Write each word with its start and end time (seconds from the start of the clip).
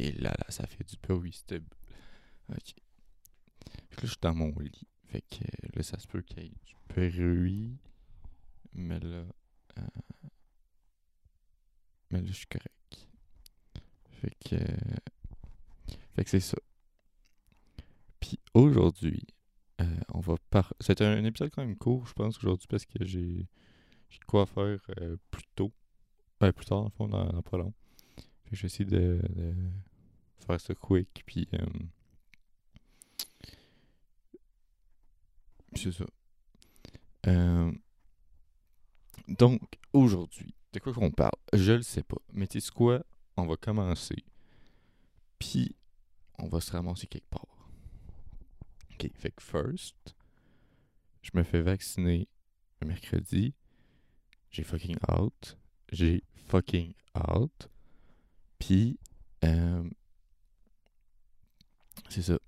Euh, 0.00 0.02
et 0.02 0.12
là, 0.12 0.30
là, 0.30 0.44
ça 0.48 0.66
fait 0.66 0.84
du 0.84 0.96
bruit. 1.02 1.42
Ok. 2.48 2.74
Fait 3.90 3.96
là, 3.96 4.02
je 4.02 4.06
suis 4.06 4.18
dans 4.20 4.34
mon 4.34 4.58
lit. 4.58 4.86
Fait 5.08 5.22
que 5.22 5.44
là, 5.76 5.82
ça 5.82 5.98
se 5.98 6.06
peut 6.06 6.22
qu'il 6.22 6.42
y 6.42 6.46
ait 6.46 6.48
du 6.48 6.74
bruit. 6.88 7.78
Mais 8.72 9.00
là. 9.00 9.24
euh, 9.78 9.82
mais 12.10 12.20
là, 12.20 12.26
je 12.26 12.32
suis 12.32 12.46
correct. 12.46 13.08
Fait 14.10 14.34
que. 14.40 14.56
Fait 16.14 16.24
que 16.24 16.30
c'est 16.30 16.40
ça. 16.40 16.58
Puis 18.20 18.38
aujourd'hui, 18.54 19.26
euh, 19.80 20.00
on 20.12 20.20
va 20.20 20.34
par. 20.50 20.74
C'était 20.80 21.04
un 21.04 21.24
épisode 21.24 21.50
quand 21.50 21.64
même 21.64 21.76
court, 21.76 22.06
je 22.06 22.12
pense, 22.12 22.38
aujourd'hui, 22.38 22.66
parce 22.68 22.86
que 22.86 23.04
j'ai. 23.04 23.46
J'ai 24.08 24.18
quoi 24.26 24.44
faire 24.44 24.80
euh, 25.00 25.16
plus 25.30 25.44
tôt. 25.54 25.72
Ouais, 26.40 26.52
plus 26.52 26.66
tard, 26.66 26.78
en 26.78 26.90
fond, 26.90 27.06
dans, 27.06 27.42
pas 27.42 27.58
long. 27.58 27.72
Fait 28.16 28.50
que 28.50 28.56
je 28.56 28.62
vais 28.62 28.66
essayer 28.66 28.84
de 28.84 29.20
faire 30.44 30.60
ça 30.60 30.74
quick, 30.74 31.22
puis. 31.26 31.48
euh, 31.54 31.66
c'est 35.74 35.92
ça. 35.92 36.04
Euh, 37.26 37.72
donc, 39.28 39.60
aujourd'hui, 39.92 40.54
de 40.72 40.78
quoi 40.80 40.92
qu'on 40.92 41.10
parle? 41.10 41.30
Je 41.52 41.72
le 41.72 41.82
sais 41.82 42.02
pas. 42.02 42.20
Mais 42.32 42.46
tu 42.46 42.60
sais 42.60 42.70
quoi? 42.72 43.04
On 43.36 43.46
va 43.46 43.56
commencer. 43.56 44.24
Puis, 45.38 45.74
on 46.38 46.48
va 46.48 46.60
se 46.60 46.72
ramasser 46.72 47.06
quelque 47.06 47.28
part. 47.30 47.68
Ok, 48.92 49.10
fait 49.14 49.30
que 49.30 49.42
first, 49.42 50.16
je 51.22 51.30
me 51.34 51.42
fais 51.42 51.62
vacciner 51.62 52.28
le 52.80 52.88
mercredi. 52.88 53.54
J'ai 54.50 54.64
fucking 54.64 54.96
out. 55.08 55.56
J'ai 55.92 56.24
fucking 56.48 56.94
out. 57.14 57.68
Puis, 58.58 58.98
euh, 59.44 59.88
c'est 62.08 62.22
ça. 62.22 62.38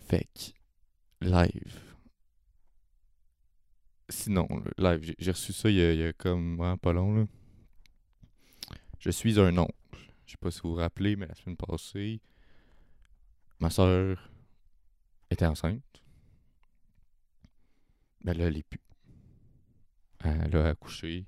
Fait 0.00 0.26
que, 0.34 1.26
live. 1.26 1.80
Sinon, 4.08 4.48
live, 4.78 5.14
j'ai- 5.18 5.30
reçu 5.30 5.52
ça 5.52 5.68
il 5.68 5.76
y, 5.76 6.02
a, 6.04 6.12
comme 6.14 6.56
vraiment 6.56 6.78
pas 6.78 6.92
long. 6.92 7.14
Là. 7.14 7.26
Je 8.98 9.10
suis 9.10 9.38
un 9.38 9.56
oncle. 9.58 9.72
Je 10.24 10.32
sais 10.32 10.38
pas 10.38 10.50
si 10.50 10.60
vous 10.62 10.70
vous 10.70 10.76
rappelez, 10.76 11.16
mais 11.16 11.26
la 11.26 11.34
semaine 11.34 11.56
passée, 11.56 12.20
ma 13.60 13.70
soeur 13.70 14.30
était 15.30 15.46
enceinte. 15.46 15.82
Ben 18.24 18.36
là, 18.36 18.46
elle 18.46 18.56
est 18.56 18.62
plus. 18.62 18.80
Elle 20.24 20.56
a 20.56 20.68
accouché. 20.68 21.26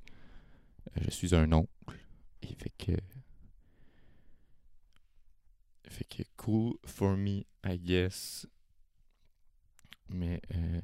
Je 0.96 1.10
suis 1.10 1.34
un 1.34 1.52
oncle. 1.52 1.68
Et 2.42 2.54
fait 2.54 2.72
que. 2.78 2.92
Fait 5.90 6.04
que 6.04 6.22
cool 6.36 6.74
for 6.86 7.16
me, 7.16 7.44
I 7.64 7.78
guess. 7.78 8.46
Mais 10.08 10.40
euh, 10.54 10.80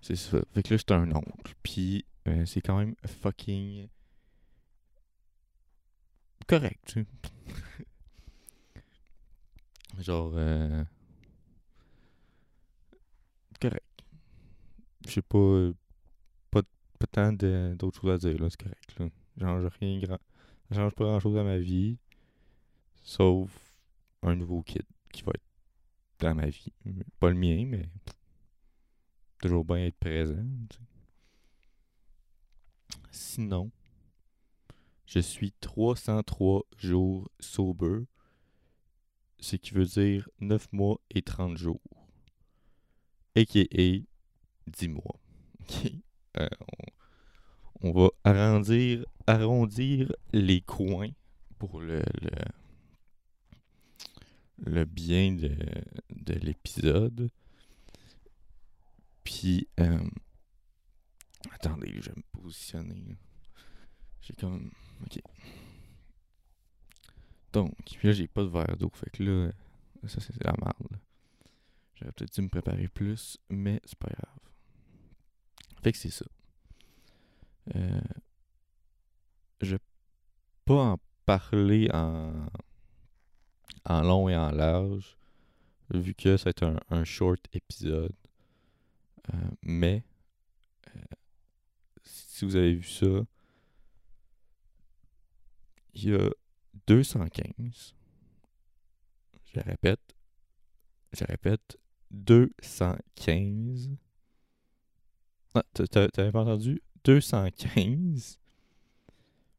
c'est 0.00 0.16
ça. 0.16 0.38
Fait 0.52 0.62
que 0.62 0.74
là, 0.74 0.76
j'étais 0.76 0.94
un 0.94 1.10
oncle. 1.12 1.54
Puis 1.62 2.04
euh, 2.26 2.44
c'est 2.44 2.60
quand 2.60 2.76
même 2.78 2.96
fucking 3.06 3.88
correct. 6.48 6.98
Genre, 10.00 10.32
euh, 10.34 10.84
correct. 13.60 13.84
Je 15.06 15.12
sais 15.12 15.22
pas, 15.22 15.70
pas, 16.50 16.62
pas 16.98 17.06
tant 17.06 17.32
d'autres 17.32 18.00
choses 18.00 18.10
à 18.10 18.18
dire, 18.18 18.38
là, 18.40 18.50
c'est 18.50 18.60
correct, 18.60 18.98
là. 18.98 19.08
Change 19.40 19.66
rien 19.80 20.00
grand. 20.00 20.18
Change 20.72 20.92
pas 20.94 21.04
grand 21.04 21.20
chose 21.20 21.36
à 21.36 21.44
ma 21.44 21.58
vie. 21.58 21.98
Sauf 23.02 23.67
un 24.22 24.36
nouveau 24.36 24.62
kid 24.62 24.84
qui 25.12 25.22
va 25.22 25.32
être 25.34 25.44
dans 26.18 26.34
ma 26.34 26.48
vie. 26.48 26.72
Pas 27.20 27.30
le 27.30 27.36
mien, 27.36 27.64
mais 27.66 27.88
toujours 29.40 29.64
bien 29.64 29.86
être 29.86 29.98
présent. 29.98 30.44
Sinon, 33.10 33.70
je 35.06 35.20
suis 35.20 35.52
303 35.60 36.64
jours 36.76 37.30
sober, 37.40 38.04
ce 39.38 39.56
qui 39.56 39.72
veut 39.72 39.86
dire 39.86 40.28
9 40.40 40.72
mois 40.72 41.00
et 41.10 41.22
30 41.22 41.56
jours. 41.56 41.80
A.K.A. 43.36 44.02
10 44.66 44.88
mois. 44.88 45.20
Euh, 46.36 46.46
on, 47.82 47.88
on 47.88 47.92
va 47.92 48.10
arrondir, 48.22 49.04
arrondir 49.26 50.12
les 50.32 50.60
coins 50.60 51.08
pour 51.58 51.80
le, 51.80 52.02
le, 52.20 52.30
le 54.58 54.84
bien 54.84 55.32
de, 55.32 55.56
de 56.10 56.34
l'épisode. 56.34 57.30
Puis, 59.24 59.68
euh, 59.80 60.08
attendez, 61.50 61.92
je 62.00 62.10
vais 62.10 62.16
me 62.16 62.40
positionner. 62.40 63.18
J'ai 64.22 64.34
comme. 64.34 64.70
Ok. 65.02 65.20
Donc, 67.52 67.74
puis 67.84 68.08
là, 68.08 68.12
j'ai 68.12 68.28
pas 68.28 68.42
de 68.42 68.48
verre 68.48 68.76
d'eau. 68.76 68.90
Fait 68.94 69.10
que 69.10 69.22
là, 69.22 69.52
ça, 70.06 70.20
c'est 70.20 70.42
la 70.44 70.54
merde. 70.58 71.00
J'aurais 71.94 72.12
peut-être 72.12 72.34
dû 72.34 72.42
me 72.42 72.48
préparer 72.48 72.88
plus, 72.88 73.38
mais 73.48 73.80
c'est 73.84 73.98
pas 73.98 74.08
grave. 74.08 74.38
Fait 75.82 75.92
que 75.92 75.98
c'est 75.98 76.10
ça. 76.10 76.26
Euh, 77.74 78.00
je 79.60 79.76
vais 79.76 79.82
pas 80.64 80.92
en 80.92 80.98
parler 81.26 81.90
en, 81.92 82.46
en 83.84 84.02
long 84.02 84.28
et 84.28 84.36
en 84.36 84.50
large, 84.50 85.16
vu 85.90 86.14
que 86.14 86.36
c'est 86.36 86.62
un, 86.62 86.78
un 86.90 87.04
short 87.04 87.40
épisode. 87.52 88.14
Euh, 89.32 89.50
mais, 89.62 90.04
euh, 90.96 91.00
si 92.02 92.44
vous 92.44 92.56
avez 92.56 92.74
vu 92.74 92.88
ça, 92.88 93.06
il 95.94 96.10
y 96.10 96.14
a 96.14 96.30
215. 96.86 97.94
Je 99.54 99.60
répète. 99.60 100.00
Je 101.12 101.24
répète. 101.24 101.78
215. 102.10 103.90
Ah, 105.54 105.64
t'avais 105.74 106.32
pas 106.32 106.42
entendu? 106.42 106.82
215. 107.04 108.38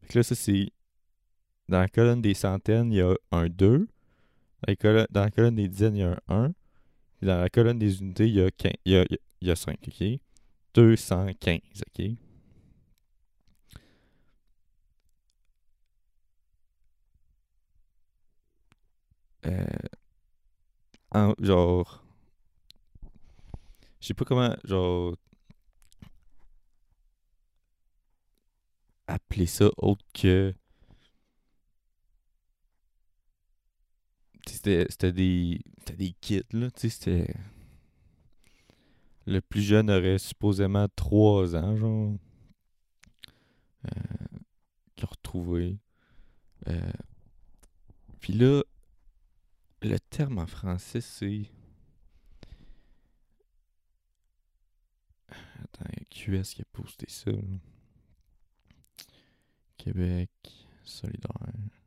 Fait 0.02 0.08
que 0.08 0.20
là, 0.20 0.24
ça, 0.24 0.36
c'est. 0.36 0.72
Dans 1.68 1.80
la 1.80 1.88
colonne 1.88 2.22
des 2.22 2.34
centaines, 2.34 2.92
il 2.92 2.98
y 2.98 3.02
a 3.02 3.14
un 3.32 3.48
2. 3.48 3.88
Dans, 4.68 5.08
la 5.14 5.32
colonne 5.32 5.56
des 5.56 5.68
dizaines, 5.68 5.96
il 5.96 6.00
y 6.00 6.04
a 6.04 6.12
un 6.28 6.46
1. 6.46 6.54
Puis 7.18 7.28
dans 7.28 7.40
la 7.42 7.50
colonne 7.50 7.80
des 7.80 8.02
unités, 8.02 8.28
il 8.28 8.36
y 8.36 8.42
a, 8.42 8.52
15 8.52 8.74
il 8.86 8.94
y 8.94 8.98
a, 8.98 9.06
il 9.42 9.48
y 9.48 9.52
a 9.52 9.56
5, 9.56 9.78
OK? 9.88 10.20
215, 10.74 11.62
OK? 11.88 12.06
Euh, 19.46 19.66
en- 21.12 21.36
genre, 21.40 22.02
je 24.02 24.08
sais 24.08 24.14
pas 24.14 24.26
comment, 24.26 24.56
genre, 24.64 25.16
appeler 29.08 29.46
ça 29.46 29.70
autre 29.78 30.06
que. 30.14 30.54
Tu 30.54 30.56
sais, 34.32 34.38
C'était 34.54 35.12
des, 35.12 35.62
c'était 35.80 35.96
des 35.96 36.12
kits, 36.22 36.44
là, 36.52 36.70
tu 36.72 36.82
sais, 36.82 36.90
c'était. 36.90 37.36
Le 39.26 39.42
plus 39.42 39.62
jeune 39.62 39.90
aurait 39.92 40.18
supposément 40.18 40.88
3 40.96 41.56
ans, 41.56 41.76
genre. 41.76 42.14
Euh, 43.86 44.40
qu'ils 44.96 45.06
ont 45.06 45.10
retrouvé. 45.12 45.78
Euh, 46.68 46.92
Puis 48.20 48.34
là, 48.34 48.64
le 49.82 50.00
terme 50.00 50.40
en 50.40 50.48
français, 50.48 51.02
c'est. 51.02 51.44
Attends, 55.64 55.86
QS 56.10 56.56
qui 56.56 56.62
a 56.62 56.66
posté 56.74 57.06
ça. 57.10 57.32
Québec 59.78 60.30
solidaire. 60.84 61.79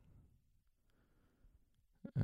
Euh, 2.17 2.21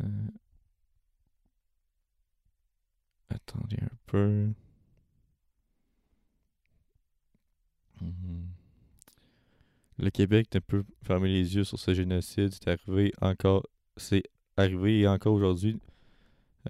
euh, 0.00 0.06
attendez 3.30 3.78
un 3.82 3.96
peu. 4.06 4.52
Mhm. 8.00 8.50
Le 9.98 10.10
Québec 10.10 10.48
ne 10.54 10.60
peut 10.60 10.84
fermer 11.02 11.28
les 11.28 11.54
yeux 11.56 11.64
sur 11.64 11.78
ce 11.78 11.94
génocide. 11.94 12.52
C'est 12.52 12.68
arrivé 12.68 13.12
encore. 13.20 13.66
C'est 13.96 14.22
arrivé 14.56 15.00
et 15.00 15.08
encore 15.08 15.34
aujourd'hui. 15.34 15.78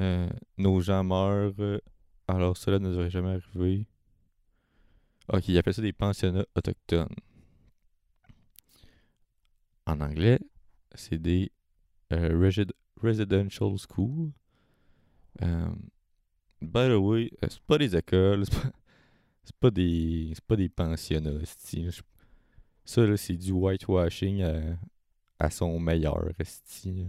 euh, 0.01 0.29
nos 0.59 0.81
gens 0.81 1.05
meurent. 1.05 1.81
alors 2.29 2.57
cela 2.57 2.79
ne 2.79 2.91
devrait 2.91 3.11
jamais 3.11 3.31
arriver. 3.55 3.87
Ok, 5.33 5.49
ils 5.49 5.59
appellent 5.59 5.75
ça 5.75 5.83
des 5.83 5.93
pensionnats 5.93 6.47
autochtones. 6.57 7.09
En 9.91 10.01
anglais, 10.01 10.39
c'est 10.95 11.19
des 11.19 11.51
euh, 12.13 12.29
resi- 12.39 12.71
residential 13.03 13.77
schools. 13.77 14.31
Euh, 15.43 15.69
by 16.63 16.87
the 16.89 16.97
way, 16.97 17.33
euh, 17.43 17.49
c'est 17.51 17.63
pas 17.63 17.77
des 17.77 17.97
écoles, 17.97 18.45
c'est 19.43 19.57
pas, 19.57 19.73
des 19.73 20.31
c'est 20.33 20.45
pas 20.45 20.55
des 20.55 20.69
pensionnats. 20.69 21.45
Ça 22.85 23.17
c'est 23.17 23.37
du 23.37 23.51
whitewashing 23.51 24.43
à, 24.43 24.79
à 25.41 25.51
son 25.51 25.81
meilleur. 25.81 26.29
esti, 26.39 26.93
là. 26.93 27.09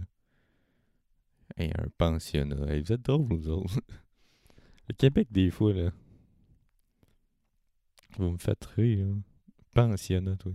Hey, 1.56 1.70
un 1.78 1.88
pensionnat. 1.96 2.66
Hey, 2.68 2.82
vous 2.82 2.92
êtes 2.92 3.02
drôles, 3.02 3.26
vous 3.28 3.48
autres. 3.48 3.80
Le 4.88 4.94
Québec, 4.94 5.28
des 5.30 5.50
fois, 5.52 5.72
là. 5.72 5.92
Vous 8.16 8.30
me 8.32 8.38
faites 8.38 8.64
rire, 8.64 9.06
là. 9.06 9.14
Pensionnat, 9.72 10.36
oui. 10.46 10.54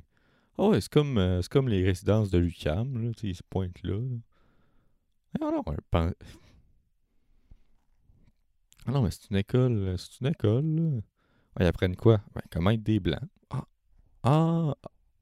Ouais, 0.58 0.82
c'est 0.82 0.92
comme, 0.92 1.18
euh, 1.18 1.42
c'est 1.42 1.52
comme 1.52 1.68
les 1.70 1.84
résidences 1.84 2.30
de 2.32 2.40
sais, 3.20 3.28
ils 3.28 3.36
se 3.36 3.44
pointent 3.44 3.82
là. 3.84 4.00
Ah 5.42 5.52
non, 5.52 5.64
pen... 5.92 6.14
Ah 8.86 8.92
non, 8.92 9.02
mais 9.02 9.12
c'est 9.12 9.30
une 9.30 9.38
école, 9.38 9.74
euh, 9.78 9.98
c'est 9.98 10.20
une 10.22 10.28
école, 10.28 10.66
là. 10.66 11.02
Ils 11.60 11.66
apprennent 11.66 11.96
quoi? 11.96 12.22
Comment 12.52 12.72
être 12.72 12.84
des 12.84 13.00
blancs. 13.00 13.30
Ah, 13.52 13.66
ah, 14.24 14.76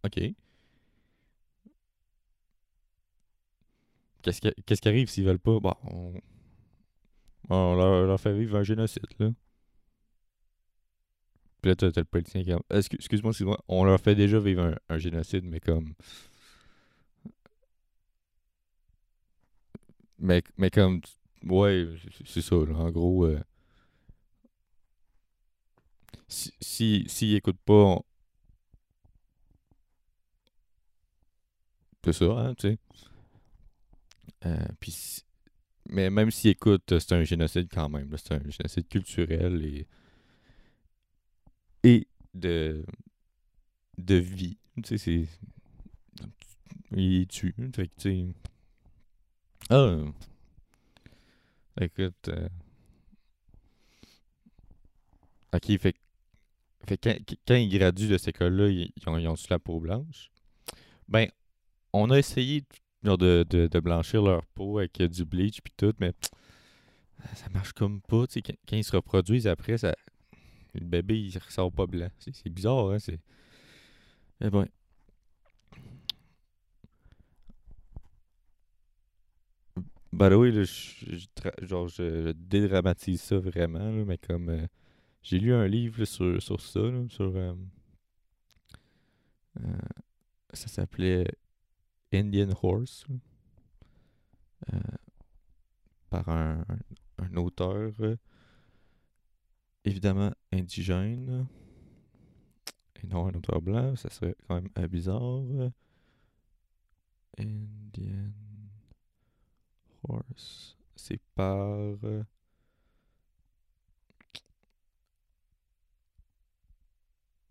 ok. 0.05 0.19
Qu'est-ce 4.21 4.41
qui, 4.41 4.51
qu'est-ce 4.65 4.81
qui 4.81 4.87
arrive 4.89 5.09
s'ils 5.09 5.25
veulent 5.25 5.39
pas? 5.39 5.59
Bon, 5.59 5.73
on, 5.83 6.13
on 7.49 7.75
leur, 7.75 8.05
leur 8.05 8.19
fait 8.19 8.33
vivre 8.37 8.57
un 8.57 8.63
génocide, 8.63 9.05
là. 9.19 9.29
Excuse-moi, 12.71 13.31
excuse-moi. 13.31 13.63
On 13.67 13.83
leur 13.83 13.99
fait 13.99 14.15
déjà 14.15 14.39
vivre 14.39 14.75
un, 14.89 14.97
génocide, 14.97 15.43
mais 15.45 15.59
comme... 15.59 15.93
Mais, 20.19 20.43
mais 20.57 20.69
comme... 20.69 21.01
Ouais, 21.43 21.87
c'est- 22.25 22.41
ça, 22.41 22.55
là. 22.55 22.75
En 22.75 22.91
gros... 22.91 23.25
euh, 23.25 23.39
si, 26.27 26.53
si, 26.61 27.05
s'ils 27.07 27.35
écoutent 27.35 27.59
pas... 27.65 27.99
C'est 32.03 32.13
ça, 32.13 32.25
hein, 32.25 32.53
tu 32.55 32.69
sais. 32.69 32.77
Euh, 34.45 34.57
puis 34.79 34.91
si- 34.91 35.23
mais 35.89 36.09
même 36.09 36.31
s'ils 36.31 36.51
écoutent, 36.51 36.99
c'est 36.99 37.13
un 37.13 37.23
génocide 37.23 37.69
quand 37.73 37.89
même. 37.89 38.15
C'est 38.17 38.33
un 38.35 38.41
génocide 38.49 38.87
culturel 38.89 39.63
et... 39.65 39.87
Et 41.85 42.07
de... 42.33 42.83
Vie. 43.97 44.57
Tu 44.83 44.97
sais, 44.97 44.97
c'est... 44.97 45.27
Il 46.91 47.27
tue. 47.27 47.55
Fait. 47.73 47.91
Ah... 49.69 49.97
Écoute... 51.79 52.29
euh, 52.29 52.49
Ok, 55.53 55.77
fait, 55.77 55.95
fait 56.85 56.97
quand, 56.97 57.15
quand 57.47 57.55
ils 57.55 57.69
graduent 57.69 58.09
de 58.09 58.17
cette 58.17 58.35
école-là, 58.35 58.67
ils, 58.67 58.91
ont, 59.07 59.17
ils 59.17 59.29
la 59.49 59.59
peau 59.59 59.79
blanche? 59.79 60.29
Ben, 61.07 61.29
on 61.93 62.09
a 62.09 62.17
essayé 62.17 62.63
de, 63.03 63.79
blanchir 63.79 64.21
leur 64.21 64.45
peau 64.47 64.79
avec 64.79 64.99
euh, 64.99 65.07
du 65.07 65.23
bleach 65.23 65.61
puis 65.61 65.73
tout, 65.77 65.93
mais 65.99 66.11
ça 67.35 67.47
marche 67.49 67.71
comme 67.71 68.01
pas. 68.01 68.25
quand 68.27 68.75
ils 68.75 68.83
se 68.83 68.95
reproduisent 68.95 69.47
après, 69.47 69.77
ça, 69.77 69.95
le 70.79 70.85
bébé, 70.85 71.19
il 71.19 71.37
ressort 71.37 71.71
pas 71.71 71.85
blanc. 71.87 72.09
C'est 72.19 72.49
bizarre, 72.49 72.91
hein? 72.91 72.99
C'est... 72.99 73.19
Mais 74.41 74.49
bon. 74.49 74.67
Way, 80.13 80.51
là, 80.51 80.63
je, 80.63 81.15
je 81.15 81.65
genre, 81.65 81.87
je, 81.87 82.31
dédramatise 82.31 83.21
ça 83.21 83.37
vraiment, 83.37 83.91
là, 83.91 84.05
mais 84.05 84.17
comme... 84.17 84.49
euh, 84.49 84.67
j'ai 85.23 85.39
lu 85.39 85.53
un 85.53 85.67
livre 85.67 86.05
sur, 86.05 86.41
sur 86.41 86.61
ça, 86.61 86.79
là, 86.79 87.03
sur... 87.09 87.35
euh, 87.35 87.53
euh, 89.59 89.77
ça 90.53 90.67
s'appelait 90.67 91.27
Indian 92.13 92.49
Horse, 92.61 93.05
par 96.09 96.29
un, 96.29 96.65
un 97.17 97.35
auteur 97.35 97.91
évidemment 99.85 100.31
indigène, 100.51 101.47
et 103.01 103.07
non 103.07 103.27
un 103.27 103.33
auteur 103.35 103.61
blanc, 103.61 103.95
ça 103.95 104.09
serait 104.09 104.35
quand 104.47 104.55
même 104.55 104.69
euh, 104.79 104.87
bizarre. 104.87 105.71
Indian 107.37 108.33
Horse, 110.07 110.77
c'est 110.95 111.19
par... 111.35 111.57
euh, 112.03 112.23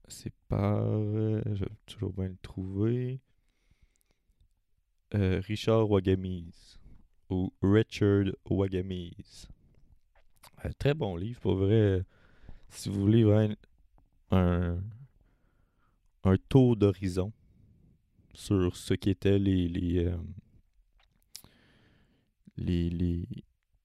C'est 0.09 0.33
par. 0.49 0.83
euh, 0.83 1.43
je 1.55 1.65
vais 1.65 1.71
toujours 1.87 2.13
bien 2.13 2.29
le 2.29 2.37
trouver. 2.43 3.21
Richard 5.13 5.89
Wagamise. 5.91 6.79
Ou 7.31 7.53
Richard 7.63 8.27
Wagamise. 8.51 9.49
Euh, 10.65 10.71
très 10.79 10.95
bon 10.95 11.17
livre, 11.17 11.41
pour 11.41 11.57
vrai. 11.57 12.05
Si 12.75 12.89
vous 12.91 13.01
voulez 13.01 13.25
un, 14.31 14.79
un 16.25 16.37
tour 16.49 16.77
d'horizon 16.77 17.33
sur 18.35 18.77
ce 18.77 18.95
qu'étaient 18.95 19.39
les. 19.39 19.69
les, 19.69 20.05
euh, 20.07 20.17
les, 22.57 22.91
les, 22.91 23.27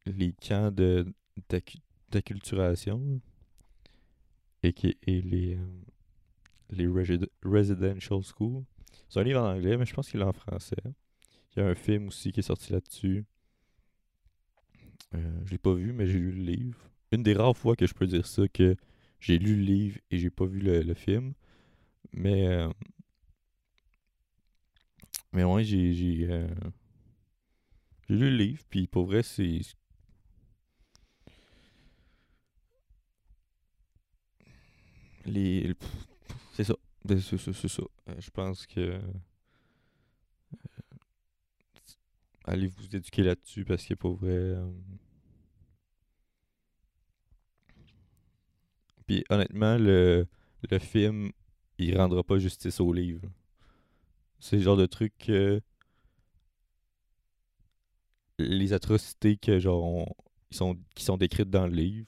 les 0.05 0.33
camps 0.33 0.71
de 0.71 1.05
d'accu- 1.49 1.81
d'acculturation 2.11 3.21
et, 4.63 4.73
et 5.07 5.21
les, 5.21 5.55
euh, 5.55 5.65
residential 7.43 8.23
schools. 8.23 8.63
C'est 9.09 9.19
un 9.19 9.23
livre 9.23 9.41
en 9.41 9.55
anglais, 9.55 9.77
mais 9.77 9.85
je 9.85 9.93
pense 9.93 10.09
qu'il 10.09 10.19
est 10.21 10.23
en 10.23 10.33
français. 10.33 10.75
Il 11.55 11.59
y 11.59 11.63
a 11.63 11.67
un 11.67 11.75
film 11.75 12.07
aussi 12.09 12.31
qui 12.31 12.41
est 12.41 12.43
sorti 12.43 12.73
là-dessus. 12.73 13.25
Euh, 15.15 15.41
je 15.45 15.51
l'ai 15.51 15.57
pas 15.57 15.73
vu, 15.73 15.93
mais 15.93 16.07
j'ai 16.07 16.19
lu 16.19 16.31
le 16.31 16.43
livre. 16.43 16.79
Une 17.11 17.23
des 17.23 17.33
rares 17.33 17.57
fois 17.57 17.75
que 17.75 17.87
je 17.87 17.93
peux 17.93 18.07
dire 18.07 18.25
ça, 18.25 18.47
que 18.47 18.75
j'ai 19.19 19.37
lu 19.39 19.55
le 19.55 19.63
livre 19.63 19.99
et 20.11 20.17
j'ai 20.17 20.29
pas 20.29 20.45
vu 20.45 20.59
le, 20.59 20.81
le 20.81 20.93
film. 20.93 21.33
Mais. 22.13 22.47
euh, 22.47 22.69
mais 25.33 25.43
ouais, 25.43 25.63
j'ai. 25.63 25.93
J'ai 25.93 26.27
euh, 26.29 26.47
lu 28.09 28.29
le 28.29 28.35
livre, 28.35 28.61
puis 28.69 28.87
pour 28.87 29.05
vrai, 29.05 29.23
c'est. 29.23 29.61
Les. 35.25 35.75
C'est 36.55 36.63
ça. 36.65 36.75
C'est 37.07 37.21
c'est- 37.37 37.67
ça. 37.69 37.83
Euh, 38.09 38.15
je 38.19 38.29
pense 38.31 38.67
que. 38.67 38.79
euh, 38.81 38.99
allez 42.45 42.67
vous 42.67 42.93
éduquer 42.95 43.23
là-dessus 43.23 43.63
parce 43.65 43.85
que 43.85 43.93
pour 43.93 44.15
vrai. 44.15 44.55
Puis 49.09 49.25
honnêtement, 49.31 49.75
le, 49.75 50.27
le 50.69 50.77
film, 50.77 51.31
il 51.79 51.97
rendra 51.97 52.23
pas 52.23 52.37
justice 52.37 52.79
au 52.79 52.93
livre. 52.93 53.27
C'est 54.39 54.57
le 54.57 54.61
genre 54.61 54.77
de 54.77 54.85
truc 54.85 55.13
que. 55.17 55.63
Les 58.37 58.71
atrocités 58.71 59.35
que 59.35 59.57
genre 59.57 60.15
ils 60.51 60.57
sont, 60.57 60.77
qui 60.93 61.03
sont 61.03 61.17
décrites 61.17 61.49
dans 61.49 61.65
le 61.65 61.73
livre 61.73 62.07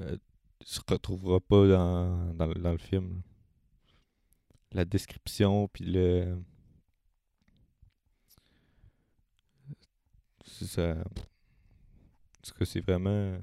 euh, 0.00 0.16
se 0.60 0.80
retrouvera 0.88 1.38
pas 1.38 1.68
dans, 1.68 2.34
dans, 2.34 2.48
dans 2.48 2.72
le 2.72 2.78
film. 2.78 3.22
La 4.72 4.84
description 4.84 5.68
puis 5.68 5.84
le. 5.84 6.36
Ça. 10.44 10.96
En 10.96 11.04
tout 12.42 12.54
cas, 12.58 12.64
c'est 12.64 12.80
vraiment. 12.80 13.38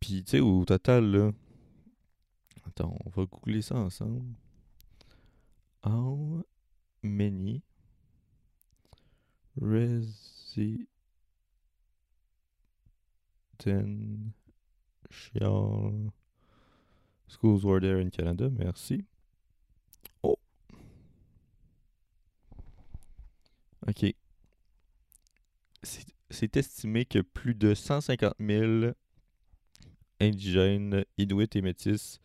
Puis, 0.00 0.24
tu 0.24 0.30
sais, 0.30 0.40
au 0.40 0.64
total, 0.64 1.04
là. 1.10 1.32
Attends, 2.66 2.96
on 3.04 3.10
va 3.10 3.26
googler 3.26 3.62
ça 3.62 3.76
ensemble. 3.76 4.34
How 5.84 6.44
many 7.02 7.62
residential 9.56 10.86
schools 17.28 17.64
were 17.64 17.80
there 17.80 17.98
in 17.98 18.10
Canada? 18.10 18.50
Merci. 18.50 19.04
Oh. 20.22 20.36
Ok. 23.86 24.14
C'est 26.32 26.56
estimé 26.56 27.04
que 27.04 27.20
plus 27.20 27.54
de 27.54 27.74
150 27.74 28.34
000 28.38 28.92
indigènes, 30.20 31.04
inuits 31.18 31.48
et 31.54 31.62
métis, 31.62 32.20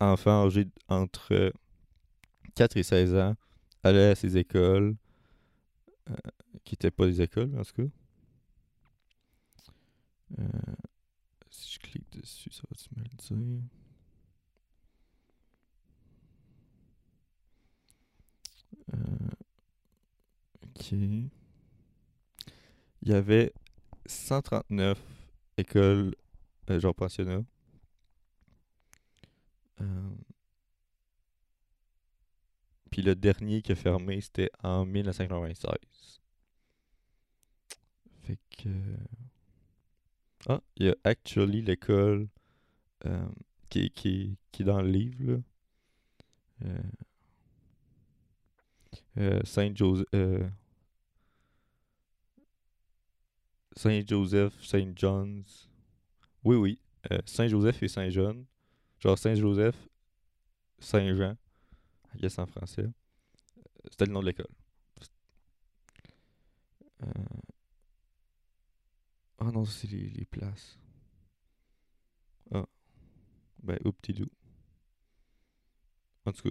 enfants 0.00 0.46
âgés 0.46 0.68
entre 0.88 1.52
4 2.54 2.76
et 2.76 2.82
16 2.82 3.14
ans, 3.14 3.36
allaient 3.82 4.10
à 4.10 4.14
ces 4.14 4.36
écoles, 4.36 4.96
euh, 6.10 6.14
qui 6.64 6.74
n'étaient 6.74 6.90
pas 6.90 7.06
des 7.06 7.22
écoles, 7.22 7.52
en 7.58 7.64
tout 7.64 7.74
cas. 7.74 7.88
Euh, 10.38 10.44
si 11.50 11.74
je 11.74 11.78
clique 11.78 12.10
dessus, 12.12 12.50
ça 12.50 12.62
va-tu 12.70 12.88
me 12.96 13.02
le 13.04 13.10
dire? 13.16 13.62
Euh, 18.94 18.98
ok. 20.64 20.92
Il 20.92 21.30
y 23.02 23.12
avait 23.12 23.52
139 24.06 24.98
écoles, 25.56 26.14
euh, 26.70 26.80
genre 26.80 26.94
pensionnats. 26.94 27.44
Euh, 29.80 30.10
Puis 32.90 33.00
le 33.02 33.14
dernier 33.14 33.62
qui 33.62 33.70
a 33.70 33.76
fermé, 33.76 34.20
c'était 34.20 34.50
en 34.64 34.84
1996. 34.84 36.20
Fait 38.24 38.38
que. 38.50 38.68
Ah, 40.48 40.60
il 40.76 40.86
y 40.86 40.88
a 40.90 40.96
actually 41.04 41.62
l'école 41.62 42.28
euh, 43.06 43.28
qui, 43.70 43.90
qui, 43.90 44.38
qui 44.52 44.62
est 44.62 44.66
dans 44.66 44.82
le 44.82 44.90
livre, 44.90 45.24
là. 45.32 45.38
Euh, 46.64 46.78
euh, 49.18 49.40
Saint-Joseph. 49.44 50.06
euh, 50.14 50.48
Saint-Joseph, 53.76 54.54
Saint-John's. 54.60 55.65
Oui, 56.46 56.54
oui. 56.54 56.78
euh, 57.10 57.18
Saint-Joseph 57.26 57.82
et 57.82 57.88
Saint-John. 57.88 58.46
Genre 59.00 59.18
Saint-Joseph, 59.18 59.74
Saint-Jean. 60.78 61.36
Guess 62.14 62.38
en 62.38 62.46
français. 62.46 62.82
Euh, 62.84 63.62
C'était 63.90 64.06
le 64.06 64.12
nom 64.12 64.20
de 64.20 64.26
l'école. 64.26 64.46
Euh... 67.02 67.08
Ah 69.38 69.50
non, 69.50 69.64
c'est 69.64 69.90
les, 69.90 70.24
places. 70.24 70.78
Ah. 72.54 72.64
Ben, 73.64 73.78
ouptidou. 73.84 74.28
En 76.26 76.32
tout 76.32 76.50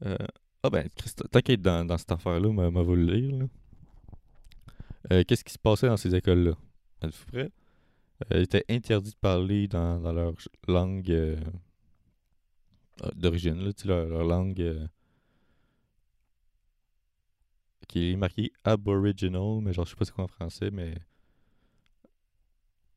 cas. 0.00 0.16
Ah 0.64 0.70
ben, 0.70 0.84
être 0.86 1.62
dans, 1.62 1.84
dans 1.86 1.98
cette 1.98 2.10
affaire-là, 2.12 2.52
m'a 2.52 2.68
m'a 2.70 2.82
le 2.82 2.96
lire. 2.96 3.46
Qu'est-ce 5.26 5.44
qui 5.44 5.52
se 5.52 5.58
passait 5.58 5.86
dans 5.86 5.96
ces 5.96 6.14
écoles-là? 6.16 6.54
Êtes-vous 7.02 7.26
prêts? 7.26 7.52
Euh, 8.32 8.42
était 8.42 8.64
interdit 8.68 9.10
de 9.12 9.16
parler 9.16 9.68
dans, 9.68 10.00
leur 10.12 10.34
langue 10.66 11.10
euh, 11.10 11.36
euh, 13.04 13.10
d'origine, 13.14 13.72
leur, 13.84 14.06
leur 14.06 14.24
langue 14.24 14.88
qui 17.86 18.12
est 18.12 18.16
marquée 18.16 18.52
Aboriginal, 18.64 19.60
mais 19.62 19.72
genre, 19.72 19.86
je 19.86 19.90
sais 19.90 19.96
pas 19.96 20.04
c'est 20.04 20.12
quoi 20.12 20.24
en 20.24 20.28
français, 20.28 20.70
mais 20.70 20.94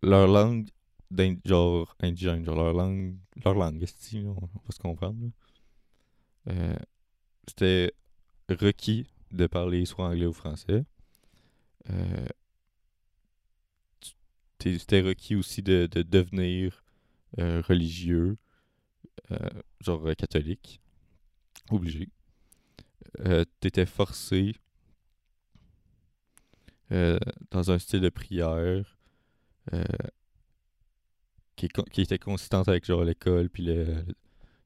leur 0.01 0.27
langue 0.27 0.67
genre 1.46 1.96
indigène, 2.00 2.43
genre 2.43 2.55
leur 2.55 2.74
langue, 2.74 3.15
leur 3.46 3.53
langue, 3.53 3.81
est 3.84 4.15
on 4.25 4.34
va 4.34 4.72
se 4.72 4.79
comprendre. 4.79 5.29
c'était 7.48 7.93
requis 8.50 9.08
de 9.31 9.48
parler 9.48 9.86
soit 9.86 10.05
anglais 10.08 10.25
ou 10.25 10.34
français. 10.34 10.84
C'était 14.62 15.01
requis 15.01 15.36
aussi 15.36 15.62
de, 15.62 15.88
de 15.91 16.03
devenir 16.03 16.84
euh, 17.39 17.62
religieux, 17.62 18.38
euh, 19.32 19.38
genre 19.80 20.06
euh, 20.08 20.13
catholique, 20.13 20.82
obligé. 21.70 22.10
T'étais 23.60 23.86
forcé 23.86 24.56
dans 26.89 27.72
un 27.72 27.77
style 27.77 28.00
de 28.00 28.10
prière 28.10 28.98
qui, 31.56 31.68
qui 31.91 32.01
était 32.01 32.20
consistante 32.20 32.70
avec 32.70 32.86
genre 32.86 33.03
l'école 33.03 33.50
puis 33.50 33.68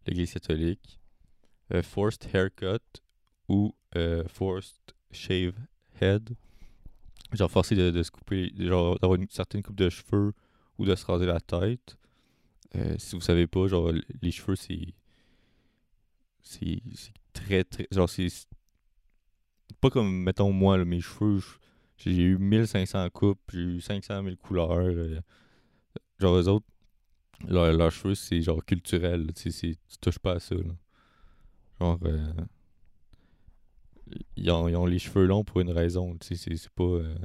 l'église 0.05 0.33
catholique. 0.33 0.99
Forced 1.81 2.29
haircut 2.33 3.01
ou 3.49 3.73
forced 4.27 4.93
shave 5.11 5.55
head. 5.99 6.35
Genre 7.33 7.51
forcé 7.51 7.75
de, 7.75 8.03
se 8.03 8.11
couper, 8.11 8.51
genre 8.57 8.99
d'avoir 8.99 9.19
une 9.19 9.27
certaine 9.29 9.61
coupe 9.63 9.75
de 9.75 9.89
cheveux 9.89 10.33
ou 10.77 10.85
de 10.85 10.95
se 10.95 11.05
raser 11.05 11.25
la 11.25 11.39
tête. 11.39 11.97
Euh, 12.75 12.95
si 12.99 13.15
vous 13.15 13.21
savez 13.21 13.47
pas, 13.47 13.67
genre 13.67 13.91
les 14.21 14.31
cheveux 14.31 14.55
c'est 14.55 14.93
c'est 16.41 16.81
très 17.33 17.63
très 17.63 17.87
genre 17.91 18.09
c'est 18.09 18.29
pas 19.81 19.89
comme 19.89 20.23
mettons 20.23 20.51
moi 20.51 20.83
mes 20.85 21.01
cheveux 21.01 21.39
j'ai 21.97 22.11
eu 22.23 22.37
1500 22.37 23.09
coupes, 23.09 23.39
j'ai 23.51 23.59
eu 23.61 23.81
500 23.81 24.21
000 24.23 24.35
couleurs. 24.37 24.71
euh, 24.73 25.19
genre 26.19 26.35
eux 26.37 26.47
autres 26.49 26.65
leur- 27.47 27.73
leurs 27.73 27.91
cheveux 27.91 28.15
c'est 28.15 28.41
genre 28.41 28.63
culturel, 28.65 29.33
tu 29.35 29.51
sais, 29.51 29.75
tu 29.89 29.97
touches 30.01 30.19
pas 30.19 30.33
à 30.33 30.39
ça. 30.39 30.55
Genre 31.79 31.99
euh, 32.05 32.33
ils 34.37 34.51
ont, 34.51 34.65
ont 34.75 34.85
les 34.85 34.99
cheveux 34.99 35.25
longs 35.25 35.43
pour 35.43 35.61
une 35.61 35.71
raison, 35.71 36.17
tu 36.17 36.35
sais, 36.35 36.55
c'est 36.57 36.69
pas 36.71 36.83
euh, 36.83 37.15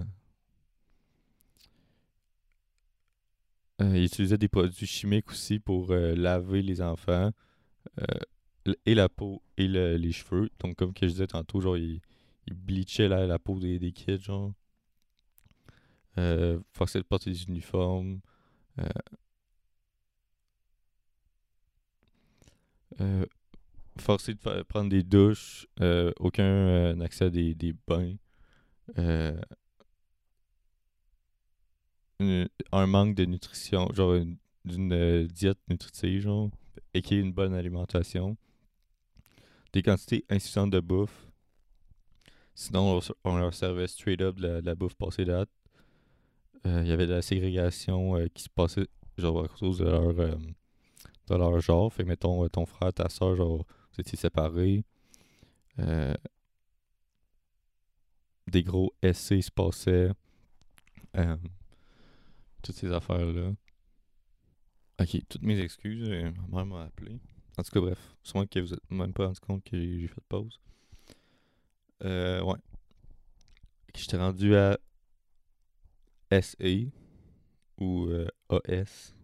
Euh, 3.82 3.96
ils 3.96 4.04
utilisaient 4.04 4.38
des 4.38 4.48
produits 4.48 4.86
chimiques 4.86 5.30
aussi 5.30 5.58
pour 5.58 5.90
euh, 5.90 6.14
laver 6.14 6.62
les 6.62 6.80
enfants, 6.82 7.32
et 8.86 8.94
la 8.94 9.08
peau 9.08 9.42
et 9.58 9.68
le- 9.68 9.96
les 9.96 10.12
cheveux. 10.12 10.50
Donc, 10.60 10.76
comme 10.76 10.92
que 10.94 11.06
je 11.06 11.12
disais 11.12 11.26
tantôt, 11.26 11.60
genre, 11.60 11.76
ils, 11.76 12.00
ils 12.46 12.54
bleachaient 12.54 13.08
la, 13.08 13.26
la 13.26 13.38
peau 13.38 13.58
des, 13.58 13.78
des 13.78 13.92
kids, 13.92 14.18
genre. 14.22 14.52
Euh, 16.18 16.58
forçaient 16.72 16.98
de 16.98 17.04
porter 17.04 17.30
des 17.30 17.44
uniformes. 17.44 18.20
Euh, 23.00 23.24
forcés 24.00 24.34
de 24.34 24.62
prendre 24.62 24.90
des 24.90 25.02
douches. 25.02 25.66
euh, 25.80 26.12
aucun 26.18 26.44
euh, 26.44 27.00
accès 27.00 27.26
à 27.26 27.30
des, 27.30 27.54
des 27.54 27.74
bains. 27.86 28.14
Euh, 28.98 29.40
un 32.72 32.86
manque 32.86 33.14
de 33.14 33.24
nutrition, 33.24 33.88
genre 33.94 34.14
une- 34.14 34.36
euh, 34.92 35.26
diète 35.26 35.58
nutritive, 35.68 36.22
genre, 36.22 36.50
et 36.94 37.02
qui 37.02 37.14
est 37.14 37.20
une 37.20 37.32
bonne 37.32 37.54
alimentation. 37.54 38.36
Des 39.72 39.82
quantités 39.82 40.24
insuffisantes 40.28 40.70
de 40.70 40.80
bouffe. 40.80 41.26
Sinon, 42.54 43.00
on, 43.24 43.36
leur 43.38 43.54
servait 43.54 43.86
straight 43.86 44.20
up 44.20 44.36
de 44.36 44.60
la, 44.62 44.74
bouffe 44.74 44.94
passée 44.94 45.24
date. 45.24 45.48
Il 46.64 46.86
y 46.86 46.92
avait 46.92 47.06
de 47.06 47.14
la 47.14 47.22
ségrégation 47.22 48.16
qui 48.34 48.42
se 48.42 48.48
passait, 48.50 48.88
genre, 49.16 49.44
à 49.44 49.48
cause 49.48 49.78
de 49.78 49.84
leur, 49.84 50.12
de 50.12 51.34
leur 51.34 51.60
genre. 51.60 51.92
Fait 51.92 52.04
mettons, 52.04 52.46
ton 52.48 52.66
frère, 52.66 52.92
ta 52.92 53.08
soeur, 53.08 53.36
genre, 53.36 53.64
vous 54.02 54.16
séparés. 54.16 54.84
Euh, 55.78 56.14
des 58.46 58.62
gros 58.62 58.92
essais 59.02 59.40
se 59.40 59.50
passaient. 59.50 60.10
Euh, 61.16 61.36
toutes 62.62 62.76
ces 62.76 62.92
affaires-là. 62.92 63.52
Ok, 65.00 65.16
toutes 65.28 65.42
mes 65.42 65.58
excuses, 65.58 66.08
euh, 66.10 66.30
ma 66.48 66.58
mère 66.58 66.66
m'a 66.66 66.82
appelé. 66.84 67.18
En 67.56 67.62
tout 67.62 67.70
cas, 67.70 67.80
bref, 67.80 67.98
sûrement 68.22 68.46
que 68.46 68.60
vous 68.60 68.74
êtes 68.74 68.90
même 68.90 69.12
pas 69.12 69.26
rendu 69.26 69.40
compte 69.40 69.64
que 69.64 69.76
j'ai 69.76 70.08
fait 70.08 70.20
pause. 70.28 70.60
Euh, 72.04 72.42
ouais. 72.42 72.58
J'étais 73.94 74.18
rendu 74.18 74.54
à 74.54 74.78
SE 76.30 76.90
ou 77.78 78.06
euh, 78.06 78.28
AS. 78.50 79.14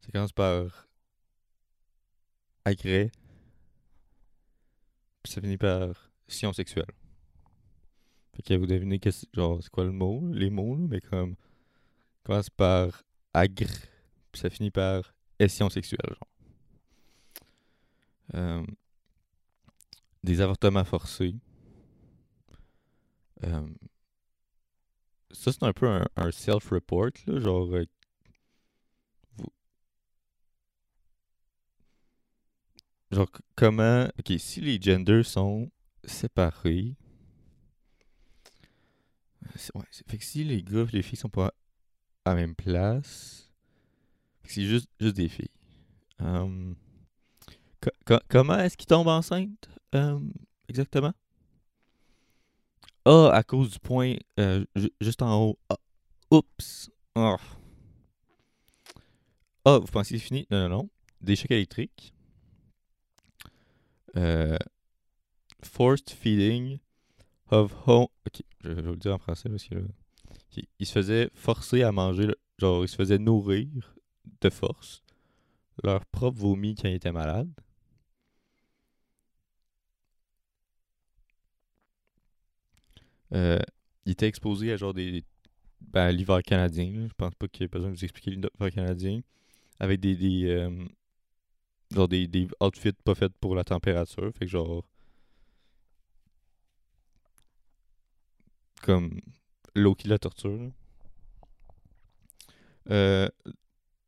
Ça 0.00 0.10
commence 0.12 0.32
par 0.32 0.88
agrès. 2.64 3.10
Puis 5.22 5.32
ça 5.32 5.40
finit 5.40 5.58
par 5.58 6.10
science 6.28 6.56
sexuelle. 6.56 6.86
Fait 8.34 8.42
que 8.42 8.54
vous 8.54 8.66
devinez 8.66 8.98
que 8.98 9.10
genre 9.34 9.62
c'est 9.62 9.70
quoi 9.70 9.84
le 9.84 9.92
mot, 9.92 10.22
les 10.32 10.50
mots, 10.50 10.76
mais 10.76 11.00
comme 11.00 11.36
commence 12.24 12.50
par 12.50 13.02
agre, 13.34 13.66
puis 14.30 14.40
ça 14.40 14.50
finit 14.50 14.70
par 14.70 15.14
ession 15.38 15.68
sexuelle, 15.68 16.00
genre. 16.08 16.28
Euh, 18.34 18.64
des 20.22 20.40
avortements 20.40 20.84
forcés. 20.84 21.34
Euh, 23.44 23.68
ça, 25.32 25.52
c'est 25.52 25.64
un 25.64 25.72
peu 25.72 25.88
un, 25.88 26.30
self-report, 26.30 27.10
genre. 27.26 27.74
euh, 27.74 27.84
Genre, 33.12 33.28
comment. 33.54 34.08
Ok, 34.18 34.32
si 34.38 34.60
les 34.60 34.80
genders 34.82 35.24
sont 35.24 35.70
séparés. 36.04 36.96
Ouais, 39.74 39.82
fait 40.08 40.18
que 40.18 40.24
si 40.24 40.44
les 40.44 40.62
gars 40.62 40.86
et 40.92 40.96
les 40.96 41.02
filles 41.02 41.18
sont 41.18 41.28
pas 41.28 41.52
à 42.24 42.30
la 42.30 42.36
même 42.36 42.54
place. 42.56 43.50
C'est 44.44 44.64
juste, 44.64 44.88
juste 45.00 45.16
des 45.16 45.28
filles. 45.28 45.50
Hum, 46.20 46.76
co- 47.80 47.90
co- 48.06 48.20
comment 48.28 48.58
est-ce 48.58 48.76
qu'ils 48.76 48.86
tombent 48.86 49.08
enceintes 49.08 49.68
hum, 49.94 50.32
exactement? 50.68 51.12
Ah, 53.04 53.30
à 53.32 53.42
cause 53.42 53.70
du 53.70 53.78
point 53.80 54.14
euh, 54.38 54.64
ju- 54.76 54.92
juste 55.00 55.22
en 55.22 55.40
haut. 55.42 55.58
Ah, 55.68 55.76
oups. 56.30 56.90
Ah. 57.16 57.36
Ah, 59.64 59.78
vous 59.78 59.86
pensez 59.86 60.14
que 60.14 60.20
c'est 60.20 60.26
fini? 60.26 60.46
Non, 60.50 60.68
non, 60.68 60.68
non. 60.68 60.90
Des 61.20 61.36
chocs 61.36 61.50
électriques. 61.50 62.12
Euh, 64.16 64.58
forced 65.62 66.10
feeding 66.10 66.78
of 67.50 67.72
home. 67.86 68.08
Ok, 68.26 68.42
je 68.60 68.70
vais 68.70 68.82
vous 68.82 68.90
le 68.90 68.96
dire 68.96 69.14
en 69.14 69.18
français 69.18 69.48
parce 69.48 69.64
que 69.64 69.76
là. 69.76 69.82
Ok, 70.30 70.64
Il 70.78 70.86
se 70.86 70.92
faisait 70.92 71.30
forcer 71.34 71.82
à 71.82 71.92
manger, 71.92 72.28
genre, 72.58 72.84
il 72.84 72.88
se 72.88 72.96
faisait 72.96 73.18
nourrir 73.18 73.68
de 74.40 74.50
force 74.50 75.02
leur 75.82 76.04
propre 76.06 76.38
vomi 76.40 76.74
quand 76.74 76.88
ils 76.88 76.94
étaient 76.94 77.12
malades. 77.12 77.50
Euh, 83.32 83.58
il 84.04 84.12
était 84.12 84.26
exposé 84.26 84.72
à 84.72 84.76
genre 84.76 84.94
des. 84.94 85.24
Ben, 85.80 86.10
l'hiver 86.12 86.42
canadien. 86.42 87.06
Je 87.08 87.14
pense 87.16 87.34
pas 87.34 87.48
qu'il 87.48 87.62
y 87.62 87.64
ait 87.64 87.68
besoin 87.68 87.90
de 87.90 87.96
vous 87.96 88.04
expliquer 88.04 88.30
l'hiver 88.32 88.70
canadien. 88.74 89.20
Avec 89.80 90.00
des. 90.00 90.16
des 90.16 90.46
euh, 90.48 90.70
genre 91.92 92.08
des, 92.08 92.26
des 92.26 92.48
outfits 92.60 92.92
pas 93.04 93.14
faits 93.14 93.32
pour 93.40 93.54
la 93.54 93.64
température. 93.64 94.30
Fait 94.34 94.46
que 94.46 94.50
genre. 94.50 94.84
Comme. 98.82 99.20
L'eau 99.74 99.94
qui 99.94 100.08
la 100.08 100.18
torture. 100.18 100.70
Euh, 102.90 103.28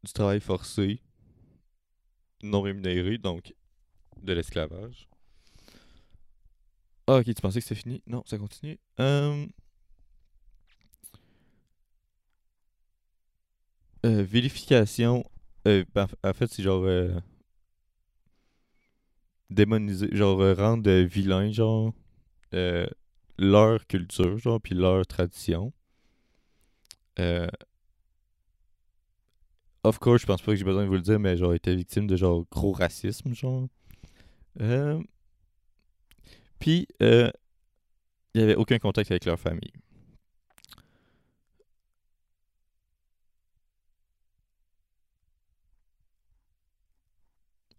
du 0.05 0.13
travail 0.13 0.41
forcé. 0.41 1.01
Non 2.43 2.63
rémunéré, 2.63 3.19
donc 3.19 3.55
de 4.23 4.33
l'esclavage. 4.33 5.09
Ah, 7.07 7.17
ok, 7.19 7.27
tu 7.27 7.35
pensais 7.35 7.61
que 7.61 7.67
c'était 7.67 7.81
fini? 7.81 8.03
Non, 8.07 8.23
ça 8.27 8.39
continue. 8.39 8.79
Euh, 9.01 9.47
euh, 14.07 14.23
vérification. 14.23 15.25
euh, 15.67 15.85
ben, 15.95 16.07
en 16.23 16.33
fait, 16.33 16.47
c'est 16.53 16.63
genre. 16.63 16.85
Démoniser. 19.51 20.09
Genre, 20.15 20.41
euh, 20.41 20.55
rendre 20.55 20.91
euh, 20.91 21.05
vilain, 21.05 21.51
genre. 21.53 21.93
euh, 22.55 22.87
leur 23.39 23.87
culture, 23.89 24.39
genre, 24.39 24.61
puis 24.61 24.75
leur 24.77 25.07
tradition. 25.07 25.73
Of 29.85 29.99
course, 29.99 30.23
je 30.23 30.27
pense 30.27 30.41
pas 30.43 30.53
que 30.53 30.57
j'ai 30.57 30.65
besoin 30.65 30.83
de 30.85 30.89
vous 30.89 30.95
le 30.95 31.01
dire, 31.01 31.21
mais 31.21 31.37
genre, 31.37 31.55
était 31.55 31.75
victime 31.77 32.07
de 32.07 32.17
genre 32.17 32.45
gros 32.51 32.73
racisme, 32.73 33.35
genre. 33.35 33.69
Euh, 34.61 35.03
puis, 36.59 36.87
il 37.01 37.33
n'y 38.35 38.43
avait 38.43 38.55
aucun 38.57 38.79
contact 38.79 39.11
avec 39.11 39.25
leur 39.25 39.39
famille. 39.41 39.73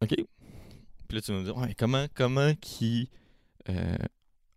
OK? 0.01 0.13
Puis 1.15 1.21
là, 1.21 1.21
tu 1.21 1.31
vas 1.31 1.37
me 1.39 1.43
dire, 1.45 1.55
ouais, 1.55 1.73
comment, 1.75 2.05
comment 2.13 2.53
qui 2.55 3.09
euh, 3.69 3.95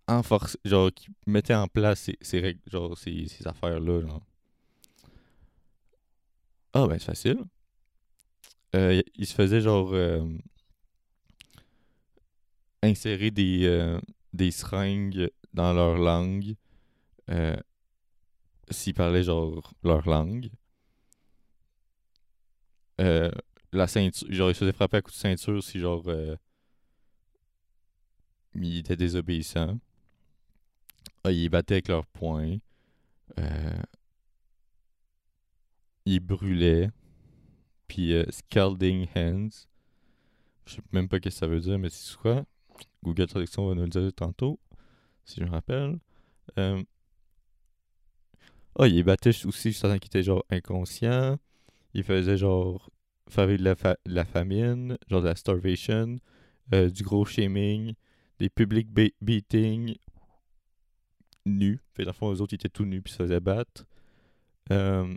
enforce, 0.09 0.59
genre, 0.65 0.93
qui 0.93 1.09
mettait 1.27 1.55
en 1.55 1.69
place 1.69 2.01
ces, 2.01 2.19
ces 2.23 2.41
règles, 2.41 2.61
genre, 2.67 2.99
ces, 2.99 3.29
ces 3.29 3.47
affaires-là, 3.49 4.03
genre? 4.03 4.23
Ah, 6.73 6.87
ben, 6.89 6.99
c'est 6.99 7.05
facile. 7.07 7.45
Euh, 8.77 9.03
il- 9.17 9.27
se 9.27 9.35
faisait, 9.35 9.61
genre, 9.61 9.91
euh, 9.95 10.23
insérer 12.83 13.31
des, 13.31 13.65
euh, 13.67 14.01
des 14.33 14.51
seringues 14.51 15.31
dans 15.53 15.73
leur 15.73 15.97
langue 15.99 16.55
euh, 17.31 17.57
s'ils 18.71 18.95
parlaient, 18.95 19.23
genre, 19.25 19.75
leur 19.83 20.09
langue. 20.09 20.49
Euh, 23.01 23.31
la 23.73 23.87
ceinture, 23.87 24.27
genre, 24.33 24.51
il 24.51 24.55
se 24.55 24.61
faisait 24.61 24.73
frapper 24.73 24.97
à 24.99 25.03
coups 25.03 25.17
de 25.17 25.21
ceinture 25.21 25.63
si, 25.63 25.79
genre, 25.79 26.03
euh, 26.09 26.37
il 28.65 28.79
était 28.79 28.97
désobéissant. 28.97 29.79
Ah, 31.25 31.31
ils 31.31 31.49
battaient 31.49 31.75
avec 31.75 31.89
leurs 31.89 32.07
poings. 32.07 32.59
Euh, 33.39 33.83
ils 36.07 36.19
brûlaient. 36.21 36.91
Puis 37.89 38.15
euh, 38.15 38.25
scalding 38.31 39.09
hands. 39.17 39.67
Je 40.67 40.75
sais 40.75 40.83
même 40.93 41.09
pas 41.09 41.17
ce 41.17 41.23
que 41.23 41.31
ça 41.31 41.47
veut 41.47 41.61
dire, 41.61 41.79
mais 41.79 41.89
c'est 41.91 42.17
quoi? 42.17 42.45
Google 43.05 43.27
Traduction 43.29 43.69
va 43.69 43.75
nous 43.75 43.83
le 43.85 43.89
dire 43.89 44.13
tantôt, 44.15 44.61
si 45.25 45.41
je 45.41 45.47
me 45.47 45.51
rappelle. 45.51 45.99
Euh, 46.59 46.83
Ah, 48.79 48.87
il 48.87 49.03
battait 49.03 49.31
aussi 49.47 49.71
juste 49.73 49.83
qu'il 49.83 50.07
était 50.07 50.23
genre 50.23 50.45
inconscient. 50.51 51.39
Il 51.95 52.05
faisait 52.05 52.39
genre 52.39 52.91
de 53.37 53.65
la, 53.65 53.77
fa- 53.77 53.99
la 54.07 54.25
famine, 54.25 54.99
genre 55.09 55.23
de 55.23 55.29
la 55.29 55.37
starvation, 55.37 56.19
euh, 56.75 56.91
du 56.91 57.03
gros 57.05 57.25
shaming, 57.27 57.95
des 58.39 58.49
public 58.49 58.89
be- 58.93 59.15
beating 59.21 59.97
nus. 61.47 61.81
Fait 61.95 62.05
dans 62.05 62.11
le 62.11 62.15
fond, 62.15 62.33
eux 62.33 62.41
autres, 62.41 62.55
étaient 62.55 62.69
tout 62.69 62.85
nus 62.85 63.03
puis 63.03 63.13
se 63.13 63.19
faisaient 63.19 63.41
battre. 63.41 63.85
Euh, 64.71 65.17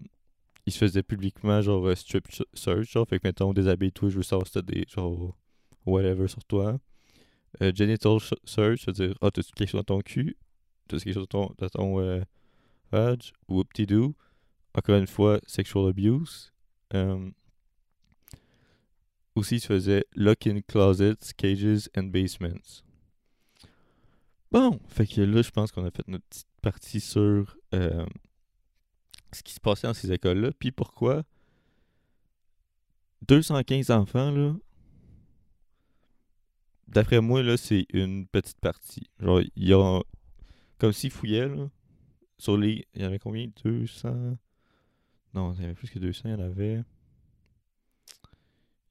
ils 0.65 0.71
se 0.73 0.77
faisaient 0.77 1.03
publiquement 1.03 1.61
genre 1.61 1.85
euh, 1.87 1.95
strip 1.95 2.25
ch- 2.31 2.47
search, 2.53 2.91
genre, 2.91 3.07
fait 3.07 3.19
que 3.19 3.27
mettons, 3.27 3.53
déshabille-toi, 3.53 4.09
je 4.09 4.17
veux 4.17 4.23
savoir 4.23 4.47
si 4.47 4.53
t'as 4.53 4.61
des 4.61 4.85
genre 4.87 5.35
whatever 5.85 6.27
sur 6.27 6.43
toi. 6.45 6.79
Euh, 7.61 7.71
genital 7.75 8.17
search, 8.45 8.81
c'est-à-dire, 8.81 9.15
ah, 9.21 9.29
t'as-tu 9.31 9.51
quelque 9.51 9.69
chose 9.69 9.79
dans 9.85 9.95
ton 9.95 10.01
cul? 10.01 10.37
T'as-tu 10.87 11.03
quelque 11.03 11.13
chose 11.15 11.27
dans 11.27 11.47
ton, 11.47 11.55
dans 11.57 11.69
ton 11.69 11.99
euh, 11.99 12.21
vag? 12.91 13.21
Whoop-de-doo. 13.49 14.15
Encore 14.73 14.95
une 14.95 15.07
fois, 15.07 15.39
sexual 15.47 15.87
abuse. 15.89 16.53
Euh, 16.93 17.29
aussi, 19.35 19.55
il 19.55 19.59
se 19.59 19.67
faisait 19.67 20.05
lock-in 20.15 20.61
closets, 20.61 21.33
cages 21.35 21.89
and 21.97 22.03
basements. 22.03 22.83
Bon, 24.51 24.79
fait 24.87 25.07
que 25.07 25.21
là, 25.21 25.41
je 25.41 25.49
pense 25.49 25.71
qu'on 25.71 25.85
a 25.85 25.91
fait 25.91 26.07
notre 26.07 26.25
petite 26.25 26.47
partie 26.61 26.99
sur 26.99 27.57
euh, 27.73 28.05
ce 29.31 29.43
qui 29.43 29.53
se 29.53 29.61
passait 29.61 29.87
dans 29.87 29.93
ces 29.93 30.11
écoles-là, 30.11 30.51
puis 30.59 30.71
pourquoi 30.71 31.23
215 33.27 33.91
enfants, 33.91 34.31
là, 34.31 34.55
d'après 36.87 37.21
moi, 37.21 37.43
là, 37.43 37.55
c'est 37.55 37.85
une 37.93 38.27
petite 38.27 38.59
partie. 38.59 39.09
Genre, 39.19 39.41
il 39.55 39.69
y 39.69 39.73
a, 39.73 40.01
comme 40.79 40.91
s'ils 40.91 41.11
fouillaient, 41.11 41.47
là, 41.47 41.69
sur 42.37 42.57
les, 42.57 42.87
il 42.93 43.01
y 43.01 43.05
en 43.05 43.07
avait 43.07 43.19
combien? 43.19 43.47
200 43.63 44.37
Non, 45.33 45.53
il 45.53 45.61
y 45.61 45.63
avait 45.65 45.75
plus 45.75 45.89
que 45.89 45.99
200, 45.99 46.23
il 46.25 46.31
y 46.31 46.33
en 46.33 46.39
avait. 46.39 46.83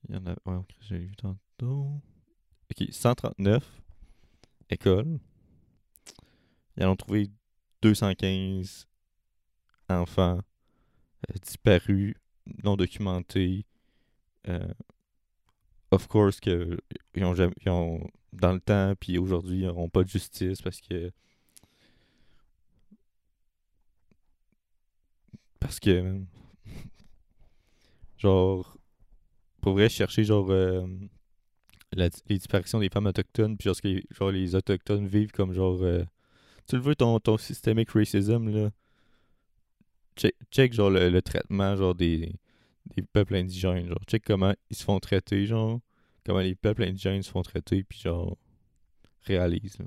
Il 0.09 0.15
y 0.15 0.19
en 0.19 0.27
a, 0.27 0.37
ouais, 0.47 0.65
j'ai 0.81 0.99
vu 0.99 1.15
tantôt. 1.17 2.01
Ok, 2.71 2.89
139 2.91 3.83
écoles. 4.71 5.19
Ils 6.81 6.87
ont 6.87 6.97
trouvé 6.97 7.31
215 7.83 8.89
enfants 9.91 10.41
euh, 11.29 11.39
disparus, 11.43 12.15
non 12.65 12.77
documentés. 12.77 13.67
Euh, 14.49 14.73
of 15.91 16.09
course 16.09 16.41
que 16.41 16.79
ils 17.15 17.25
ont, 17.25 17.35
jamais, 17.35 17.53
dans 18.33 18.53
le 18.53 18.61
temps 18.61 18.95
puis 18.99 19.19
aujourd'hui 19.19 19.61
ils 19.61 19.67
n'auront 19.67 19.91
pas 19.91 20.03
de 20.03 20.09
justice 20.09 20.63
parce 20.63 20.81
que 20.81 21.13
parce 25.59 25.79
que 25.79 26.23
genre 28.19 28.79
pour 29.61 29.75
vrai 29.75 29.91
chercher 29.91 30.25
genre 30.25 30.51
euh, 30.51 30.87
les 31.93 32.09
disparitions 32.39 32.79
des 32.79 32.89
femmes 32.89 33.07
autochtones 33.07 33.59
puis 33.59 33.67
genre, 33.67 33.77
genre 34.11 34.31
les 34.31 34.55
autochtones 34.55 35.07
vivent 35.07 35.33
comme 35.33 35.53
genre 35.53 35.83
tu 36.71 36.77
le 36.77 36.83
veux 36.83 36.95
ton, 36.95 37.19
ton 37.19 37.37
systemic 37.37 37.91
racism 37.91 38.49
là 38.49 38.71
check, 40.17 40.37
check 40.53 40.73
genre 40.73 40.91
le, 40.91 41.21
traitement 41.21 41.75
genre 41.75 41.97
des, 41.97 42.33
des 42.95 43.03
peuples 43.03 43.35
indigènes 43.35 43.89
genre 43.89 44.05
check 44.07 44.23
comment 44.25 44.55
ils 44.71 44.77
se 44.77 44.85
font 44.85 45.01
traiter 45.01 45.47
genre 45.47 45.81
comment 46.25 46.39
les 46.39 46.55
peuples 46.55 46.85
indigènes 46.85 47.23
se 47.25 47.31
font 47.33 47.43
traiter 47.43 47.83
puis 47.83 47.99
genre 47.99 48.39
réalise 49.23 49.79
là. 49.81 49.87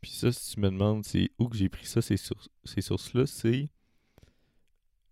Puis 0.00 0.12
ça, 0.12 0.32
si 0.32 0.54
tu 0.54 0.60
me 0.60 0.70
demandes 0.70 1.04
c'est 1.04 1.30
où 1.38 1.48
que 1.48 1.56
j'ai 1.56 1.68
pris 1.68 1.84
ça, 1.84 2.00
ces, 2.00 2.16
sources, 2.16 2.48
ces 2.64 2.80
sources-là, 2.80 3.26
c'est 3.26 3.68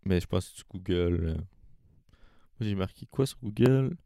mais 0.04 0.20
je 0.20 0.26
pense 0.26 0.50
que 0.50 0.56
tu 0.56 0.62
Google. 0.70 1.24
euh, 1.28 1.36
J'ai 2.60 2.74
marqué 2.74 3.06
quoi 3.06 3.24
sur 3.26 3.38
Google? 3.42 3.96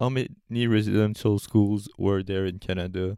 How 0.00 0.08
many 0.08 0.66
residential 0.66 1.38
schools 1.38 1.88
were 1.98 2.24
there 2.24 2.48
in 2.48 2.56
Canada? 2.58 3.16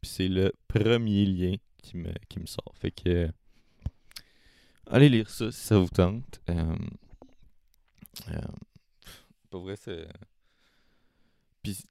Puis 0.00 0.10
c'est 0.10 0.28
le 0.28 0.52
premier 0.66 1.26
lien 1.26 1.56
qui 1.82 1.98
me, 1.98 2.12
qui 2.28 2.40
me 2.40 2.46
sort. 2.46 2.72
Fait 2.80 2.90
que. 2.90 3.08
euh, 3.08 3.28
allez 4.86 5.10
lire 5.10 5.28
ça 5.28 5.52
si 5.52 5.60
ça 5.60 5.78
vous 5.78 5.90
tente. 5.90 6.40
Euh, 9.54 9.56
euh, 9.56 9.58
pour 9.58 9.62
vrai, 9.62 9.76
c'est. 9.76 10.08
Puis. 11.62 11.84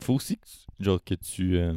Faut 0.00 0.14
aussi 0.14 0.38
que 0.38 0.46
tu, 0.46 0.84
genre, 0.84 1.04
que 1.04 1.14
tu. 1.14 1.56
euh, 1.56 1.74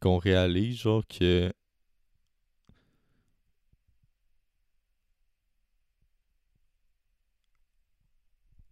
qu'on 0.00 0.18
réalise, 0.18 0.78
genre, 0.78 1.04
que. 1.06 1.52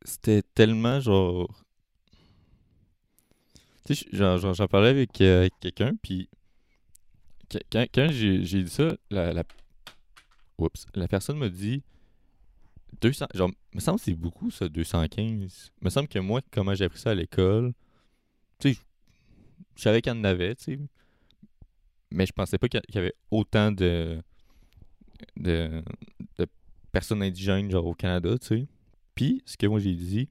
C'était 0.04 0.42
tellement, 0.42 1.00
genre. 1.00 1.48
Tu 3.84 3.94
sais, 3.94 4.06
j'en 4.12 4.66
parlais 4.68 4.88
avec, 4.90 5.20
euh, 5.20 5.40
avec 5.40 5.54
quelqu'un, 5.61 5.94
puis. 6.02 6.28
Quand, 7.72 7.87
quand 7.94 8.08
j'ai 8.11 8.40
dit 8.40 8.68
ça, 8.68 8.94
la, 9.11 9.32
oups, 10.59 10.87
la 10.94 11.09
personne 11.09 11.38
m'a 11.38 11.49
dit 11.49 11.83
200. 13.01 13.27
Genre, 13.35 13.51
me 13.75 13.81
semble 13.81 13.99
que 13.99 14.05
c'est 14.05 14.14
beaucoup 14.14 14.51
ça, 14.51 14.68
215. 14.68 15.73
Me 15.81 15.90
semble 15.90 16.09
que 16.09 16.18
moi, 16.18 16.40
comment 16.51 16.75
j'ai 16.75 16.85
appris 16.85 16.99
ça 16.99 17.11
à 17.11 17.14
l'école, 17.14 17.73
tu 18.59 18.75
sais, 18.75 18.81
je 19.77 19.83
savais 19.83 20.03
qu'il 20.03 20.12
y 20.12 20.16
en 20.16 20.25
avait, 20.25 20.55
tu 20.55 20.64
sais. 20.64 20.79
Mais 22.11 22.27
je 22.27 22.33
pensais 22.33 22.59
pas 22.59 22.68
qu'il 22.68 22.81
y 22.94 22.99
avait 22.99 23.14
autant 23.31 23.71
de, 23.71 24.23
de, 25.37 25.83
de 26.38 26.47
personnes 26.92 27.23
indigènes, 27.23 27.71
genre 27.71 27.87
au 27.87 27.94
Canada, 27.94 28.38
tu 28.38 28.47
sais. 28.47 28.66
Puis, 29.14 29.42
ce 29.47 29.57
que 29.57 29.66
moi 29.66 29.81
j'ai 29.81 29.94
dit, 29.94 30.29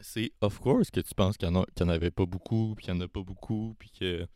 c'est 0.00 0.32
of 0.42 0.58
course 0.60 0.90
que 0.90 1.00
tu 1.00 1.14
penses 1.14 1.36
qu'il 1.36 1.48
y, 1.48 1.50
en 1.50 1.64
en 1.64 1.88
avait 1.88 2.10
pas 2.10 2.26
beaucoup, 2.26 2.74
puis 2.76 2.84
qu'il 2.84 2.94
y 2.94 2.96
en 2.96 3.00
a 3.00 3.08
pas 3.08 3.22
beaucoup, 3.22 3.74
puis 3.78 3.90
que 3.90 4.26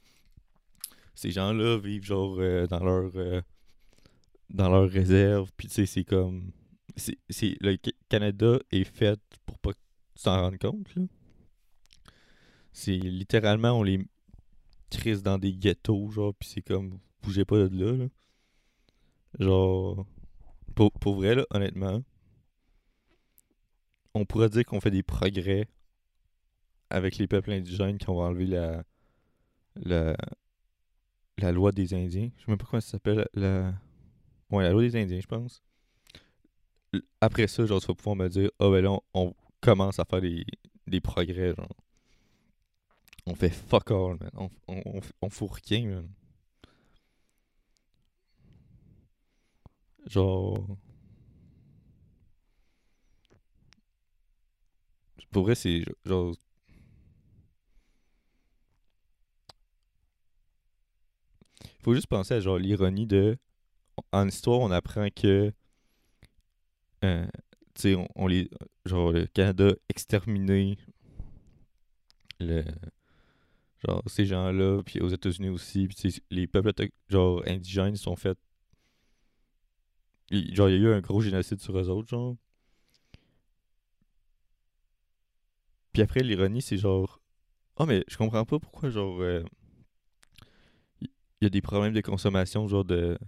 ces 1.19 1.33
gens-là 1.33 1.79
vivent 1.79 2.05
genre 2.05 2.37
euh, 2.39 2.69
dans 2.69 2.79
leur 2.79 3.11
euh, 3.17 3.43
dans 4.51 4.69
leur 4.71 4.89
réserve, 4.89 5.51
puis 5.57 5.67
tu 5.67 5.75
sais, 5.75 5.87
c'est 5.87 6.05
comme 6.05 6.53
c'est 6.97 7.57
le 7.61 7.77
Ca- 7.85 7.93
Canada 8.09 8.61
est 8.71 8.85
fait 8.85 9.21
pour 9.45 9.59
pas 9.59 9.73
que 9.73 9.79
tu 10.15 10.59
compte 10.59 10.95
là. 10.95 11.03
C'est 12.71 12.97
littéralement 12.97 13.73
on 13.73 13.83
les 13.83 14.07
crisse 14.91 15.25
dans 15.25 15.39
des 15.39 15.53
ghettos 15.53 16.09
genre 16.13 16.35
puis 16.37 16.49
c'est 16.49 16.63
comme 16.63 17.01
bougez 17.23 17.45
pas 17.45 17.69
de 17.69 17.85
là, 17.85 17.97
là. 17.97 18.07
Genre 19.41 20.07
pour, 20.77 20.93
pour 20.93 21.17
vrai 21.17 21.35
là, 21.35 21.45
honnêtement, 21.51 22.05
on 24.15 24.25
pourrait 24.25 24.51
dire 24.51 24.65
qu'on 24.65 24.81
fait 24.81 24.93
des 24.93 25.03
progrès 25.03 25.69
avec 26.91 27.19
les 27.19 27.27
peuples 27.27 27.51
indigènes 27.51 27.99
qui 27.99 28.09
ont 28.09 28.21
enlevé 28.21 28.47
la 28.47 28.85
la 29.75 30.17
la 31.39 31.53
loi 31.53 31.73
des 31.73 31.95
Indiens. 31.95 32.31
Je 32.37 32.45
sais 32.45 32.51
même 32.51 32.59
pas 32.59 32.67
comment 32.71 32.81
ça 32.81 32.93
s'appelle 32.93 33.27
la 33.35 33.75
Ouais, 34.51 34.65
la 34.65 34.71
loi 34.71 34.83
des 34.83 34.97
Indiens, 34.97 35.21
je 35.21 35.27
pense. 35.27 35.63
Après 37.21 37.47
ça, 37.47 37.67
genre, 37.67 37.81
tu 37.81 37.87
vas 37.87 37.95
pouvoir 37.95 38.17
me 38.17 38.29
dire, 38.29 38.51
ah 38.59 38.71
ben 38.71 38.83
là, 38.83 38.99
on, 39.15 39.35
commence 39.61 39.99
à 39.99 40.05
faire 40.05 40.21
des, 40.21 40.47
des 40.87 41.01
progrès, 41.01 41.55
genre. 41.55 41.69
On 43.27 43.35
fait 43.35 43.51
fuck 43.51 43.91
all, 43.91 44.17
man. 44.21 44.31
On, 44.35 44.51
on, 44.69 44.83
on, 44.87 45.01
on 45.23 45.31
fout 45.31 45.51
rien, 45.69 45.87
man. 45.87 46.09
Genre. 50.07 50.67
Pour 55.31 55.43
vrai, 55.45 55.55
c'est 55.55 55.85
genre. 56.05 56.35
Faut 61.89 61.95
juste 61.95 62.09
penser 62.09 62.35
à 62.35 62.41
genre 62.41 62.59
l'ironie 62.59 63.07
de. 63.07 63.39
En 64.13 64.29
histoire, 64.29 64.61
on 64.61 64.71
apprend 64.71 65.09
que. 65.09 65.51
euh, 67.03 67.27
tu 67.73 67.81
sais, 67.81 67.97
on, 68.15 68.27
les. 68.27 68.51
Genre, 68.85 69.11
le 69.11 69.25
Canada 69.25 69.71
exterminé 69.89 70.77
le. 72.41 72.63
Genre, 73.87 74.03
ces 74.07 74.27
gens-là, 74.27 74.83
puis 74.83 75.01
aux 75.01 75.09
États-Unis 75.09 75.49
aussi, 75.49 75.89
puis 75.89 76.23
les 76.31 76.47
peuples 76.47 76.75
genre 77.09 77.43
indigènes 77.47 77.97
sont 77.97 78.17
faits. 78.17 78.37
Genre, 80.31 80.69
il 80.69 80.75
y 80.75 80.87
a 80.87 80.91
eu 80.91 80.93
un 80.93 81.01
gros 81.01 81.23
génocide 81.23 81.63
sur 81.63 81.79
eux 81.79 81.89
autres, 81.89 82.09
genre. 82.11 82.37
Puis 85.95 86.03
après, 86.03 86.21
l'ironie, 86.21 86.61
c'est 86.61 86.77
genre. 86.77 87.19
Ah, 87.79 87.87
mais 87.87 88.05
je 88.09 88.19
comprends 88.19 88.45
pas 88.45 88.59
pourquoi, 88.59 88.91
genre. 88.91 89.23
euh, 89.23 89.43
Il 91.41 91.45
y 91.45 91.47
a 91.47 91.51
des 91.51 91.61
problèmes 91.63 91.93
de 91.95 92.01
consommation, 92.01 92.69
genre 92.69 92.85
de. 92.85 93.19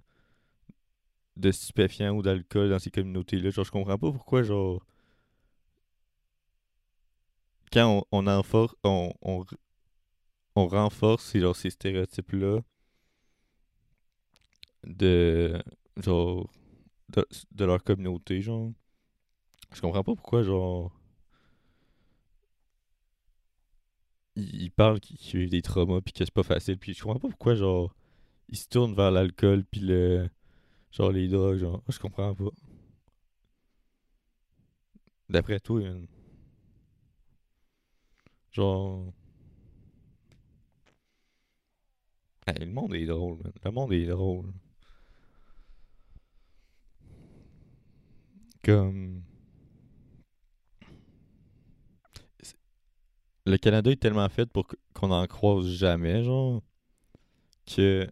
de 1.36 1.50
stupéfiants 1.50 2.14
ou 2.14 2.22
d'alcool 2.22 2.70
dans 2.70 2.78
ces 2.78 2.90
communautés-là. 2.92 3.50
Genre, 3.50 3.64
je 3.64 3.70
comprends 3.72 3.98
pas 3.98 4.12
pourquoi, 4.12 4.42
genre. 4.44 4.80
Quand 7.72 8.04
on, 8.12 8.22
on, 9.22 9.44
on, 10.54 10.66
renforce 10.68 11.24
ces, 11.24 11.40
genre, 11.40 11.56
ces 11.56 11.70
stéréotypes-là 11.70 12.60
de. 14.84 15.62
genre. 15.96 16.50
de, 17.10 17.26
de 17.52 17.64
leur 17.64 17.82
communauté, 17.84 18.42
genre. 18.42 18.72
Je 19.72 19.80
comprends 19.80 20.04
pas 20.04 20.14
pourquoi, 20.14 20.42
genre. 20.42 20.92
Ils, 24.34 24.62
ils 24.64 24.70
parlent 24.72 24.98
qu'ils 24.98 25.38
vivent 25.38 25.50
des 25.50 25.62
traumas 25.62 26.00
puis 26.00 26.12
que 26.12 26.24
c'est 26.24 26.34
pas 26.34 26.42
facile. 26.42 26.78
Puis 26.78 26.94
je 26.94 27.02
comprends 27.02 27.20
pas 27.20 27.28
pourquoi, 27.28 27.54
genre. 27.54 27.94
Ils 28.50 28.58
se 28.58 28.68
tournent 28.68 28.94
vers 28.94 29.10
l'alcool 29.12 29.64
puis 29.64 29.80
le. 29.80 30.28
Genre 30.92 31.12
les 31.12 31.28
drogues, 31.28 31.58
genre. 31.58 31.82
Je 31.88 31.98
comprends 31.98 32.34
pas. 32.34 32.50
D'après 35.28 35.60
toi, 35.60 35.80
man. 35.80 36.06
Genre. 38.52 39.12
Hey, 42.46 42.58
le 42.58 42.66
monde 42.66 42.94
est 42.94 43.06
drôle, 43.06 43.38
man. 43.42 43.52
Le 43.64 43.70
monde 43.70 43.92
est 43.92 44.06
drôle. 44.06 44.52
Comme. 48.64 49.22
Le 53.46 53.56
Canada 53.58 53.90
est 53.90 53.96
tellement 54.00 54.28
fait 54.28 54.46
pour 54.46 54.66
qu'on 54.92 55.10
en 55.12 55.26
croise 55.28 55.66
jamais, 55.66 56.24
genre. 56.24 56.62
Que. 57.66 58.08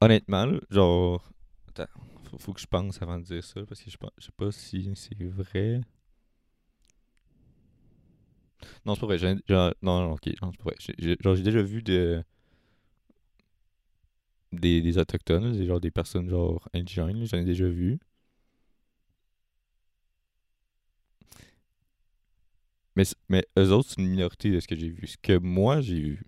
Honnêtement, 0.00 0.46
là, 0.46 0.60
genre. 0.70 1.22
Attends, 1.68 1.90
faut, 2.38 2.52
que 2.52 2.60
je 2.60 2.66
pense 2.66 3.00
avant 3.02 3.18
de 3.18 3.24
dire 3.24 3.44
ça, 3.44 3.60
parce 3.66 3.82
que 3.82 3.90
je, 3.90 3.96
je 4.18 4.24
sais 4.26 4.32
pas 4.36 4.52
si 4.52 4.92
c'est 4.96 5.24
vrai. 5.24 5.80
Non, 8.86 8.94
c'est 8.94 9.00
pas 9.00 9.06
vrai. 9.06 9.18
genre- 9.18 9.74
non, 9.82 10.00
non, 10.02 10.12
ok, 10.12 10.28
non, 10.42 10.50
c'est 10.52 10.62
vrai. 10.62 11.16
Genre, 11.20 11.34
j'ai 11.36 11.42
déjà 11.42 11.62
vu 11.62 11.82
de, 11.82 12.22
des, 14.52 14.80
des 14.82 14.98
autochtones, 14.98 15.52
des, 15.52 15.66
genre 15.66 15.80
des 15.80 15.90
personnes 15.90 16.28
genre 16.30 16.68
indigènes, 16.74 17.24
j'en 17.26 17.38
ai 17.38 17.44
déjà 17.44 17.66
vu. 17.68 17.98
Mais, 22.96 23.04
mais 23.28 23.46
eux 23.58 23.70
autres, 23.70 23.90
c'est 23.90 24.00
une 24.00 24.08
minorité 24.08 24.50
de 24.50 24.58
ce 24.58 24.66
que 24.66 24.74
j'ai 24.76 24.88
vu. 24.88 25.06
Ce 25.06 25.18
que 25.18 25.36
moi, 25.38 25.82
j'ai 25.82 26.00
vu. 26.00 26.24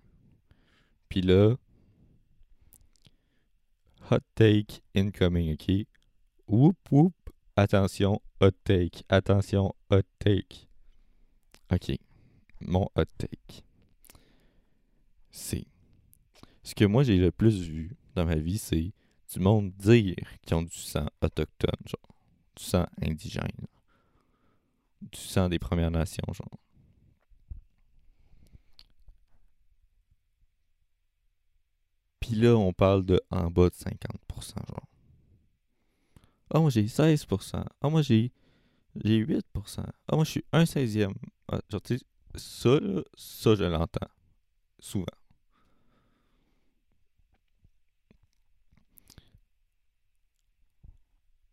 Puis 1.09 1.21
là, 1.21 1.55
hot 4.09 4.23
take 4.35 4.81
incoming, 4.93 5.53
ok? 5.53 5.85
Whoop 6.47 6.77
whoop, 6.91 7.13
attention, 7.57 8.19
hot 8.39 8.53
take. 8.63 9.03
Attention, 9.09 9.71
hot 9.89 10.05
take. 10.19 10.67
Ok, 11.71 11.97
mon 12.61 12.87
hot 12.95 13.05
take. 13.17 13.63
C'est. 15.31 15.65
Ce 16.63 16.73
que 16.73 16.85
moi 16.85 17.03
j'ai 17.03 17.17
le 17.17 17.31
plus 17.31 17.61
vu 17.61 17.95
dans 18.15 18.25
ma 18.25 18.35
vie, 18.35 18.57
c'est 18.57 18.91
du 19.33 19.39
monde 19.39 19.71
dire 19.77 20.15
qu'ils 20.45 20.55
ont 20.55 20.63
du 20.63 20.77
sang 20.77 21.07
autochtone, 21.21 21.71
genre. 21.85 22.15
Du 22.55 22.63
sang 22.63 22.85
indigène. 23.01 23.67
Du 25.01 25.19
sang 25.19 25.49
des 25.49 25.59
Premières 25.59 25.91
Nations, 25.91 26.31
genre. 26.31 26.59
Là, 32.35 32.55
on 32.55 32.71
parle 32.71 33.03
de 33.03 33.19
en 33.31 33.49
bas 33.49 33.69
de 33.71 33.73
50%, 33.73 34.61
genre. 34.69 34.87
Ah, 36.53 36.59
moi, 36.59 36.69
j'ai 36.69 36.87
16%. 36.87 37.65
Ah, 37.81 37.89
moi, 37.89 38.01
j'ai 38.01 38.31
j'ai 39.03 39.17
8%. 39.17 39.83
Ah, 40.07 40.15
moi, 40.15 40.25
je 40.25 40.31
suis 40.31 40.45
un 40.53 40.65
16e. 40.65 41.13
Ah, 41.51 41.59
ça, 42.35 42.79
ça, 43.17 43.55
je 43.55 43.63
l'entends. 43.65 44.07
Souvent. 44.79 45.05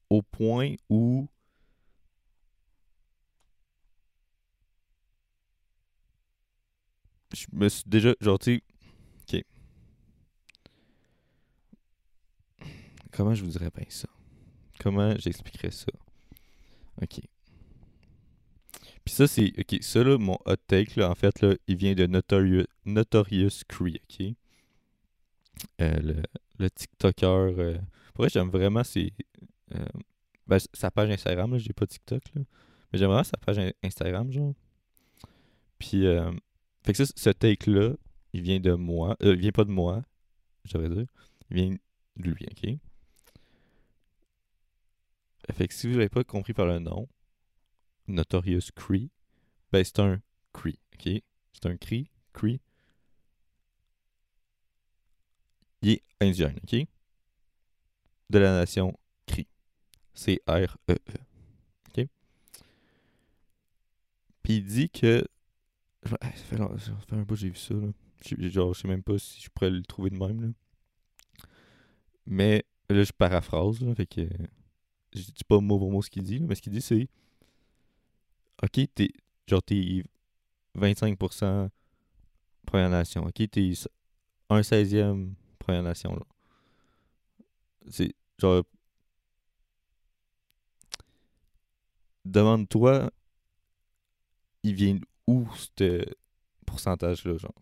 Au 0.09 0.23
point 0.23 0.77
où 0.89 1.27
je 7.35 7.47
me 7.53 7.69
suis 7.69 7.85
déjà, 7.87 8.15
genre, 8.21 8.39
tu 8.39 8.57
sais, 8.57 8.63
ok. 9.39 9.45
Comment 13.13 13.35
je 13.35 13.45
vous 13.45 13.51
dirais 13.51 13.71
bien 13.75 13.87
ça? 13.89 14.09
Comment 14.81 15.15
j'expliquerais 15.19 15.71
ça? 15.71 15.93
Ok. 17.01 17.21
Puis 19.05 19.15
ça, 19.15 19.27
c'est. 19.27 19.53
Ok, 19.59 19.79
ça, 19.83 20.03
là, 20.03 20.17
mon 20.19 20.39
hot 20.47 20.57
take, 20.67 20.99
là, 20.99 21.11
en 21.11 21.15
fait, 21.15 21.41
là, 21.41 21.55
il 21.67 21.77
vient 21.77 21.95
de 21.95 22.07
Notorious, 22.07 22.67
Notorious 22.85 23.63
Cree, 23.69 24.01
ok? 24.11 24.35
Euh, 25.81 26.01
le, 26.01 26.23
le 26.59 26.71
TikToker. 26.71 27.27
Euh, 27.59 27.79
pour 28.15 28.23
vrai, 28.25 28.29
j'aime 28.31 28.51
vraiment 28.51 28.85
ses. 28.85 29.13
Euh, 29.75 29.85
ben, 30.47 30.59
sa 30.73 30.91
page 30.91 31.11
Instagram, 31.11 31.53
là, 31.53 31.59
j'ai 31.59 31.73
pas 31.73 31.87
TikTok, 31.87 32.23
là. 32.35 32.43
Mais 32.93 32.99
j'aime 32.99 33.09
vraiment 33.09 33.25
sa 33.25 33.37
page 33.39 33.59
in- 33.59 33.73
Instagram, 33.83 34.31
genre. 34.31 34.55
Puis, 35.79 36.07
euh, 36.07 36.31
fait 36.85 36.93
que 36.93 37.05
ça, 37.05 37.13
ce 37.15 37.31
take-là, 37.31 37.95
il 38.33 38.43
vient 38.43 38.61
de 38.61 38.73
moi. 38.73 39.17
Il 39.21 39.37
vient 39.37 39.53
pas 39.53 39.65
de 39.65 39.71
moi, 39.71 40.03
je 40.65 40.75
devrais 40.75 40.95
dire. 40.95 41.07
Il 41.51 41.57
vient 41.57 41.71
de 41.71 42.31
lui, 42.31 42.47
ok? 42.51 42.79
Fait 45.51 45.69
que 45.69 45.75
si 45.75 45.89
vous 45.89 45.95
l'avez 45.95 46.09
pas 46.09 46.25
compris 46.25 46.55
par 46.55 46.67
le 46.67 46.79
nom, 46.79 47.09
Notorious 48.07 48.71
Cree, 48.75 49.11
ben 49.73 49.85
c'est 49.85 49.99
un 49.99 50.21
Cree, 50.53 50.79
ok? 50.95 51.23
C'est 51.53 51.67
un 51.67 51.77
Cree, 51.77 52.11
Cree. 52.33 52.61
Il 55.83 55.91
est 55.91 56.03
indien, 56.21 56.55
ok? 56.63 56.87
De 58.31 58.39
la 58.39 58.53
nation 58.53 58.97
Cree. 59.27 59.49
C-R-E-E. 60.15 61.19
Ok? 61.89 62.07
Puis 64.43 64.57
il 64.57 64.65
dit 64.65 64.91
que. 64.91 65.25
Ça 66.05 66.17
fait, 66.33 66.61
un 66.61 67.23
bout 67.23 67.35
que 67.35 67.41
j'ai 67.41 67.51
vu 67.51 67.57
ça, 67.57 67.75
là. 67.75 67.89
Genre, 68.49 68.75
je 68.75 68.81
sais 68.81 68.89
même 68.89 69.03
pas 69.03 69.19
si 69.19 69.41
je 69.41 69.51
pourrais 69.51 69.71
le 69.71 69.83
trouver 69.83 70.11
de 70.11 70.17
même, 70.17 70.41
là. 70.41 70.49
Mais 72.27 72.65
là, 72.89 73.03
je 73.03 73.13
paraphrase, 73.13 73.81
là, 73.81 73.95
fait 73.95 74.07
que 74.07 74.29
je 75.15 75.23
dis 75.23 75.45
pas 75.47 75.61
mot 75.61 75.79
pour 75.79 75.91
mot 75.91 76.03
ce 76.03 76.11
qu'il 76.11 76.23
dit, 76.23 76.41
mais 76.41 76.55
ce 76.55 76.63
qu'il 76.63 76.73
dit, 76.73 76.83
c'est 76.83 77.09
Ok, 78.63 78.81
t'es 78.95 79.11
genre 79.49 79.63
t'es 79.63 80.05
25% 80.77 81.69
Première 82.67 82.91
Nation. 82.91 83.25
Ok, 83.25 83.51
t'es 83.51 83.73
un 84.51 84.61
16e 84.61 85.35
Première 85.59 85.83
Nation. 85.83 86.15
Là. 86.15 86.23
C'est 87.89 88.15
genre. 88.39 88.63
Demande-toi, 92.25 93.11
il 94.63 94.75
vient 94.75 94.99
où 95.27 95.47
ce 95.77 96.05
pourcentage-là, 96.67 97.37
genre? 97.37 97.55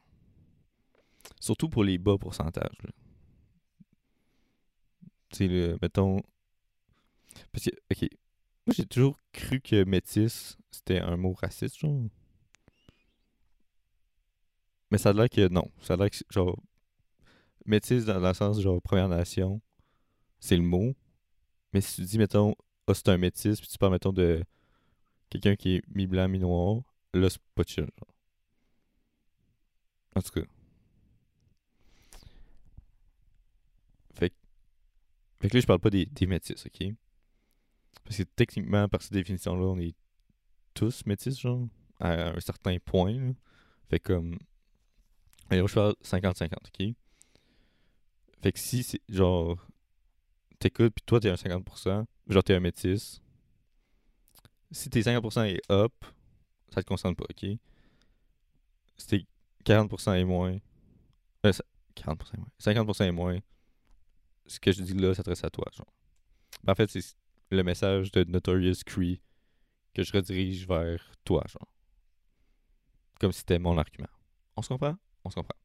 Surtout 1.41 1.71
pour 1.71 1.83
les 1.83 1.97
bas 1.97 2.19
pourcentages. 2.19 2.77
Tu 5.31 5.49
sais, 5.49 5.77
mettons. 5.81 6.21
Parce 7.53 7.65
que, 7.65 7.71
ok. 7.93 8.09
Moi, 8.67 8.75
j'ai 8.77 8.87
toujours 8.87 9.19
cru 9.33 9.61
que 9.61 9.85
métis, 9.85 10.57
c'était 10.71 11.01
un 11.01 11.17
mot 11.17 11.33
raciste, 11.33 11.79
genre. 11.79 12.03
Mais 14.91 14.99
ça 14.99 15.11
a 15.11 15.13
l'air 15.13 15.29
que 15.29 15.49
non. 15.49 15.71
Ça 15.81 15.95
a 15.95 15.97
l'air 15.97 16.11
que, 16.11 16.17
genre. 16.31 16.57
Métis, 17.67 18.05
dans, 18.05 18.19
le 18.19 18.35
sens, 18.35 18.61
genre, 18.61 18.81
Première 18.83 19.09
Nation, 19.09 19.61
c'est 20.41 20.57
le 20.57 20.63
mot. 20.63 20.95
Mais 21.73 21.81
si 21.81 21.97
tu 21.97 22.03
dis, 22.03 22.19
mettons, 22.19 22.55
ah, 22.89 22.95
c'est 22.95 23.09
un 23.11 23.19
métis, 23.19 23.61
puis 23.61 23.69
tu 23.69 23.79
parles, 23.79 23.93
mettons, 23.93 24.13
de 24.13 24.45
quelqu'un 25.31 25.57
qui 25.57 25.77
est 25.77 25.83
mi-blanc, 25.95 26.29
mi-noir, 26.29 26.83
là, 27.15 27.31
c'est 27.31 27.43
pas 27.55 27.65
chill, 27.67 27.85
genre. 27.99 28.15
En 30.17 30.23
tout 30.23 30.31
cas. 30.31 30.47
Fait, 34.15 34.31
que- 34.31 34.35
fait 35.41 35.49
que 35.51 35.57
là, 35.57 35.61
je 35.61 35.67
parle 35.67 35.81
pas 35.81 35.91
des, 35.91 36.07
des 36.07 36.27
métis, 36.27 36.67
ok? 36.67 36.95
Parce 38.05 38.17
que 38.17 38.23
techniquement, 38.23 38.89
par 38.89 39.03
cette 39.03 39.13
définition-là, 39.13 39.65
on 39.65 39.79
est 39.79 39.95
tous 40.75 41.05
métis, 41.07 41.39
genre, 41.39 41.67
à 42.01 42.31
un 42.31 42.41
certain 42.41 42.79
point. 42.79 43.35
Fait 43.89 44.01
comme. 44.01 44.39
Allez, 45.49 45.67
je 45.67 45.75
parle 45.75 45.95
50-50, 46.03 46.53
ok? 46.55 46.95
Fait 48.43 48.53
que 48.53 48.59
si 48.59 48.83
c'est 48.83 49.01
genre. 49.09 49.67
T'écoutes, 50.59 50.93
puis 50.95 51.03
toi, 51.07 51.21
t'es 51.21 51.31
un 51.31 51.37
50%, 51.37 52.05
genre, 52.29 52.45
t'es 52.45 52.55
un 52.55 52.61
métis. 52.61 53.21
Si 54.71 54.91
t'es 54.91 55.03
50% 55.03 55.45
et 55.47 55.61
up, 55.71 55.93
ça 56.73 56.83
te 56.83 56.87
concerne 56.87 57.17
pas, 57.17 57.25
ok? 57.31 57.59
Si 58.97 59.07
t'es 59.07 59.27
40% 59.65 60.15
et 60.15 60.25
moins. 60.25 60.59
Euh, 61.47 61.53
ça- 61.53 61.65
40% 61.95 62.35
et 62.35 62.39
moins. 62.39 62.49
50% 62.59 63.05
et 63.05 63.11
moins. 63.11 63.39
Ce 64.47 64.61
que 64.61 64.71
je 64.73 64.83
dis 64.83 64.95
là, 64.95 65.15
ça 65.15 65.19
s'adresse 65.19 65.45
à 65.45 65.51
toi, 65.51 65.65
genre. 65.77 65.93
Ben, 66.63 66.73
en 66.73 66.75
fait, 66.77 66.91
c'est 66.91 67.17
le 67.51 67.63
message 67.63 68.13
de 68.13 68.25
Notorious 68.25 68.83
Cree 68.87 69.21
que 69.95 70.03
je 70.03 70.13
redirige 70.13 70.67
vers 70.67 71.13
toi, 71.25 71.45
genre. 71.49 71.75
Comme 73.19 73.33
si 73.33 73.41
c'était 73.41 73.59
mon 73.59 73.77
argument. 73.77 74.09
On 74.57 74.63
se 74.63 74.69
comprend? 74.69 74.97
On 75.25 75.31
se 75.31 75.35
comprend. 75.35 75.57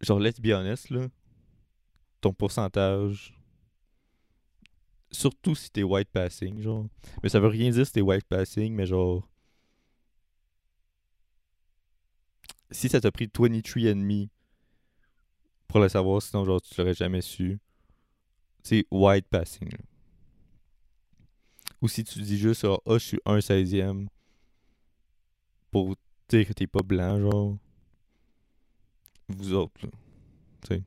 Genre, 0.00 0.20
let's 0.20 0.40
be 0.40 0.52
honest, 0.52 0.90
là. 0.90 1.08
Ton 2.20 2.32
pourcentage. 2.32 3.34
Surtout 5.10 5.54
si 5.54 5.70
t'es 5.70 5.82
white 5.82 6.10
passing, 6.10 6.60
genre. 6.60 6.86
Mais 7.22 7.28
ça 7.28 7.40
veut 7.40 7.48
rien 7.48 7.70
dire 7.70 7.86
si 7.86 7.92
t'es 7.92 8.00
white 8.00 8.26
passing, 8.26 8.74
mais 8.74 8.86
genre. 8.86 9.28
Si 12.70 12.88
ça 12.88 13.00
t'a 13.00 13.10
pris 13.10 13.30
23 13.32 13.90
ennemis 13.90 14.30
pour 15.68 15.80
le 15.80 15.88
savoir, 15.88 16.20
sinon, 16.20 16.44
genre, 16.44 16.60
tu 16.60 16.74
l'aurais 16.76 16.94
jamais 16.94 17.22
su. 17.22 17.58
C'est 18.68 18.84
white 18.90 19.26
passing. 19.28 19.70
Ou 21.80 21.88
si 21.88 22.04
tu 22.04 22.20
dis 22.20 22.36
juste, 22.36 22.66
ah, 22.66 22.78
je 22.86 22.98
suis 22.98 23.20
un 23.24 23.38
16e 23.38 24.08
pour 25.70 25.96
dire 26.28 26.46
que 26.46 26.52
t'es 26.52 26.66
pas 26.66 26.82
blanc, 26.82 27.18
genre. 27.18 27.56
Vous 29.30 29.54
autres, 29.54 29.86
là. 29.86 29.88
Tu 30.60 30.68
sais. 30.68 30.82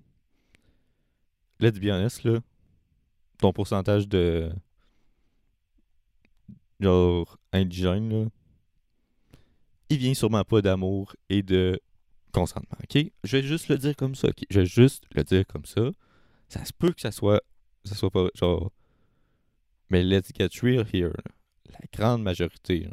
Let's 1.60 1.80
be 1.80 1.86
honest, 1.86 2.24
là. 2.24 2.42
Ton 3.40 3.52
pourcentage 3.52 4.08
de. 4.08 4.54
Genre, 6.80 7.36
indigène, 7.52 8.10
là. 8.10 8.30
Il 9.90 9.98
vient 9.98 10.14
sûrement 10.14 10.44
pas 10.44 10.62
d'amour 10.62 11.16
et 11.30 11.42
de 11.42 11.82
consentement, 12.32 12.78
ok? 12.84 13.12
Je 13.24 13.38
vais 13.38 13.42
juste 13.42 13.70
le 13.70 13.80
dire 13.80 13.96
comme 13.96 14.14
ça, 14.14 14.28
ok? 14.28 14.44
Je 14.52 14.60
vais 14.60 14.68
juste 14.68 15.04
le 15.16 15.24
dire 15.24 15.48
comme 15.48 15.66
ça. 15.66 15.90
Ça 16.48 16.64
se 16.64 16.74
peut 16.74 16.94
que 16.94 17.02
ça 17.02 17.12
soit. 17.12 17.42
Ça 17.84 17.96
soit 17.96 18.12
pas. 18.12 18.28
Genre. 18.36 18.72
Mais 19.90 20.04
let's 20.04 20.32
get 20.38 20.50
real 20.62 20.86
here. 20.92 21.14
La 21.70 21.80
grande 21.94 22.24
majorité. 22.24 22.90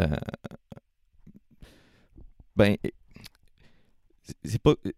Euh, 0.00 0.06
ben, 2.56 2.76
c'est- 4.44 4.58
pas. 4.58 4.74
eh, 4.84 4.94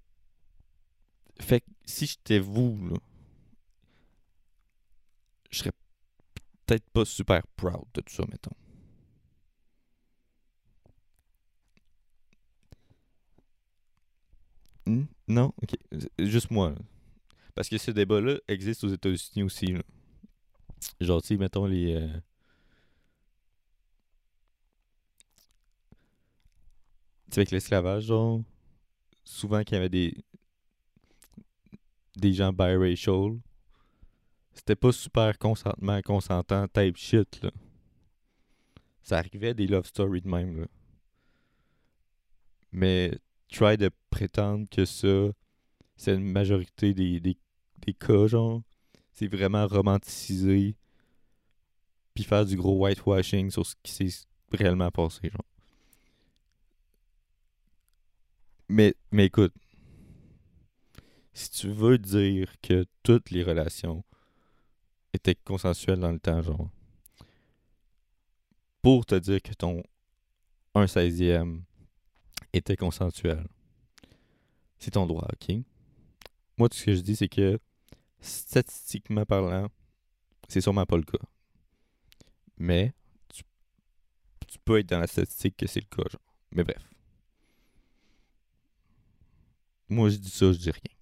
Fait 1.40 1.60
que 1.60 1.66
si 1.84 2.06
j'étais 2.06 2.38
vous, 2.38 2.88
là, 2.90 2.96
je 5.50 5.58
serais 5.58 5.72
peut-être 6.66 6.88
pas 6.90 7.04
super 7.04 7.46
proud 7.56 7.84
de 7.94 8.00
tout 8.00 8.14
ça, 8.14 8.24
mettons. 8.28 8.56
Hmm? 14.86 15.04
Non? 15.28 15.52
Ok. 15.62 15.76
Juste 16.18 16.50
moi. 16.50 16.74
Parce 17.54 17.68
que 17.68 17.78
ce 17.78 17.90
débat-là 17.92 18.38
existe 18.48 18.84
aux 18.84 18.88
États-Unis 18.88 19.44
aussi. 19.44 19.74
Genre, 21.00 21.22
tu 21.22 21.28
sais, 21.28 21.36
mettons 21.36 21.64
les. 21.66 21.94
euh, 21.94 22.08
Tu 27.30 27.34
sais, 27.34 27.40
avec 27.40 27.50
l'esclavage, 27.50 28.04
genre, 28.04 28.42
souvent 29.24 29.64
qu'il 29.64 29.74
y 29.76 29.78
avait 29.78 29.88
des. 29.90 30.14
des 32.16 32.32
gens 32.32 32.52
biracial, 32.52 33.38
c'était 34.54 34.74
pas 34.74 34.90
super 34.90 35.38
consentement, 35.38 36.00
consentant 36.02 36.66
type 36.66 36.96
shit, 36.96 37.40
là. 37.44 37.50
Ça 39.02 39.16
arrivait 39.16 39.54
des 39.54 39.66
love 39.68 39.86
stories 39.86 40.20
de 40.20 40.28
même, 40.28 40.60
là. 40.60 40.66
Mais 42.72 43.18
try 43.50 43.76
de 43.76 43.90
prétendre 44.10 44.68
que 44.68 44.84
ça, 44.84 45.32
c'est 45.96 46.14
une 46.14 46.30
majorité 46.30 46.94
des, 46.94 47.20
des, 47.20 47.36
cas, 47.94 48.26
genre, 48.26 48.62
c'est 49.12 49.28
vraiment 49.28 49.66
romanticisé, 49.66 50.76
puis 52.14 52.24
faire 52.24 52.44
du 52.44 52.56
gros 52.56 52.84
whitewashing 52.84 53.50
sur 53.50 53.64
ce 53.64 53.74
qui 53.82 53.92
s'est 53.92 54.26
réellement 54.52 54.90
passé, 54.90 55.30
genre. 55.30 55.44
Mais, 58.68 58.94
mais 59.12 59.26
écoute, 59.26 59.54
si 61.32 61.50
tu 61.50 61.68
veux 61.68 61.98
dire 61.98 62.52
que 62.60 62.84
toutes 63.02 63.30
les 63.30 63.44
relations 63.44 64.02
étaient 65.12 65.36
consensuelles 65.36 66.00
dans 66.00 66.10
le 66.10 66.18
temps, 66.18 66.42
genre, 66.42 66.68
pour 68.82 69.06
te 69.06 69.14
dire 69.14 69.40
que 69.42 69.52
ton 69.52 69.82
1 70.74 70.84
16e 70.86 71.62
était 72.56 72.76
consensuel, 72.76 73.46
c'est 74.78 74.92
ton 74.92 75.06
droit, 75.06 75.28
ok? 75.32 75.56
Moi, 76.58 76.68
tout 76.68 76.76
ce 76.76 76.84
que 76.84 76.94
je 76.94 77.00
dis, 77.00 77.16
c'est 77.16 77.28
que 77.28 77.58
statistiquement 78.20 79.24
parlant, 79.24 79.68
c'est 80.48 80.60
sûrement 80.60 80.86
pas 80.86 80.96
le 80.96 81.02
cas. 81.02 81.18
Mais 82.58 82.92
tu, 83.28 84.58
peux 84.64 84.78
être 84.78 84.86
dans 84.88 84.98
la 85.00 85.06
statistique 85.06 85.56
que 85.56 85.66
c'est 85.66 85.80
le 85.80 85.86
cas, 85.86 86.08
genre. 86.10 86.20
Mais 86.52 86.64
bref. 86.64 86.82
Moi, 89.88 90.08
je 90.10 90.16
dis 90.16 90.30
ça, 90.30 90.52
je 90.52 90.58
dis 90.58 90.70
rien. 90.70 90.96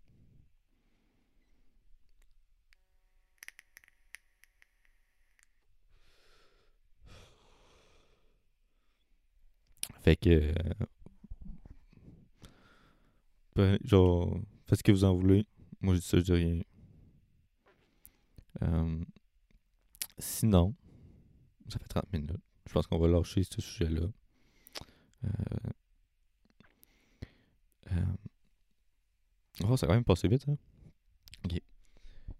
Fait 10.02 10.16
que. 10.16 10.28
euh, 10.30 10.52
ben, 13.56 13.78
genre, 13.84 14.38
faites 14.66 14.78
ce 14.78 14.82
que 14.82 14.92
vous 14.92 15.04
en 15.04 15.14
voulez. 15.14 15.46
Moi, 15.80 15.94
je 15.94 16.00
dis 16.00 16.06
ça, 16.06 16.18
je 16.18 16.24
dis 16.24 16.32
rien. 16.32 16.60
Euh, 18.62 19.04
sinon, 20.18 20.74
ça 21.68 21.78
fait 21.78 21.88
30 21.88 22.12
minutes. 22.12 22.30
Je 22.66 22.72
pense 22.72 22.86
qu'on 22.86 22.98
va 22.98 23.08
lâcher 23.08 23.42
ce 23.44 23.60
sujet-là. 23.60 24.08
Euh, 25.24 25.28
euh, 27.92 28.04
Oh, 29.62 29.76
ça 29.76 29.86
a 29.86 29.88
quand 29.88 29.94
même 29.94 30.04
passé 30.04 30.26
vite, 30.26 30.46
hein? 30.48 30.56
Ok. 31.44 31.60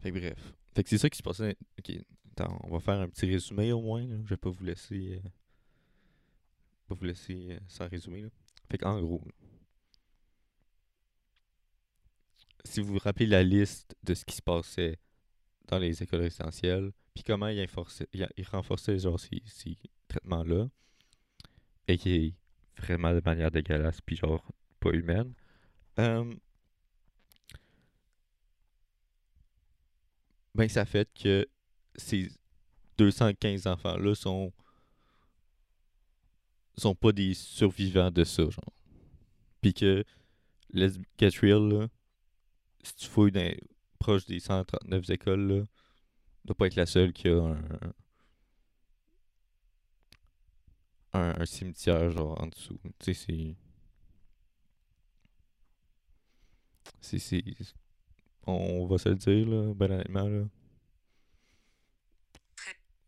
Fait 0.01 0.11
que 0.11 0.19
bref. 0.19 0.55
Fait 0.75 0.83
que 0.83 0.89
c'est 0.91 0.99
ça 0.99 1.09
qui 1.09 1.19
se 1.19 1.23
passait. 1.23 1.57
Ok. 1.79 1.93
Attends, 2.33 2.59
on 2.65 2.71
va 2.71 2.81
faire 2.81 3.01
un 3.01 3.09
petit 3.09 3.27
résumé 3.27 3.73
au 3.73 3.81
moins. 3.81 4.05
là. 4.05 4.17
Je 4.25 4.31
vais 4.31 4.37
pas 4.37 4.51
vous 4.51 4.65
laisser. 4.65 5.23
pas 6.89 6.95
vous 6.95 7.05
laisser 7.05 7.59
sans 7.69 7.89
résumé. 7.89 8.23
Là. 8.23 8.29
Fait 8.69 8.79
qu'en 8.79 9.01
gros. 9.01 9.23
Si 12.65 12.81
vous 12.81 12.95
vous 12.95 12.99
rappelez 12.99 13.27
la 13.27 13.43
liste 13.43 13.97
de 14.03 14.15
ce 14.15 14.25
qui 14.25 14.37
se 14.37 14.43
passait 14.43 14.99
dans 15.69 15.79
les 15.79 16.03
écoles 16.03 16.23
résidentielles, 16.23 16.93
puis 17.15 17.23
comment 17.25 17.49
ils, 17.49 17.67
ils 18.13 18.29
ils 18.37 18.47
renforçaient 18.47 18.99
genre 18.99 19.21
ces, 19.21 19.43
traitements-là, 20.09 20.69
et 21.89 21.99
qui 21.99 22.15
est 22.15 22.35
vraiment 22.79 23.13
de 23.13 23.23
manière 23.25 23.51
dégueulasse, 23.51 24.01
puis 24.01 24.17
genre 24.17 24.45
pas 24.81 24.91
humaine. 24.91 25.33
euh, 25.99 26.35
ben 30.55 30.69
ça 30.69 30.85
fait 30.85 31.09
que 31.15 31.47
ces 31.97 32.31
215 32.99 33.67
enfants-là 33.67 34.15
sont 34.15 34.53
sont 36.77 36.95
pas 36.95 37.13
des 37.13 37.35
survivants 37.35 38.11
de 38.11 38.25
ça, 38.25 38.43
genre. 38.45 38.73
Puis 39.61 39.75
que 39.75 40.05
let's 40.73 40.99
get 41.19 41.31
si 42.85 42.95
tu 42.97 43.07
fouilles 43.09 43.57
proche 43.99 44.27
des 44.27 44.41
139 44.41 45.11
écoles, 45.11 45.49
là, 45.49 45.65
doit 46.45 46.55
pas 46.57 46.67
être 46.67 46.77
la 46.77 46.87
seule 46.87 47.13
qui 47.13 47.29
a 47.29 47.57
un, 51.13 51.41
un, 51.41 51.47
cimetière, 51.47 52.11
genre, 52.11 52.41
en 52.41 52.47
dessous. 52.49 52.79
Tu 52.99 53.15
sais, 53.15 53.57
c'est... 57.01 57.19
C'est... 57.21 57.45
On 58.47 58.87
va 58.87 58.99
se 58.99 59.09
le 59.09 59.17
dire, 59.17 59.49
là, 59.49 59.75
ben 59.75 60.03
là. 60.31 60.45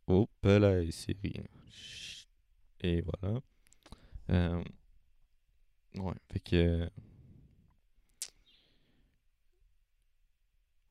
Oh, 0.09 0.29
là, 0.43 0.81
c'est 0.91 1.17
rien. 1.23 1.45
Et 2.81 3.03
voilà. 3.03 3.41
Euh, 4.31 4.65
ouais, 5.97 6.15
fait 6.33 6.41
que... 6.41 6.91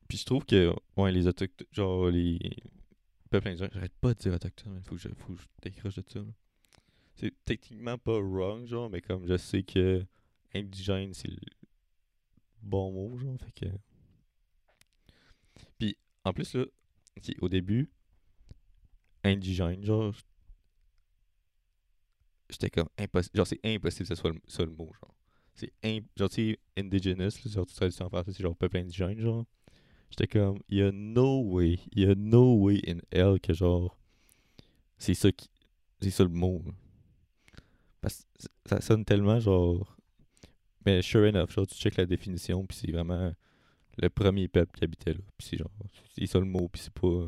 Puis 0.08 0.18
je 0.18 0.24
trouve 0.24 0.44
que, 0.44 0.72
ouais, 0.96 1.12
les 1.12 1.26
autochtones, 1.26 1.66
genre 1.72 2.08
les 2.08 2.38
peuples 3.30 3.48
indigènes, 3.48 3.70
j'arrête 3.72 3.94
pas 4.00 4.14
de 4.14 4.18
dire 4.18 4.34
autochtones, 4.34 4.76
il 4.76 4.82
faut 4.88 4.94
que 4.94 5.00
je, 5.00 5.08
faut 5.08 5.34
que 5.34 5.40
je 5.40 5.46
décroche 5.62 5.96
de 5.96 6.04
ça. 6.08 6.20
C'est 7.16 7.34
techniquement 7.44 7.98
pas 7.98 8.18
wrong, 8.20 8.66
genre, 8.66 8.90
mais 8.90 9.00
comme 9.00 9.26
je 9.26 9.36
sais 9.36 9.62
que 9.62 10.04
indigène, 10.54 11.12
c'est 11.14 11.28
le 11.28 11.38
bon 12.62 12.92
mot, 12.92 13.18
genre, 13.18 13.36
fait 13.40 13.66
que... 13.66 13.72
Puis, 15.78 15.96
en 16.24 16.32
plus, 16.32 16.54
là, 16.54 16.64
au 17.40 17.48
début, 17.48 17.90
indigène, 19.24 19.84
genre, 19.84 20.14
j'étais 22.50 22.70
comme 22.70 22.88
impossible, 22.98 23.36
genre, 23.36 23.46
c'est 23.46 23.60
impossible 23.64 24.08
que 24.08 24.14
ce 24.14 24.20
soit 24.20 24.30
le, 24.32 24.40
ça 24.46 24.64
le 24.64 24.70
mot, 24.70 24.92
genre. 25.00 25.14
C'est 25.54 25.72
genre, 26.16 26.28
tu 26.28 26.58
indigenous, 26.76 27.44
là, 27.44 27.50
genre, 27.50 27.66
traduction 27.66 28.06
en 28.06 28.10
français, 28.10 28.32
c'est 28.32 28.42
genre 28.42 28.56
peuple 28.56 28.76
indigène, 28.78 29.18
genre. 29.18 29.46
J'étais 30.10 30.26
comme, 30.26 30.58
il 30.68 30.78
y 30.78 30.82
a 30.82 30.92
no 30.92 31.42
way, 31.42 31.78
il 31.92 32.04
y 32.04 32.10
a 32.10 32.14
no 32.14 32.54
way 32.56 32.80
in 32.86 32.98
hell 33.12 33.40
que 33.40 33.52
genre, 33.52 33.96
c'est 34.98 35.14
ça 35.14 35.30
qui, 35.32 35.50
c'est 36.00 36.10
ça 36.10 36.24
le 36.24 36.30
mot. 36.30 36.62
Parce 38.00 38.22
que 38.38 38.46
ça 38.66 38.80
sonne 38.80 39.04
tellement 39.04 39.40
genre, 39.40 39.96
mais 40.84 41.02
sure 41.02 41.26
enough, 41.26 41.50
genre 41.50 41.66
tu 41.66 41.74
check 41.74 41.96
la 41.96 42.06
définition 42.06 42.66
puis 42.66 42.78
c'est 42.78 42.92
vraiment 42.92 43.32
le 43.98 44.10
premier 44.10 44.48
peuple 44.48 44.78
qui 44.78 44.84
habitait 44.84 45.14
là. 45.14 45.20
Puis 45.36 45.48
c'est 45.50 45.58
genre, 45.58 45.70
c'est 46.14 46.26
ça 46.26 46.38
le 46.38 46.44
mot 46.46 46.68
puis 46.68 46.82
c'est 46.82 46.92
pas, 46.92 47.26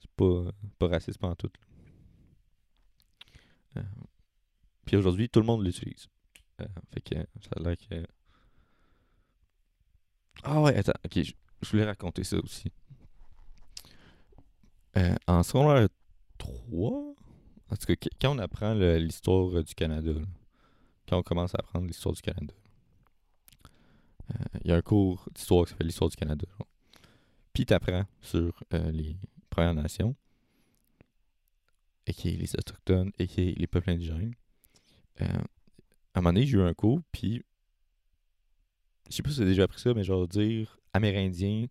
c'est 0.00 0.10
pas, 0.12 0.52
pas 0.78 0.88
raciste 0.88 1.22
en 1.22 1.34
tout. 1.34 1.50
puis 4.84 4.96
aujourd'hui 4.96 5.28
tout 5.28 5.40
le 5.40 5.46
monde 5.46 5.64
l'utilise. 5.64 6.08
Euh, 6.60 6.66
fait 6.92 7.00
que 7.00 7.14
ça 7.42 7.50
a 7.56 7.60
l'air 7.60 7.76
que. 7.76 8.06
Ah 10.42 10.60
ouais, 10.60 10.76
attends, 10.76 10.92
ok, 11.04 11.34
je, 11.64 11.70
voulais 11.70 11.84
raconter 11.84 12.24
ça 12.24 12.36
aussi. 12.38 12.70
Euh, 14.96 15.14
en 15.26 15.42
secondaire 15.42 15.88
3, 16.38 16.90
en 16.90 17.76
tout 17.76 17.86
cas, 17.86 17.96
qu- 17.96 18.08
quand 18.20 18.34
on 18.36 18.38
apprend 18.38 18.74
l'histoire 18.74 19.56
euh, 19.56 19.62
du 19.62 19.74
Canada, 19.74 20.12
quand 21.08 21.18
on 21.18 21.22
commence 21.22 21.54
à 21.54 21.58
apprendre 21.58 21.86
l'histoire 21.86 22.14
du 22.14 22.22
Canada, 22.22 22.54
euh, 24.30 24.58
il 24.64 24.70
y 24.70 24.72
a 24.72 24.76
un 24.76 24.82
cours 24.82 25.28
d'histoire 25.34 25.64
qui 25.64 25.70
s'appelle 25.72 25.88
l'histoire 25.88 26.10
du 26.10 26.16
Canada. 26.16 26.46
genre. 26.58 26.68
Puis 27.52 27.66
t'apprends 27.66 28.04
sur 28.20 28.62
euh, 28.72 28.90
les 28.90 29.16
Premières 29.50 29.74
Nations, 29.74 30.14
et 32.06 32.12
qui 32.14 32.32
les 32.36 32.54
Autochtones, 32.54 33.10
et 33.18 33.26
qui 33.26 33.52
les 33.52 33.66
peuples 33.66 33.90
indigènes. 33.90 34.34
Euh, 35.22 35.24
à 35.26 36.18
un 36.18 36.22
moment 36.22 36.32
donné, 36.32 36.46
j'ai 36.46 36.58
eu 36.58 36.62
un 36.62 36.74
cours, 36.74 37.00
puis 37.12 37.42
je 39.10 39.16
sais 39.16 39.22
pas 39.22 39.30
si 39.30 39.38
t'as 39.38 39.44
déjà 39.44 39.64
appris 39.64 39.80
ça, 39.80 39.94
mais 39.94 40.04
genre 40.04 40.26
dire 40.28 40.78
amérindien, 40.92 41.66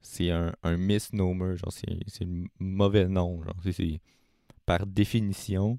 c'est 0.00 0.30
un, 0.30 0.54
un 0.62 0.76
misnomer, 0.76 1.56
genre 1.56 1.72
c'est 1.72 1.86
le 2.24 2.44
mauvais 2.58 3.06
nom, 3.08 3.42
genre 3.42 3.54
c'est- 3.72 4.00
par 4.66 4.86
définition 4.86 5.78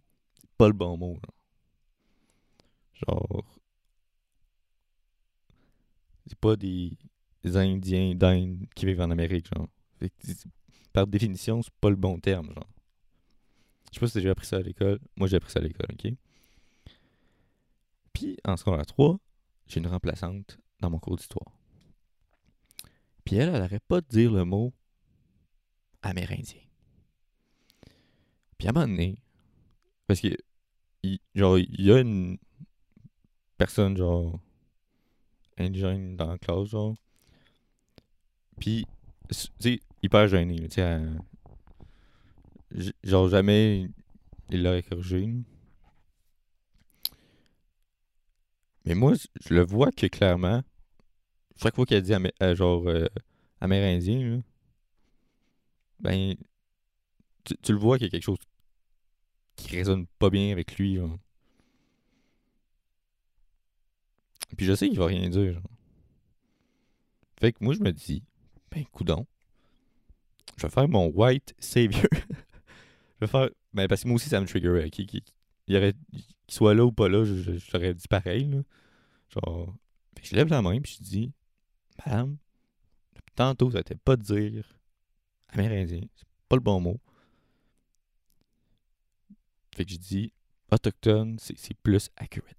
pas 0.58 0.68
le 0.68 0.74
bon 0.74 0.98
mot. 0.98 1.18
Genre, 1.24 1.36
Genre, 3.08 3.44
c'est 6.28 6.38
pas 6.40 6.56
des, 6.56 6.92
Indiens 7.46 8.14
d'Inde 8.16 8.66
qui 8.76 8.86
vivent 8.86 9.02
en 9.02 9.12
Amérique, 9.12 9.48
genre. 9.56 9.68
Fait 10.00 10.12
par 10.94 11.08
définition, 11.08 11.62
c'est 11.62 11.74
pas 11.82 11.90
le 11.90 11.96
bon 11.96 12.20
terme, 12.20 12.48
genre. 12.54 12.68
Je 13.92 13.96
sais 13.96 14.00
pas 14.00 14.08
si 14.08 14.14
t'as 14.14 14.20
déjà 14.20 14.32
appris 14.32 14.46
ça 14.48 14.58
à 14.58 14.62
l'école. 14.62 15.00
Moi, 15.18 15.28
j'ai 15.28 15.38
appris 15.38 15.52
ça 15.52 15.60
à 15.60 15.64
l'école, 15.64 15.88
ok? 15.94 16.14
Puis, 18.14 18.38
en 18.46 18.56
secondaire 18.58 18.86
3, 18.86 19.20
j'ai 19.70 19.80
une 19.80 19.88
remplaçante 19.88 20.60
dans 20.80 20.90
mon 20.90 21.00
cours 21.00 21.16
d'histoire. 21.16 21.52
Puis 23.24 23.36
elle, 23.36 23.50
elle 23.50 23.62
arrête 23.62 23.84
pas 23.88 24.02
de 24.02 24.08
dire 24.08 24.32
le 24.32 24.44
mot 24.44 24.74
amérindien. 26.02 26.62
Puis 28.58 28.68
à 28.68 28.72
un 28.72 28.74
moment 28.74 28.88
donné, 28.88 29.18
parce 30.08 30.20
que, 30.20 30.36
genre, 31.36 31.60
il 31.60 31.82
y 31.86 31.92
a 31.92 32.00
une 32.00 32.38
personne, 33.58 33.96
genre, 33.96 34.40
indigène 35.58 36.16
dans 36.18 36.32
la 36.32 36.38
classe, 36.40 36.70
genre. 36.70 36.96
Puis, 38.60 38.86
tu 39.30 39.48
sais, 39.60 39.80
hyper 40.02 40.28
gêné, 40.28 40.68
tu 40.68 40.82
sais, 40.82 41.00
genre, 43.04 43.30
jamais 43.30 43.88
il 44.50 44.64
l'aurait 44.64 44.84
corrigé. 44.84 45.26
là. 45.28 45.34
Mais 48.90 48.96
moi, 48.96 49.14
je 49.14 49.54
le 49.54 49.64
vois 49.64 49.92
que 49.92 50.08
clairement, 50.08 50.64
chaque 51.62 51.76
fois 51.76 51.86
qu'elle 51.86 52.02
dit 52.02 52.14
euh, 52.42 52.56
genre 52.56 52.88
euh, 52.90 53.06
amérindien, 53.62 54.42
ben, 56.00 56.36
tu, 57.44 57.56
tu 57.62 57.72
le 57.74 57.78
vois 57.78 57.98
qu'il 57.98 58.08
y 58.08 58.10
a 58.10 58.12
quelque 58.12 58.24
chose 58.24 58.38
qui 59.56 59.76
résonne 59.76 60.08
pas 60.18 60.30
bien 60.32 60.52
avec 60.52 60.78
lui. 60.78 60.96
Genre. 60.96 61.18
Puis 64.58 64.66
je 64.66 64.74
sais 64.74 64.90
qu'il 64.90 64.98
va 65.00 65.06
rien 65.08 65.30
dire. 65.30 65.54
genre. 65.54 65.64
Fait 67.40 67.54
que 67.54 67.64
moi, 67.64 67.74
je 67.74 67.80
me 67.80 67.92
dis, 67.92 68.24
ben, 68.72 68.84
coudon, 68.92 69.26
je 70.58 70.64
vais 70.68 70.70
faire 70.72 70.88
mon 70.90 71.08
white 71.08 71.54
savior. 71.60 72.04
je 72.12 73.22
vais 73.22 73.28
faire. 73.28 73.50
Ben, 73.74 73.88
parce 73.88 74.04
que 74.04 74.08
moi 74.08 74.16
aussi, 74.16 74.30
ça 74.30 74.42
me 74.42 74.48
triggerait. 74.48 74.90
Qu'il 74.90 75.08
qu'il- 75.08 75.22
il 75.68 75.78
aurait- 75.78 75.94
qu'il 76.12 76.24
soit 76.56 76.74
là 76.74 76.86
ou 76.86 76.92
pas 76.92 77.08
là, 77.10 77.24
je, 77.24 77.36
je, 77.36 77.58
je 77.58 77.70
t'aurais 77.72 77.94
dit 77.94 78.08
pareil. 78.08 78.46
Là. 78.46 78.58
Genre. 79.30 79.76
Je 80.22 80.36
lève 80.36 80.50
la 80.50 80.62
main, 80.62 80.82
puis 80.82 80.98
je 81.00 81.04
dis, 81.04 81.34
Madame, 82.06 82.38
tantôt, 83.36 83.72
ça 83.72 83.78
n'était 83.78 83.96
pas 83.96 84.18
dire 84.18 84.78
amérindien. 85.50 86.02
C'est 86.16 86.28
pas 86.48 86.58
le 86.58 86.62
bon 86.62 86.80
mot. 86.80 87.00
Fait 89.76 89.86
que 89.86 89.92
je 89.92 89.98
dis, 89.98 90.34
autochtone, 90.72 91.38
c'est 91.40 91.74
plus 91.76 92.10
accurate. 92.18 92.56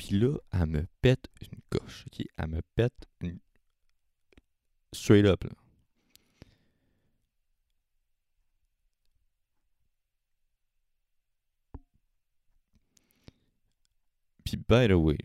Puis 0.00 0.18
là, 0.18 0.38
elle 0.52 0.66
me 0.66 0.86
pète 1.02 1.28
une 1.42 1.60
coche. 1.68 2.06
ok? 2.06 2.24
Elle 2.38 2.46
me 2.46 2.62
pète 2.74 3.06
une. 3.20 3.38
Straight 4.94 5.26
up, 5.26 5.44
là. 5.44 5.50
Puis, 14.50 14.56
by 14.56 14.88
the 14.88 14.96
way, 14.96 15.16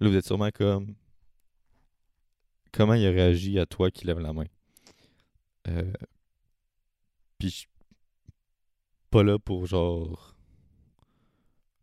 là, 0.00 0.10
vous 0.10 0.16
êtes 0.16 0.26
sûrement 0.26 0.50
comme. 0.50 0.94
Comment 2.72 2.92
il 2.92 3.06
a 3.06 3.10
réagi 3.10 3.58
à 3.58 3.64
toi 3.64 3.90
qui 3.90 4.06
lève 4.06 4.18
la 4.18 4.34
main? 4.34 4.44
Euh, 5.68 5.92
puis, 7.38 7.48
je 7.48 7.66
pas 9.08 9.22
là 9.22 9.38
pour 9.38 9.64
genre. 9.64 10.36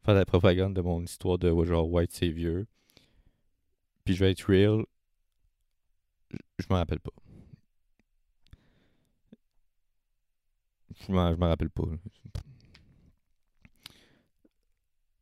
faire 0.06 0.14
la 0.14 0.26
propagande 0.26 0.76
de 0.76 0.82
mon 0.82 1.02
histoire 1.04 1.39
de 1.39 1.50
genre 1.66 1.89
White 1.89 2.12
Savior. 2.12 2.66
Puis, 4.06 4.14
je 4.14 4.24
vais 4.24 4.32
être 4.32 4.43
real. 4.43 4.86
Je 6.60 6.66
m'en 6.70 6.76
rappelle 6.76 7.00
pas. 7.00 7.14
Je 11.08 11.12
m'en 11.12 11.36
rappelle 11.39 11.72
pas. 11.72 11.88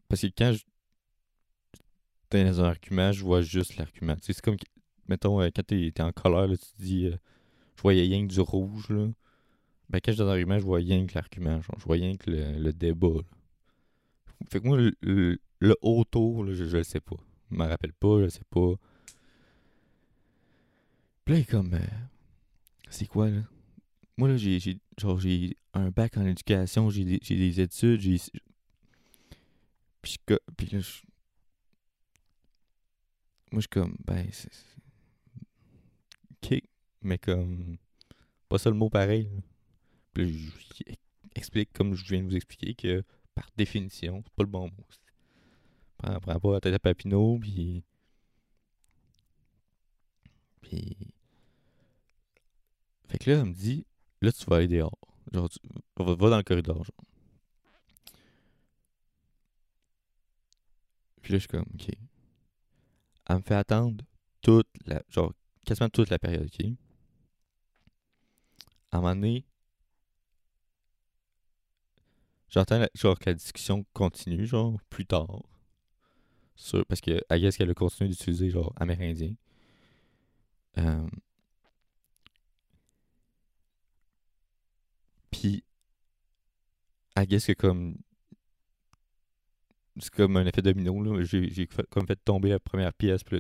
Parce 0.10 0.22
que 0.22 0.28
quand 0.28 0.54
je. 0.54 0.64
Dans 2.30 2.62
un 2.62 2.66
argument, 2.66 3.12
je 3.12 3.24
vois 3.24 3.42
juste 3.42 3.78
l'argument. 3.78 4.16
C'est 4.22 4.40
comme. 4.42 4.58
Mettons, 5.08 5.42
euh, 5.42 5.50
quand 5.56 5.64
t'es 5.66 5.92
t'es 5.94 6.04
en 6.04 6.12
colère, 6.12 6.50
tu 6.50 6.58
te 6.58 6.82
dis. 6.82 7.06
euh, 7.08 7.16
je 7.78 7.82
voyais 7.84 8.04
rien 8.04 8.28
que 8.28 8.34
du 8.34 8.42
rouge, 8.42 8.90
là. 8.90 9.08
Ben, 9.90 10.00
quand 10.04 10.12
je 10.14 10.18
dans 10.20 10.28
un 10.28 10.32
argument, 10.32 10.60
je 10.60 10.66
vois 10.66 10.80
rien 10.80 11.06
que 11.08 11.16
l'argument. 11.16 11.62
Je 11.62 11.84
vois 11.86 11.96
rien 11.96 12.16
que 12.18 12.32
le, 12.32 12.60
le 12.60 12.74
débat, 12.74 13.08
là. 13.10 13.24
Fait 14.50 14.60
que 14.60 14.68
moi, 14.68 14.78
le, 14.78 14.94
le, 15.02 15.40
le 15.60 15.76
autour, 15.82 16.44
là, 16.44 16.54
je, 16.54 16.66
je 16.66 16.78
le 16.78 16.84
sais 16.84 17.00
pas. 17.00 17.16
Je 17.52 17.56
m'en 17.58 17.68
rappelle 17.68 17.94
pas, 17.94 18.18
je 18.20 18.24
le 18.24 18.30
sais 18.30 18.46
pas. 18.50 18.74
Puis 21.26 21.46
comme. 21.46 21.74
euh, 21.74 21.80
c'est 22.90 23.08
quoi, 23.08 23.30
là? 23.30 23.42
Moi, 24.18 24.30
là, 24.30 24.38
j'ai, 24.38 24.60
genre, 25.00 25.20
j'ai 25.20 25.58
un 25.74 25.90
bac 25.92 26.18
en 26.18 26.26
éducation, 26.26 26.90
j'ai 26.90 27.06
des, 27.06 27.20
j'ai 27.22 27.36
des 27.38 27.62
études, 27.62 28.02
j'ai. 28.02 28.18
Puis, 30.02 30.14
je 30.14 30.36
co- 30.36 30.44
puis 30.56 30.68
je- 30.72 31.04
moi, 33.52 33.60
je 33.60 33.62
suis 33.62 33.70
comme, 33.70 33.96
ben, 34.06 34.28
c'est. 34.32 34.52
Ok, 36.44 36.62
mais 37.02 37.18
comme. 37.18 37.78
Pas 38.50 38.58
ça 38.58 38.70
le 38.70 38.76
mot 38.76 38.90
pareil. 38.90 39.30
Puis 40.14 40.34
je, 40.34 40.50
je 40.50 40.94
explique, 41.36 41.72
comme 41.74 41.94
je 41.96 42.06
viens 42.06 42.24
de 42.24 42.30
vous 42.30 42.36
expliquer, 42.36 42.74
que 42.74 43.04
par 43.36 43.50
définition, 43.58 44.22
c'est 44.24 44.34
pas 44.34 44.44
le 44.44 44.50
bon 44.50 44.66
mot. 44.66 44.86
Prends, 45.98 46.20
prends 46.20 46.40
pas 46.40 46.54
la 46.54 46.62
tête 46.62 46.74
à 46.74 46.80
Papineau, 46.80 47.38
puis. 47.40 47.84
Puis. 50.62 50.98
Fait 53.08 53.18
que 53.18 53.30
là, 53.32 53.38
elle 53.38 53.46
me 53.46 53.54
dit, 53.54 53.86
là, 54.22 54.32
tu 54.32 54.46
vas 54.46 54.58
aller 54.58 54.68
dehors. 54.68 54.98
Genre, 55.34 55.50
tu, 55.50 55.60
va 55.98 56.30
dans 56.30 56.38
le 56.38 56.44
corridor, 56.44 56.84
genre. 56.84 57.06
Puis 61.22 61.34
là, 61.34 61.38
je 61.38 61.42
suis 61.42 61.48
comme, 61.48 61.66
ok. 61.74 61.90
Elle 63.30 63.36
me 63.38 63.42
fait 63.42 63.56
attendre 63.56 64.04
toute 64.42 64.68
la. 64.86 65.02
Genre, 65.10 65.34
quasiment 65.66 65.90
toute 65.90 66.10
la 66.10 66.20
période, 66.20 66.46
ok? 66.46 66.66
À 68.92 68.98
un 68.98 69.02
moment 69.02 69.16
donné, 69.16 69.46
j'entends 72.50 72.86
genre 72.94 73.20
que 73.20 73.30
la 73.30 73.34
discussion 73.34 73.86
continue, 73.94 74.46
genre, 74.46 74.80
plus 74.90 75.06
tard. 75.06 75.44
Sur, 76.56 76.86
parce 76.88 77.02
que, 77.02 77.22
I 77.32 77.40
guess 77.40 77.58
qu'elle 77.58 77.70
a 77.70 77.74
continué 77.74 78.10
d'utiliser, 78.10 78.50
genre, 78.50 78.74
amérindien. 78.78 79.34
Euh, 80.78 81.08
Puis, 85.32 85.64
I 87.16 87.26
guess 87.26 87.46
que 87.46 87.54
comme. 87.54 87.98
C'est 90.00 90.14
comme 90.14 90.38
un 90.38 90.46
effet 90.46 90.62
domino, 90.62 91.02
là. 91.02 91.24
J'ai 91.24 91.68
comme 91.90 92.08
fait 92.08 92.20
tomber 92.24 92.50
la 92.50 92.60
première 92.60 92.94
pièce, 92.94 93.24
puis 93.24 93.40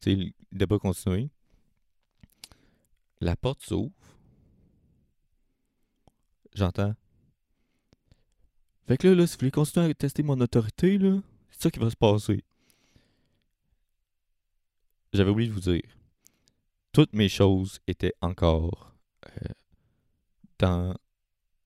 sais, 0.00 0.14
le 0.14 0.32
débat 0.52 0.78
continue. 0.78 1.30
La 3.20 3.36
porte 3.36 3.62
s'ouvre. 3.62 3.92
J'entends. 6.54 6.94
Fait 8.88 8.96
que 8.96 9.08
là, 9.08 9.14
là, 9.14 9.26
si 9.26 9.34
vous 9.34 9.40
voulez 9.40 9.50
continuer 9.50 9.86
à 9.86 9.94
tester 9.94 10.22
mon 10.22 10.40
autorité, 10.40 10.98
là, 10.98 11.20
c'est 11.50 11.62
ça 11.62 11.70
qui 11.70 11.78
va 11.78 11.90
se 11.90 11.96
passer. 11.96 12.44
J'avais 15.12 15.30
oublié 15.30 15.48
de 15.48 15.54
vous 15.54 15.60
dire. 15.60 15.82
Toutes 16.92 17.12
mes 17.12 17.28
choses 17.28 17.78
étaient 17.86 18.14
encore 18.20 18.96
euh, 19.26 19.52
dans 20.58 20.94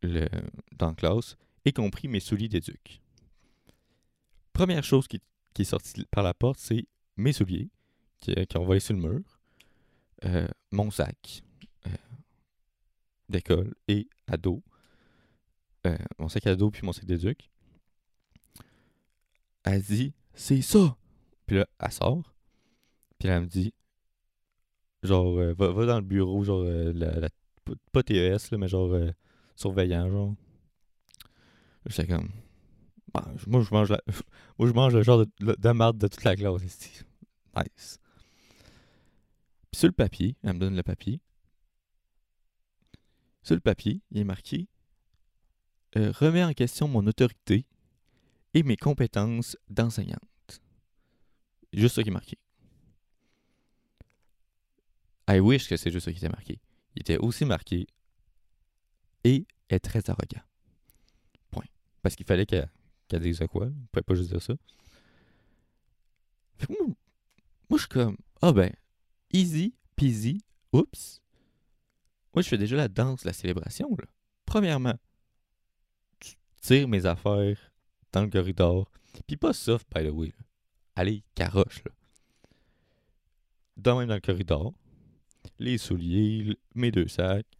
le 0.02 0.28
dans 0.72 0.88
la 0.88 0.94
classe, 0.94 1.36
y 1.64 1.72
compris 1.72 2.08
mes 2.08 2.20
souliers 2.20 2.48
d'éduc. 2.48 3.00
Première 4.54 4.84
chose 4.84 5.06
qui, 5.06 5.20
est 5.58 5.64
sortie 5.64 6.06
par 6.10 6.24
la 6.24 6.32
porte, 6.32 6.58
c'est 6.58 6.86
mes 7.16 7.34
souliers 7.34 7.68
qui, 8.20 8.34
qui 8.46 8.56
ont 8.56 8.64
volé 8.64 8.80
sur 8.80 8.94
le 8.94 9.00
mur, 9.00 9.20
euh, 10.24 10.48
mon 10.70 10.90
sac 10.90 11.42
euh, 11.86 11.90
d'école 13.28 13.74
et 13.88 14.08
à 14.26 14.38
dos, 14.38 14.62
euh, 15.86 15.98
mon 16.18 16.28
sac 16.28 16.46
à 16.46 16.56
dos 16.56 16.70
puis 16.70 16.80
mon 16.82 16.92
sac 16.92 17.04
d'éduc. 17.04 17.50
Elle 19.64 19.82
dit 19.82 20.14
c'est 20.34 20.62
ça. 20.62 20.96
Puis 21.46 21.56
là, 21.56 21.66
elle 21.78 21.92
sort. 21.92 22.34
Puis 23.18 23.28
là, 23.28 23.36
elle 23.36 23.42
me 23.42 23.46
dit 23.46 23.74
genre 25.02 25.38
euh, 25.38 25.54
va, 25.54 25.86
dans 25.86 25.96
le 25.96 26.02
bureau 26.06 26.42
genre 26.44 26.62
euh, 26.62 26.92
la, 26.94 27.28
pas 27.92 28.02
TES 28.02 28.50
là, 28.50 28.58
mais 28.58 28.68
genre 28.68 28.92
euh, 28.92 29.10
surveillant 29.56 30.10
genre. 30.10 30.34
J'étais 31.86 32.06
comme 32.06 32.30
moi 33.46 33.62
je 33.62 33.74
mange 33.74 33.88
moi 34.58 34.68
je 34.68 34.72
mange 34.72 34.94
le 34.94 35.02
genre 35.02 35.18
de, 35.18 35.30
de, 35.40 35.56
de 35.58 35.70
marde 35.70 35.98
de 35.98 36.08
toute 36.08 36.24
la 36.24 36.36
classe 36.36 36.62
ici. 36.62 37.02
Nice. 37.56 37.98
Puis 39.70 39.78
sur 39.78 39.88
le 39.88 39.92
papier, 39.92 40.36
elle 40.42 40.54
me 40.54 40.58
donne 40.58 40.76
le 40.76 40.82
papier. 40.82 41.20
Sur 43.42 43.54
le 43.54 43.60
papier, 43.60 44.00
il 44.10 44.18
est 44.18 44.24
marqué 44.24 44.68
euh, 45.96 46.10
remet 46.10 46.42
en 46.42 46.52
question 46.52 46.88
mon 46.88 47.06
autorité 47.06 47.66
et 48.52 48.62
mes 48.62 48.76
compétences 48.76 49.56
d'enseignante. 49.68 50.62
Juste 51.72 51.94
ça 51.96 52.02
qui 52.02 52.08
est 52.08 52.12
marqué. 52.12 52.36
I 55.28 55.38
wish 55.38 55.68
que 55.68 55.76
c'est 55.76 55.90
juste 55.90 56.06
ça 56.06 56.12
qui 56.12 56.18
était 56.18 56.28
marqué. 56.28 56.60
Il 56.96 57.00
était 57.00 57.18
aussi 57.18 57.44
marqué 57.44 57.86
et 59.22 59.46
est 59.68 59.80
très 59.80 60.10
arrogant. 60.10 60.42
Point. 61.50 61.64
Parce 62.02 62.16
qu'il 62.16 62.26
fallait 62.26 62.46
qu'elle 62.46 62.70
qu'elle 63.08 63.22
dise 63.22 63.38
ça 63.38 63.46
quoi. 63.46 63.66
On 63.66 63.86
pouvait 63.92 64.02
pas 64.02 64.14
juste 64.14 64.30
dire 64.30 64.42
ça. 64.42 64.54
Moi, 66.68 67.78
je 67.78 67.78
suis 67.78 67.88
comme, 67.88 68.16
ah 68.42 68.52
ben, 68.52 68.72
easy, 69.32 69.74
peasy, 69.96 70.42
oups. 70.72 71.20
Moi, 72.34 72.42
je 72.42 72.48
fais 72.48 72.58
déjà 72.58 72.76
la 72.76 72.88
danse, 72.88 73.24
la 73.24 73.32
célébration, 73.32 73.88
là. 73.98 74.06
Premièrement, 74.44 74.98
tu 76.20 76.34
tires 76.60 76.88
mes 76.88 77.06
affaires 77.06 77.72
dans 78.12 78.22
le 78.22 78.30
corridor. 78.30 78.90
Puis 79.26 79.36
pas 79.36 79.52
soft, 79.52 79.86
by 79.94 80.04
the 80.04 80.10
way. 80.10 80.28
là. 80.28 80.44
Allez, 80.96 81.24
caroche, 81.34 81.82
là. 81.84 81.92
Dans 83.76 83.98
même 83.98 84.08
dans 84.08 84.14
le 84.14 84.20
corridor. 84.20 84.74
Les 85.58 85.78
souliers, 85.78 86.56
mes 86.74 86.90
deux 86.90 87.08
sacs. 87.08 87.53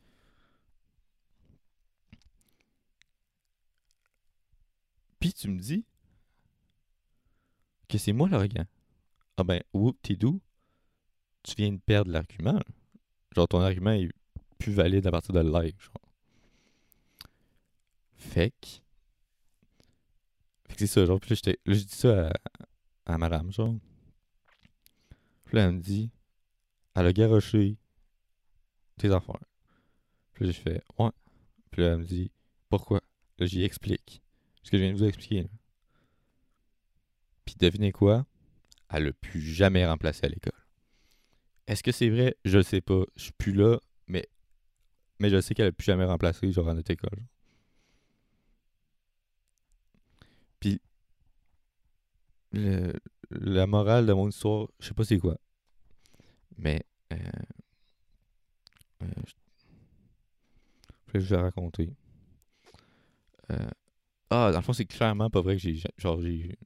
Puis 5.25 5.33
tu 5.33 5.49
me 5.49 5.59
dis, 5.59 5.87
que 7.89 7.97
c'est 7.97 8.13
moi 8.13 8.29
l'arrogant. 8.29 8.67
Ah 9.39 9.43
ben, 9.43 9.63
whoop, 9.73 9.97
t'es 10.03 10.17
doux. 10.17 10.39
Tu 11.43 11.55
viens 11.57 11.73
de 11.73 11.79
perdre 11.79 12.11
l'argument. 12.11 12.61
Genre, 13.35 13.49
ton 13.49 13.63
argument 13.63 13.93
est 13.93 14.11
plus 14.59 14.75
valide 14.75 15.07
à 15.07 15.11
partir 15.11 15.33
de 15.33 15.41
live. 15.41 15.81
Genre. 15.81 16.11
Fait 18.19 18.51
que. 18.51 18.69
C'est 20.77 20.87
ça, 20.87 21.07
genre, 21.07 21.19
puis 21.19 21.35
là, 21.35 21.53
là, 21.65 21.75
je 21.75 21.85
dis 21.85 21.95
ça 21.95 22.31
à, 23.07 23.17
madame, 23.17 23.51
genre. 23.51 23.77
Puis 25.47 25.57
là, 25.57 25.65
elle 25.65 25.77
me 25.77 25.81
dit, 25.81 26.11
elle 26.95 27.07
a 27.07 27.13
garoché 27.15 27.79
tes 28.99 29.11
affaires. 29.11 29.41
Puis 30.35 30.45
là, 30.45 30.53
j'ai 30.53 30.61
fait, 30.61 30.85
ouais. 30.99 31.13
Puis 31.71 31.81
là, 31.81 31.93
elle 31.93 32.01
me 32.01 32.05
dit, 32.05 32.31
pourquoi? 32.69 33.01
Là, 33.39 33.47
j'y 33.47 33.65
explique. 33.65 34.21
Ce 34.65 34.71
que 34.71 34.79
je 34.79 34.83
viens 34.83 34.93
de 34.93 34.99
vous 34.99 35.05
expliquer. 35.05 35.47
Puis 37.45 37.55
devinez 37.59 37.93
quoi? 37.93 38.27
Elle 38.91 39.09
a 39.09 39.13
plus 39.13 39.41
jamais 39.41 39.87
remplacé 39.87 40.25
à 40.27 40.29
l'école. 40.29 40.53
Est-ce 41.67 41.83
que 41.83 41.93
c'est 41.93 42.11
vrai? 42.11 42.37
Je 42.45 42.59
le 42.59 42.63
sais 42.63 42.81
pas. 42.81 43.05
Je 43.17 43.25
suis 43.25 43.33
plus 43.33 43.53
là, 43.53 43.79
mais, 44.07 44.27
mais 45.19 45.31
je 45.31 45.41
sais 45.41 45.55
qu'elle 45.55 45.69
a 45.69 45.73
plus 45.73 45.85
jamais 45.85 46.05
remplacé, 46.05 46.51
genre, 46.51 46.69
à 46.69 46.75
notre 46.75 46.91
école. 46.91 47.23
Puis, 50.61 50.81
la 53.31 53.67
morale 53.67 54.07
de 54.07 54.13
mon 54.13 54.29
histoire, 54.29 54.69
je 54.81 54.89
sais 54.89 54.95
pas 54.95 55.05
c'est 55.05 55.19
quoi. 55.19 55.39
Mais, 56.57 56.85
euh, 57.13 57.17
euh, 59.03 59.07
je 61.15 61.19
vais 61.21 61.37
raconter. 61.37 61.91
Euh, 63.51 63.69
ah, 64.31 64.51
dans 64.53 64.59
le 64.59 64.63
fond, 64.65 64.73
c'est 64.73 64.87
clairement 64.87 65.31
pas 65.31 65.41
vrai 65.41 65.57
que 65.57 65.63
j'ai. 65.63 65.81
Genre, 65.99 66.21
j'ai. 66.21 66.57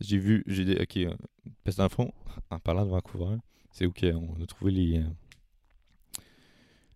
J'ai 0.00 0.18
vu. 0.18 0.42
J'ai. 0.46 0.80
Ok. 0.80 0.96
euh, 0.98 1.14
parce 1.64 1.76
que 1.76 1.80
dans 1.80 1.84
le 1.84 1.90
fond, 1.90 2.12
en 2.50 2.58
parlant 2.58 2.84
de 2.84 2.90
Vancouver, 2.90 3.36
c'est 3.70 3.86
où 3.86 3.92
qu'on 3.92 4.42
a 4.42 4.46
trouvé 4.46 4.72
les. 4.72 4.98
euh, 4.98 5.10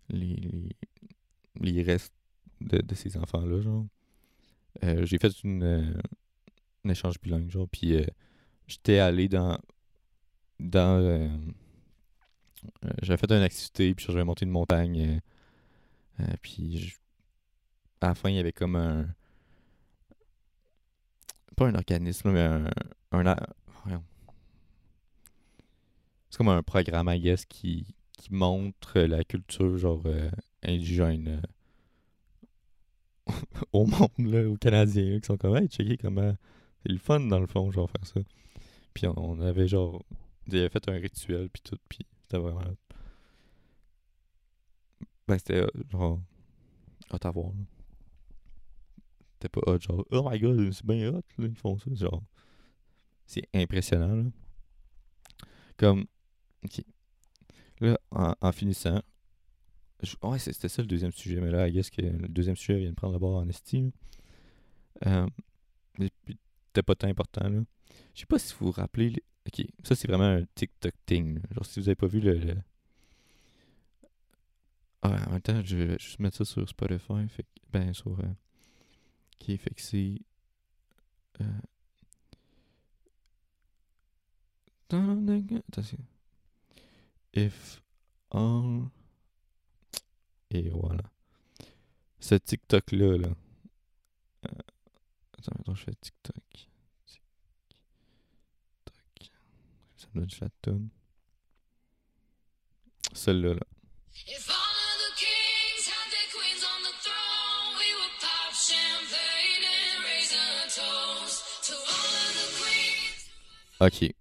les, 0.09 0.35
les. 0.35 0.75
les 1.59 1.83
restes 1.83 2.13
de, 2.61 2.95
ces 2.95 3.17
enfants-là, 3.17 3.61
genre. 3.61 3.85
Euh, 4.83 5.05
j'ai 5.05 5.17
fait 5.17 5.33
une. 5.43 5.93
un 6.85 6.89
échange 6.89 7.19
bilingue, 7.21 7.49
genre. 7.49 7.67
Puis, 7.69 7.95
euh, 7.95 8.05
j'étais 8.67 8.99
allé 8.99 9.27
dans. 9.27 9.59
Dans. 10.59 11.29
j'avais 13.01 13.17
fait 13.17 13.31
une 13.31 13.43
activité, 13.43 13.93
puis 13.95 14.05
j'avais 14.07 14.23
monté 14.23 14.45
une 14.45 14.51
montagne. 14.51 15.19
puis, 16.41 16.93
à 17.99 18.09
la 18.09 18.15
fin, 18.15 18.29
il 18.29 18.35
y 18.35 18.39
avait 18.39 18.53
comme 18.53 18.75
un. 18.75 19.07
Pas 21.61 21.67
un 21.67 21.75
organisme, 21.75 22.31
mais 22.31 22.41
un. 22.41 22.65
un. 23.11 23.35
C'est 26.31 26.37
comme 26.37 26.49
un 26.49 26.63
programme, 26.63 27.07
I 27.07 27.19
guess, 27.19 27.45
qui, 27.45 27.85
qui 28.13 28.33
montre 28.33 28.99
la 28.99 29.23
culture, 29.23 29.77
genre, 29.77 30.01
euh, 30.07 30.31
indigène 30.63 31.43
euh, 33.27 33.31
au 33.73 33.85
monde, 33.85 34.09
là, 34.17 34.49
aux 34.49 34.57
Canadiens, 34.57 35.19
qui 35.19 35.27
sont 35.27 35.37
comme, 35.37 35.55
hey, 35.55 35.67
checker 35.67 35.97
comment. 35.97 36.35
C'est 36.81 36.91
le 36.91 36.97
fun, 36.97 37.19
dans 37.19 37.39
le 37.39 37.45
fond, 37.45 37.69
genre, 37.69 37.91
faire 37.91 38.07
ça. 38.07 38.21
Puis, 38.95 39.05
on, 39.05 39.39
avait, 39.41 39.67
genre. 39.67 40.03
Ils 40.47 40.57
avaient 40.57 40.69
fait 40.69 40.89
un 40.89 40.93
rituel, 40.93 41.47
puis 41.51 41.61
tout, 41.61 41.77
puis 41.87 41.99
c'était 42.23 42.39
vraiment. 42.39 42.61
Ben, 45.27 45.37
c'était, 45.37 45.61
euh, 45.61 45.69
genre. 45.91 46.19
à 47.11 47.29
voir, 47.29 47.49
là. 47.49 47.80
C'était 49.41 49.59
pas 49.59 49.71
hot, 49.71 49.79
genre, 49.79 50.05
oh 50.11 50.29
my 50.29 50.39
god, 50.39 50.71
c'est 50.71 50.85
bien 50.85 51.09
hot, 51.09 51.23
là, 51.39 51.47
ils 51.47 51.55
font 51.55 51.75
ça, 51.79 51.89
genre. 51.95 52.21
C'est 53.25 53.47
impressionnant, 53.55 54.15
là. 54.15 54.23
Comme, 55.77 56.05
ok. 56.63 56.83
Là, 57.79 57.97
en, 58.11 58.51
finissant, 58.51 59.01
ouais, 60.21 60.37
c'était 60.37 60.69
ça 60.69 60.83
le 60.83 60.87
deuxième 60.87 61.11
sujet, 61.11 61.41
mais 61.41 61.49
là, 61.49 61.67
I 61.67 61.71
guess 61.71 61.89
que 61.89 62.03
le 62.03 62.27
deuxième 62.27 62.55
sujet 62.55 62.77
vient 62.77 62.91
de 62.91 62.95
prendre 62.95 63.13
la 63.13 63.19
barre 63.19 63.31
en 63.31 63.49
esti, 63.49 63.81
là. 63.81 63.89
Euh, 65.07 65.27
c'était 65.97 66.83
pas 66.83 66.93
tant 66.93 67.07
important, 67.07 67.49
là. 67.49 67.61
Je 68.13 68.19
sais 68.19 68.27
pas 68.27 68.37
si 68.37 68.53
vous 68.59 68.67
vous 68.67 68.71
rappelez, 68.73 69.23
ok, 69.47 69.65
ça 69.83 69.95
c'est 69.95 70.07
vraiment 70.07 70.25
un 70.25 70.45
TikTok 70.53 70.93
thing, 71.07 71.33
là. 71.35 71.41
Genre, 71.55 71.65
si 71.65 71.79
vous 71.79 71.89
avez 71.89 71.95
pas 71.95 72.05
vu 72.05 72.19
le. 72.19 72.57
Ah, 75.01 75.17
en 75.29 75.31
même 75.31 75.41
temps, 75.41 75.59
je 75.65 75.77
vais 75.77 75.97
juste 75.97 76.19
mettre 76.19 76.37
ça 76.37 76.45
sur 76.45 76.69
Spotify, 76.69 77.27
fait 77.27 77.47
ben, 77.71 77.91
sur. 77.91 78.19
euh, 78.19 78.23
Ok, 79.41 79.57
fait 79.57 79.73
que 79.73 79.81
c'est. 79.81 80.21
Euh... 81.41 81.61
If 87.33 87.81
all. 88.29 88.89
Et 90.51 90.69
voilà. 90.69 91.03
Ce 92.19 92.35
TikTok-là, 92.35 93.17
là. 93.17 93.29
Euh, 94.45 94.49
Attends, 95.37 95.53
attends, 95.59 95.75
je 95.75 95.83
fais 95.85 95.95
TikTok. 95.95 96.43
TikTok. 97.07 97.23
Ça 99.95 100.07
me 100.13 100.19
donne 100.21 100.29
la 100.39 100.49
tonne. 100.61 100.89
Celle-là, 103.13 103.55
là. 103.55 103.65
If 104.27 104.49
Ok. 113.81 114.13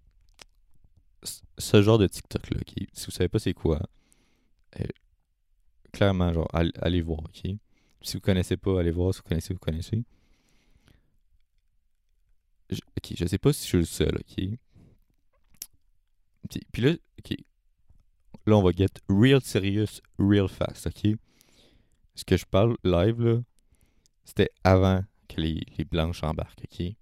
Ce 1.59 1.83
genre 1.83 1.99
de 1.99 2.07
TikTok-là, 2.07 2.59
ok. 2.61 2.87
Si 2.93 3.07
vous 3.07 3.13
savez 3.13 3.29
pas 3.29 3.39
c'est 3.39 3.53
quoi, 3.55 3.81
euh, 4.81 4.85
clairement, 5.93 6.33
genre, 6.33 6.49
all- 6.53 6.73
allez 6.81 7.03
voir, 7.03 7.21
ok. 7.21 7.53
Si 8.03 8.15
vous 8.17 8.21
connaissez 8.21 8.57
pas, 8.57 8.81
allez 8.81 8.91
voir. 8.91 9.13
Si 9.15 9.21
vous 9.21 9.29
connaissez, 9.29 9.53
vous 9.55 9.61
connaissez. 9.61 10.03
Ok, 12.73 13.15
je 13.17 13.27
sais 13.27 13.39
pas 13.39 13.53
si 13.53 13.63
je 13.65 13.69
suis 13.69 13.79
le 13.79 13.85
seul, 13.85 14.15
ok. 14.17 14.59
Puis, 16.49 16.61
puis 16.73 16.83
là, 16.83 16.93
ok. 17.19 17.37
Là, 18.47 18.57
on 18.57 18.63
va 18.63 18.71
get 18.73 18.89
real 19.09 19.41
serious, 19.43 20.01
real 20.19 20.49
fast, 20.49 20.87
ok. 20.87 21.17
Ce 22.15 22.25
que 22.25 22.37
je 22.37 22.45
parle 22.47 22.77
live, 22.85 23.21
là, 23.23 23.41
c'était 24.25 24.51
avant 24.65 25.05
que 25.29 25.41
les, 25.41 25.61
les 25.79 25.85
blanches 25.85 26.23
embarquent, 26.25 26.65
ok. 26.65 26.95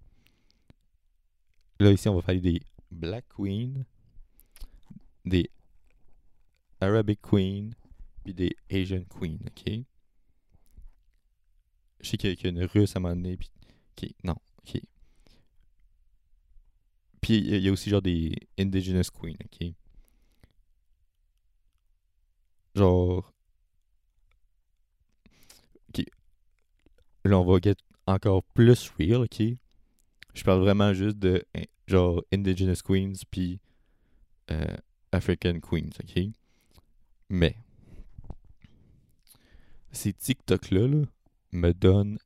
Là, 1.81 1.91
ici, 1.93 2.09
on 2.09 2.14
va 2.14 2.22
faire 2.22 2.41
des 2.41 2.61
Black 2.91 3.24
Queen, 3.37 3.85
des 5.24 5.51
Arabic 6.81 7.20
Queen, 7.22 7.72
puis 8.24 8.35
des 8.35 8.57
Asian 8.68 9.05
Queen, 9.09 9.39
ok? 9.47 9.85
Je 12.01 12.09
sais 12.09 12.16
qu'il 12.16 12.31
y 12.35 12.47
a- 12.47 12.49
une 12.49 12.64
russe 12.64 12.97
à 12.97 12.99
un 12.99 13.03
moment 13.03 13.14
donné, 13.14 13.37
puis... 13.37 13.51
Ok, 13.97 14.11
non, 14.24 14.35
ok. 14.66 14.81
Puis 17.20 17.37
il 17.39 17.59
y 17.61 17.68
a 17.68 17.72
aussi 17.72 17.91
genre 17.91 18.03
des 18.03 18.35
Indigenous 18.59 19.11
Queen, 19.12 19.37
ok? 19.45 19.72
Genre... 22.74 23.24
Ok. 25.89 26.05
Là, 27.24 27.39
on 27.39 27.45
va 27.45 27.61
get 27.61 27.76
encore 28.09 28.43
plus 28.55 28.91
real, 28.99 29.22
ok? 29.22 29.41
Je 30.39 30.45
parle 30.45 30.61
vraiment 30.61 30.95
juste 30.95 31.18
de 31.18 31.45
genre 31.89 32.22
Indigenous 32.32 32.80
Queens 32.84 33.24
puis 33.28 33.59
euh, 34.53 34.76
African 35.11 35.59
Queens, 35.59 35.91
ok? 36.01 36.26
Mais 37.28 37.57
ces 39.91 40.12
TikTok-là 40.12 40.86
là, 40.86 41.03
me 41.51 41.72
donnent 41.72 42.20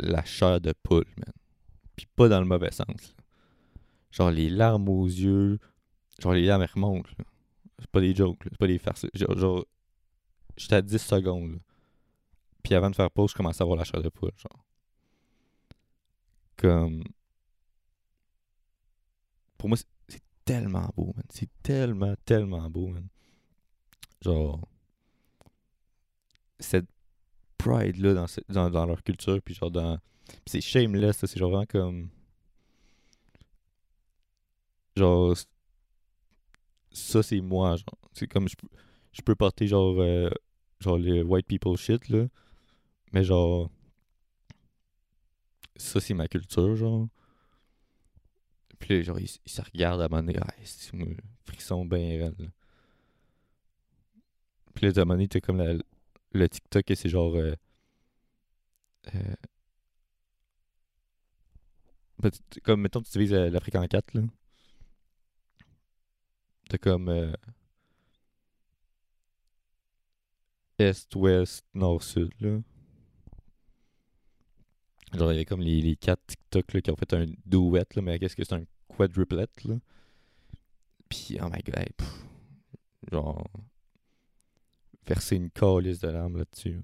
la 0.00 0.24
chair 0.24 0.60
de 0.60 0.74
poule, 0.82 1.06
man. 1.16 1.32
Puis 1.94 2.06
pas 2.16 2.28
dans 2.28 2.40
le 2.40 2.46
mauvais 2.46 2.72
sens. 2.72 3.14
Genre 4.10 4.32
les 4.32 4.50
larmes 4.50 4.88
aux 4.88 5.06
yeux, 5.06 5.60
genre 6.20 6.32
les 6.32 6.44
larmes 6.44 6.62
elles 6.62 6.70
remontent. 6.74 7.10
C'est 7.78 7.90
pas 7.92 8.00
des 8.00 8.12
jokes, 8.12 8.44
là, 8.44 8.50
c'est 8.50 8.58
pas 8.58 8.66
des 8.66 8.78
farces. 8.78 9.06
Genre, 9.14 9.64
j'étais 10.56 10.74
à 10.74 10.82
10 10.82 10.98
secondes. 10.98 11.60
Puis 12.64 12.74
avant 12.74 12.90
de 12.90 12.96
faire 12.96 13.12
pause, 13.12 13.30
je 13.30 13.36
commençais 13.36 13.62
à 13.62 13.66
avoir 13.66 13.78
la 13.78 13.84
chair 13.84 14.02
de 14.02 14.08
poule, 14.08 14.32
genre. 14.36 14.64
Comme 16.56 17.04
pour 19.58 19.68
moi, 19.68 19.76
c'est- 20.08 20.20
tellement 20.44 20.90
beau, 20.94 21.12
man. 21.16 21.24
C'est 21.30 21.48
tellement, 21.62 22.14
tellement 22.26 22.68
beau, 22.68 22.88
man. 22.88 23.08
Genre, 24.22 24.60
cette 26.58 26.86
pride-là 27.58 28.14
dans, 28.14 28.26
dans, 28.50 28.70
dans 28.70 28.86
leur 28.86 29.02
culture, 29.02 29.40
puis 29.42 29.54
genre 29.54 29.70
dans... 29.72 29.98
C'est 30.46 30.60
shameless, 30.60 31.18
c'est 31.26 31.38
genre 31.38 31.50
vraiment 31.50 31.66
comme... 31.66 32.10
Genre, 34.96 35.46
ça, 36.92 37.22
c'est 37.22 37.40
moi, 37.40 37.76
genre. 37.76 37.98
C'est 38.12 38.26
comme, 38.28 38.48
je, 38.48 38.54
je 39.12 39.22
peux 39.22 39.34
porter, 39.34 39.66
genre, 39.66 39.96
euh, 40.00 40.30
genre, 40.80 40.98
le 40.98 41.22
white 41.22 41.46
people 41.46 41.76
shit, 41.76 42.08
là, 42.08 42.26
mais 43.12 43.24
genre... 43.24 43.70
Ça, 45.76 46.00
c'est 46.00 46.14
ma 46.14 46.26
culture, 46.26 46.74
genre. 46.74 47.06
Puis 48.78 49.02
genre, 49.02 49.18
il, 49.18 49.24
s- 49.24 49.40
il 49.46 49.50
se 49.52 49.62
regarde 49.62 50.00
à 50.00 50.04
un 50.04 50.08
moment 50.08 50.22
donné. 50.22 50.38
Ah, 50.40 50.52
c'est 50.64 50.94
bien 51.84 52.18
raide. 52.24 52.50
Puis 54.74 54.86
là, 54.86 54.92
à 54.94 55.00
un 55.00 55.04
moment 55.04 55.14
donné, 55.14 55.26
t'as 55.28 55.40
comme 55.40 55.56
la- 55.58 55.74
le 56.32 56.48
TikTok 56.48 56.90
et 56.90 56.94
c'est 56.96 57.08
genre. 57.08 57.34
euh, 57.36 57.54
euh, 59.14 59.34
ben, 62.18 62.30
comme, 62.64 62.80
mettons, 62.80 63.02
tu 63.02 63.10
divises 63.12 63.32
la- 63.32 63.50
l'Afrique 63.50 63.76
en 63.76 63.86
quatre, 63.86 64.14
là. 64.14 64.22
T'as 66.68 66.78
comme. 66.78 67.08
euh, 67.08 67.32
Est, 70.78 71.12
ouest, 71.16 71.64
nord, 71.74 72.00
sud, 72.04 72.30
là. 72.40 72.60
Genre, 75.14 75.32
il 75.32 75.34
y 75.34 75.38
avait 75.38 75.44
comme 75.44 75.60
les, 75.62 75.80
les 75.80 75.96
quatre 75.96 76.22
TikTok 76.26 76.72
là, 76.74 76.80
qui 76.82 76.90
ont 76.90 76.96
fait 76.96 77.14
un 77.14 77.26
duet, 77.46 77.86
là, 77.94 78.02
mais 78.02 78.18
qu'est-ce 78.18 78.36
que 78.36 78.44
c'est 78.44 78.54
un 78.54 78.64
quadruplet, 78.88 79.46
là? 79.64 79.76
Puis, 81.08 81.38
oh 81.40 81.48
my 81.48 81.62
god, 81.62 81.92
genre, 83.10 83.46
verser 85.06 85.36
une 85.36 85.50
calice 85.50 86.00
de 86.00 86.08
larmes 86.08 86.36
là-dessus. 86.38 86.82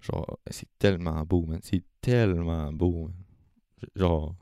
Genre, 0.00 0.38
c'est 0.50 0.68
tellement 0.78 1.22
beau, 1.24 1.46
man. 1.46 1.60
C'est 1.62 1.82
tellement 2.00 2.72
beau. 2.72 3.10
Genre, 3.96 4.34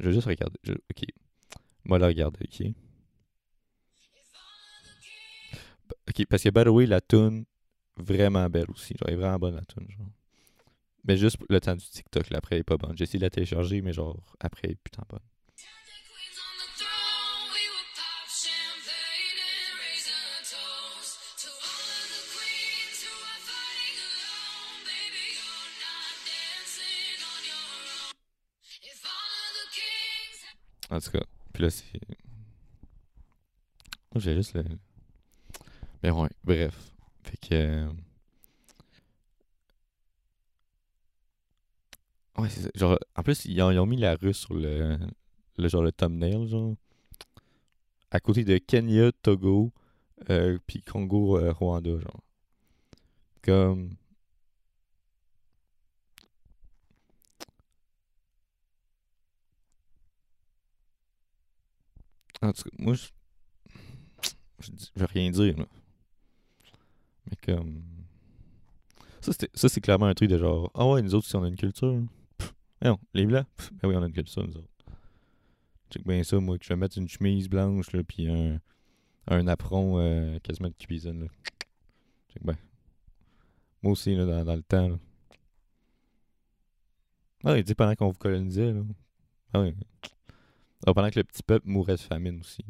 je 0.00 0.06
vais 0.08 0.14
juste 0.14 0.26
regarder. 0.28 0.58
je- 0.64 0.72
ok. 0.72 1.04
Moi, 1.84 1.98
la 1.98 2.08
regarder, 2.08 2.40
ok? 2.44 2.74
Ok, 6.08 6.26
parce 6.28 6.42
que, 6.42 6.50
by 6.50 6.64
the 6.64 6.68
way, 6.68 6.86
la 6.86 7.00
tune 7.00 7.44
vraiment 7.96 8.48
belle 8.50 8.70
aussi. 8.70 8.94
Genre, 8.94 9.08
elle 9.08 9.14
est 9.14 9.16
vraiment 9.16 9.38
bonne, 9.38 9.54
la 9.56 9.64
tune 9.64 9.88
genre. 9.90 10.06
Mais 11.08 11.16
juste 11.16 11.38
le 11.48 11.58
temps 11.58 11.74
du 11.74 11.86
TikTok, 11.86 12.28
là, 12.28 12.36
après, 12.36 12.58
est 12.58 12.62
pas 12.62 12.76
bonne. 12.76 12.94
J'ai 12.94 13.04
essayé 13.04 13.18
de 13.18 13.24
la 13.24 13.30
télécharger, 13.30 13.80
mais 13.80 13.94
genre, 13.94 14.22
après, 14.40 14.68
est 14.68 14.74
putain 14.74 15.02
bonne. 15.08 15.20
En 30.90 31.00
tout 31.00 31.10
cas, 31.10 31.24
puis 31.52 31.62
là, 31.62 31.70
c'est. 31.70 32.00
J'ai 34.16 34.34
juste 34.34 34.54
le. 34.54 34.64
Mais 36.02 36.10
ouais, 36.10 36.28
bref. 36.44 36.74
Fait 37.22 37.36
que. 37.36 37.88
Ouais, 42.38 42.48
c'est. 42.48 42.76
Genre, 42.76 42.98
en 43.16 43.22
plus, 43.22 43.44
ils 43.46 43.60
ont, 43.62 43.86
mis 43.86 43.96
la 43.96 44.14
russe 44.14 44.38
sur 44.38 44.54
le, 44.54 44.98
le 45.56 45.68
genre 45.68 45.82
le 45.82 45.92
thumbnail, 45.92 46.48
genre. 46.48 46.74
À 48.10 48.20
côté 48.20 48.44
de 48.44 48.56
Kenya, 48.58 49.12
Togo, 49.22 49.72
euh, 50.30 50.58
puis 50.66 50.82
Congo, 50.82 51.38
euh, 51.38 51.52
Rwanda, 51.52 51.98
genre. 51.98 52.22
Comme. 53.42 53.96
En 62.40 62.52
tout 62.52 62.62
cas, 62.62 62.70
moi, 62.78 62.94
je. 62.94 63.08
Je, 64.60 64.70
vais 64.96 65.06
rien 65.06 65.30
dire, 65.30 65.56
là. 65.58 65.66
Mais 67.26 67.36
comme. 67.44 67.82
Ça, 69.20 69.68
c'est 69.68 69.80
clairement 69.80 70.06
un 70.06 70.14
truc 70.14 70.30
de 70.30 70.38
genre. 70.38 70.70
Ah 70.74 70.86
ouais, 70.86 71.02
nous 71.02 71.14
autres, 71.14 71.26
si 71.26 71.36
on 71.36 71.44
a 71.44 71.48
une 71.48 71.56
culture. 71.56 72.00
Non, 72.82 72.98
les 73.14 73.26
blancs? 73.26 73.46
Ben 73.72 73.88
oui, 73.88 73.96
on 73.96 74.02
a 74.02 74.06
une 74.06 74.12
culture, 74.12 74.46
nous 74.46 74.56
autres. 74.56 74.68
Check 75.90 76.06
bien 76.06 76.22
ça, 76.22 76.38
moi, 76.38 76.58
que 76.58 76.64
je 76.64 76.68
vais 76.68 76.76
mettre 76.76 76.98
une 76.98 77.08
chemise 77.08 77.48
blanche, 77.48 77.92
là, 77.92 78.02
puis 78.04 78.28
un, 78.28 78.60
un 79.26 79.46
apron 79.48 79.98
euh, 79.98 80.38
quasiment 80.40 80.68
de 80.68 80.74
cuisine, 80.74 81.22
là. 81.22 81.26
Check 82.32 82.44
bien. 82.44 82.58
Moi 83.82 83.92
aussi, 83.92 84.14
là, 84.14 84.26
dans, 84.26 84.44
dans 84.44 84.56
le 84.56 84.62
temps, 84.62 84.88
là. 84.88 84.98
Ah, 87.44 87.56
il 87.56 87.64
dit 87.64 87.74
pendant 87.74 87.94
qu'on 87.94 88.10
vous 88.10 88.18
colonisait, 88.18 88.72
là. 88.72 88.82
Ah 89.52 89.60
oui. 89.60 89.74
Ah, 90.86 90.92
pendant 90.94 91.10
que 91.10 91.18
le 91.18 91.24
petit 91.24 91.42
peuple 91.42 91.68
mourait 91.68 91.96
de 91.96 92.00
famine 92.00 92.40
aussi. 92.40 92.64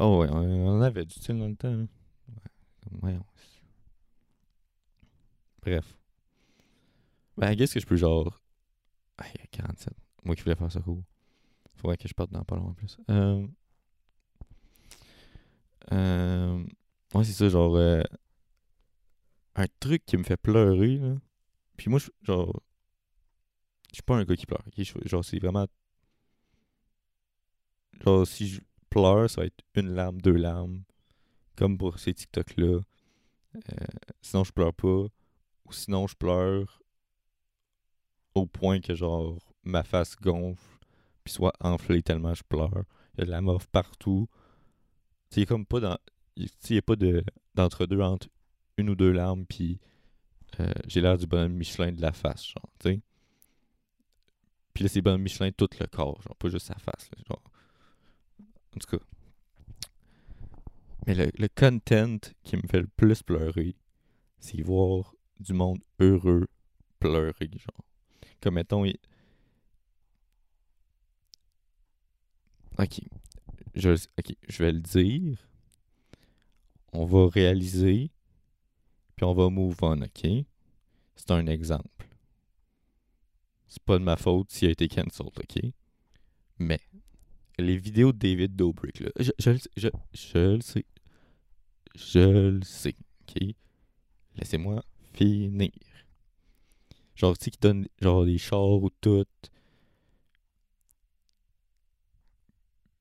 Oh 0.00 0.20
ouais, 0.20 0.28
on, 0.30 0.80
avait 0.80 1.04
du 1.04 1.14
style 1.14 1.38
dans 1.38 1.48
le 1.48 1.56
temps, 1.56 1.74
là. 1.74 1.84
Ouais. 3.02 3.18
Bref. 5.62 5.98
Ben, 7.38 7.54
guess 7.54 7.72
que 7.72 7.80
je 7.80 7.86
peux 7.86 7.96
genre. 7.96 8.40
Ah, 9.18 9.24
il 9.34 9.40
y 9.40 9.44
a 9.44 9.46
47. 9.50 9.94
Moi 10.24 10.34
qui 10.36 10.42
voulais 10.42 10.56
faire 10.56 10.70
ça 10.72 10.80
cool. 10.80 11.02
Faudrait 11.76 11.96
que 11.96 12.08
je 12.08 12.14
parte 12.14 12.30
dans 12.32 12.44
pas 12.44 12.56
long 12.56 12.68
en 12.68 12.74
plus. 12.74 12.98
Euh... 13.10 13.46
Euh... 15.92 16.64
C'est 17.14 17.24
ça, 17.32 17.48
genre. 17.48 17.76
euh, 17.76 18.02
Un 19.54 19.66
truc 19.80 20.04
qui 20.04 20.16
me 20.16 20.22
fait 20.24 20.36
pleurer, 20.36 20.96
là. 20.98 21.14
Puis 21.76 21.90
moi, 21.90 21.98
je, 21.98 22.10
genre. 22.22 22.62
Je 23.90 23.94
suis 23.96 24.02
pas 24.02 24.16
un 24.16 24.24
gars 24.24 24.36
qui 24.36 24.46
pleure, 24.46 24.62
ok? 24.66 24.74
Je- 24.76 25.08
Genre, 25.08 25.24
c'est 25.24 25.38
vraiment. 25.38 25.66
Genre, 28.04 28.26
si 28.26 28.48
je 28.48 28.60
pleure, 28.90 29.28
ça 29.30 29.40
va 29.42 29.46
être 29.46 29.64
une 29.74 29.94
larme, 29.94 30.20
deux 30.20 30.36
larmes. 30.36 30.82
Comme 31.56 31.78
pour 31.78 31.98
ces 31.98 32.14
TikTok-là. 32.14 32.80
Euh, 33.56 33.86
sinon, 34.22 34.44
je 34.44 34.52
pleure 34.52 34.74
pas. 34.74 34.88
Ou 35.66 35.72
sinon, 35.72 36.06
je 36.06 36.14
pleure 36.14 36.77
au 38.38 38.46
point 38.46 38.80
que, 38.80 38.94
genre, 38.94 39.38
ma 39.64 39.82
face 39.82 40.16
gonfle. 40.16 40.78
Puis 41.24 41.34
soit 41.34 41.52
enflée 41.60 42.02
tellement 42.02 42.34
je 42.34 42.42
pleure. 42.42 42.84
Il 43.14 43.20
y 43.20 43.22
a 43.22 43.26
de 43.26 43.30
la 43.30 43.40
morve 43.40 43.68
partout. 43.68 44.28
Il 45.36 45.46
comme 45.46 45.66
pas 45.66 45.80
dans. 45.80 45.98
Il 46.36 46.50
tu 46.50 46.56
sais, 46.60 46.74
il 46.74 46.76
y 46.76 46.78
a 46.78 46.82
pas 46.82 46.96
de 46.96 47.22
d'entre-deux 47.54 48.00
entre 48.00 48.28
une 48.76 48.90
ou 48.90 48.94
deux 48.94 49.12
larmes. 49.12 49.44
Puis 49.46 49.78
euh, 50.60 50.72
j'ai 50.86 51.00
l'air 51.00 51.18
du 51.18 51.26
bonhomme 51.26 51.52
Michelin 51.52 51.92
de 51.92 52.00
la 52.00 52.12
face, 52.12 52.46
genre, 52.46 52.70
tu 52.78 52.90
sais. 52.90 53.00
Puis 54.72 54.84
là, 54.84 54.88
c'est 54.88 55.02
bonhomme 55.02 55.22
Michelin 55.22 55.50
tout 55.52 55.68
le 55.78 55.86
corps, 55.86 56.20
genre, 56.22 56.36
pas 56.36 56.48
juste 56.48 56.66
sa 56.66 56.76
face, 56.76 57.10
genre. 57.28 57.42
En 58.74 58.78
tout 58.78 58.96
cas. 58.96 59.04
Mais 61.06 61.14
le, 61.14 61.30
le 61.38 61.48
content 61.48 62.18
qui 62.42 62.56
me 62.56 62.66
fait 62.68 62.80
le 62.80 62.86
plus 62.86 63.22
pleurer, 63.22 63.74
c'est 64.38 64.62
voir 64.62 65.14
du 65.40 65.52
monde 65.52 65.80
heureux 66.00 66.46
pleurer, 67.00 67.50
genre. 67.52 67.84
Comme 68.40 68.54
mettons, 68.54 68.84
Ok. 72.78 73.00
Je, 73.74 73.90
ok, 74.18 74.34
je 74.48 74.64
vais 74.64 74.72
le 74.72 74.80
dire. 74.80 75.38
On 76.92 77.06
va 77.06 77.28
réaliser. 77.28 78.10
Puis 79.16 79.24
on 79.24 79.34
va 79.34 79.50
move 79.50 79.76
on, 79.82 80.00
ok? 80.02 80.26
C'est 81.16 81.30
un 81.30 81.46
exemple. 81.46 82.08
C'est 83.66 83.82
pas 83.82 83.98
de 83.98 84.04
ma 84.04 84.16
faute 84.16 84.50
s'il 84.50 84.68
a 84.68 84.72
été 84.72 84.88
cancelled, 84.88 85.38
ok? 85.38 85.70
Mais 86.58 86.80
les 87.58 87.76
vidéos 87.78 88.12
de 88.12 88.18
David 88.18 88.56
Dobrik, 88.56 89.00
là, 89.00 89.10
je, 89.20 89.32
je, 89.38 89.52
je, 89.76 89.88
je 90.14 90.38
le 90.56 90.60
sais. 90.62 90.86
Je 91.94 92.50
le 92.50 92.62
sais, 92.62 92.94
ok? 93.22 93.54
Laissez-moi 94.36 94.82
finir. 95.14 95.70
Genre, 97.18 97.36
tu 97.36 97.46
sais, 97.46 97.50
qui 97.50 97.58
donne 97.58 97.88
genre 98.00 98.24
des 98.24 98.38
chars 98.38 98.80
ou 98.80 98.90
tout. 99.00 99.26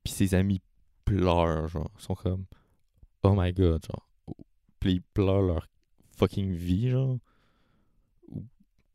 Puis 0.03 0.11
ses 0.11 0.34
amis 0.34 0.59
pleurent, 1.05 1.68
genre. 1.68 1.91
Ils 1.99 2.01
sont 2.01 2.15
comme, 2.15 2.45
oh 3.22 3.36
my 3.38 3.53
god, 3.53 3.86
genre. 3.86 4.09
Puis 4.80 4.93
ils 4.93 5.01
pleurent 5.01 5.43
leur 5.43 5.68
fucking 6.18 6.51
vie, 6.51 6.89
genre. 6.89 7.20
Ou, 8.30 8.43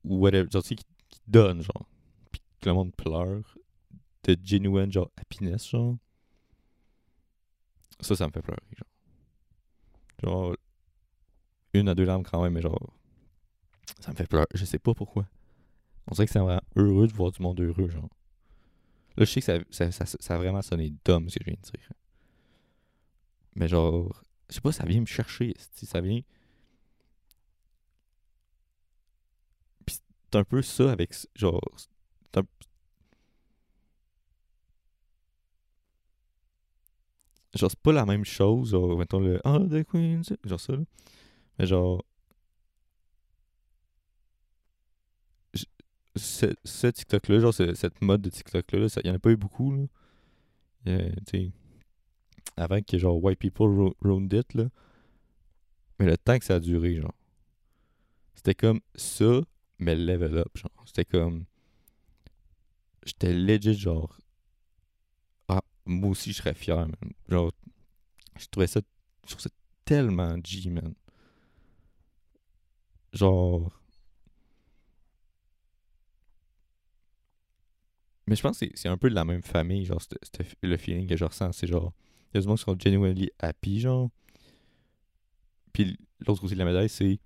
whatever. 0.03 0.51
Genre, 0.51 0.63
tu 0.63 0.71
sais, 0.71 0.75
qui, 0.75 0.85
qui 1.09 1.21
donnent, 1.29 1.63
genre. 1.63 1.89
Puis 2.33 2.43
que 2.61 2.69
le 2.69 2.75
monde 2.75 2.95
pleure. 2.97 3.57
De 4.25 4.37
genuine, 4.43 4.91
genre, 4.91 5.11
happiness, 5.17 5.69
genre. 5.69 5.99
Ça, 8.01 8.17
ça 8.17 8.27
me 8.27 8.33
fait 8.33 8.43
pleurer, 8.43 8.61
genre. 8.77 8.89
Genre, 10.25 10.57
une 11.75 11.89
à 11.89 11.95
deux 11.95 12.05
larmes 12.05 12.25
quand 12.25 12.43
même, 12.43 12.55
mais 12.55 12.61
genre, 12.63 12.93
ça 14.01 14.11
me 14.13 14.17
fait 14.17 14.27
pleurer. 14.27 14.47
Je 14.55 14.65
sais 14.65 14.79
pas 14.79 14.95
pourquoi. 14.95 15.27
On 16.09 16.15
dirait 16.15 16.27
que 16.27 16.33
c'est 16.33 16.39
vraiment 16.41 16.61
heureux 16.77 17.07
de 17.09 17.13
voir 17.13 17.33
du 17.33 17.43
monde 17.43 17.61
heureux, 17.61 17.89
genre. 17.89 18.09
Là, 19.17 19.25
je 19.25 19.31
sais 19.31 19.41
que 19.41 19.47
ça, 19.47 19.59
ça, 19.71 19.91
ça, 19.91 20.19
ça 20.21 20.35
a 20.35 20.39
vraiment 20.39 20.63
sonné 20.63 20.93
dumb, 21.05 21.29
ce 21.29 21.39
que 21.39 21.45
je 21.45 21.51
viens 21.51 21.59
de 21.63 21.79
dire. 21.79 21.93
Mais 23.55 23.69
genre, 23.69 24.23
je 24.49 24.55
sais 24.55 24.61
pas, 24.61 24.73
ça 24.73 24.85
vient 24.87 25.01
me 25.01 25.07
chercher, 25.07 25.55
ça 25.75 26.01
vient... 26.01 26.21
Pis 29.87 30.01
c'est 30.33 30.39
un 30.39 30.45
peu 30.45 30.63
ça 30.63 30.91
avec, 30.91 31.15
genre... 31.37 31.61
un- 32.37 32.43
Genre, 37.55 37.71
c'est 37.71 37.81
pas 37.81 37.93
la 37.93 38.07
même 38.07 38.25
chose, 38.25 38.71
genre, 38.71 38.97
mettons 38.99 39.21
le 39.21 39.41
«Ah, 39.45 39.59
the 39.59 39.85
Queens», 39.85 40.23
genre 40.45 40.61
ça, 40.61 40.73
là. 40.75 40.83
Mais 41.59 41.67
genre... 41.67 42.05
ce, 46.17 46.87
TikTok-là, 46.87 47.41
genre 47.41 47.55
ce- 47.55 47.75
cette 47.75 48.01
mode 48.03 48.23
de 48.23 48.31
TikTok-là, 48.31 48.87
il 49.05 49.07
y 49.07 49.11
en 49.11 49.15
a 49.15 49.19
pas 49.19 49.31
eu 49.31 49.37
beaucoup. 49.37 49.73
Là. 49.73 49.85
Euh, 50.89 51.11
avant 52.57 52.81
que 52.83 52.99
genre 52.99 53.23
White 53.23 53.39
People 53.39 53.93
Ruined 54.01 54.33
It, 54.33 54.55
là. 54.55 54.65
Mais 55.99 56.07
le 56.07 56.17
temps 56.19 56.39
que 56.39 56.45
ça 56.45 56.57
a 56.57 56.61
duré, 56.61 56.97
genre. 56.97 57.15
C'était 58.35 58.55
comme 58.55 58.81
ça, 58.95 59.41
mais 59.79 59.95
level 59.95 60.37
up, 60.39 60.57
genre. 60.57 60.71
C'était 60.87 61.05
comme. 61.05 61.45
J'étais 63.05 63.33
legit, 63.33 63.75
genre. 63.75 64.19
Ah, 65.49 65.63
moi 65.87 66.11
aussi, 66.11 66.33
je 66.33 66.39
serais 66.39 66.55
fier, 66.55 66.77
man. 66.77 67.13
Genre, 67.29 67.53
je 68.39 68.47
trouvais 68.49 68.67
ça. 68.67 68.81
Je 69.25 69.31
trouve 69.31 69.43
ça 69.43 69.51
tellement 69.85 70.37
G, 70.45 70.71
man. 70.71 70.95
Genre. 73.13 73.71
Mais 78.33 78.37
je 78.37 78.43
pense 78.43 78.59
que 78.59 78.67
c'est- 78.75 78.89
un 78.89 78.97
peu 78.97 79.11
de 79.11 79.15
la 79.15 79.27
même 79.27 79.43
famille, 79.43 79.85
genre, 79.85 80.01
le 80.63 80.77
feeling 80.79 81.07
que 81.07 81.19
je 81.19 81.25
ressens. 81.27 81.53
C'est 81.53 81.67
genre. 81.67 81.93
Il 82.33 82.37
y 82.37 82.39
a 82.39 82.41
des 82.41 82.47
gens 82.47 82.55
qui 82.55 82.63
sont 82.63 82.79
genuinely 82.79 83.31
happy, 83.39 83.79
genre. 83.79 84.09
Puis 85.75 85.99
l'autre 86.27 86.41
côté 86.41 86.55
de 86.55 86.59
la 86.59 86.65
médaille, 86.65 86.89
c'est 86.89 87.21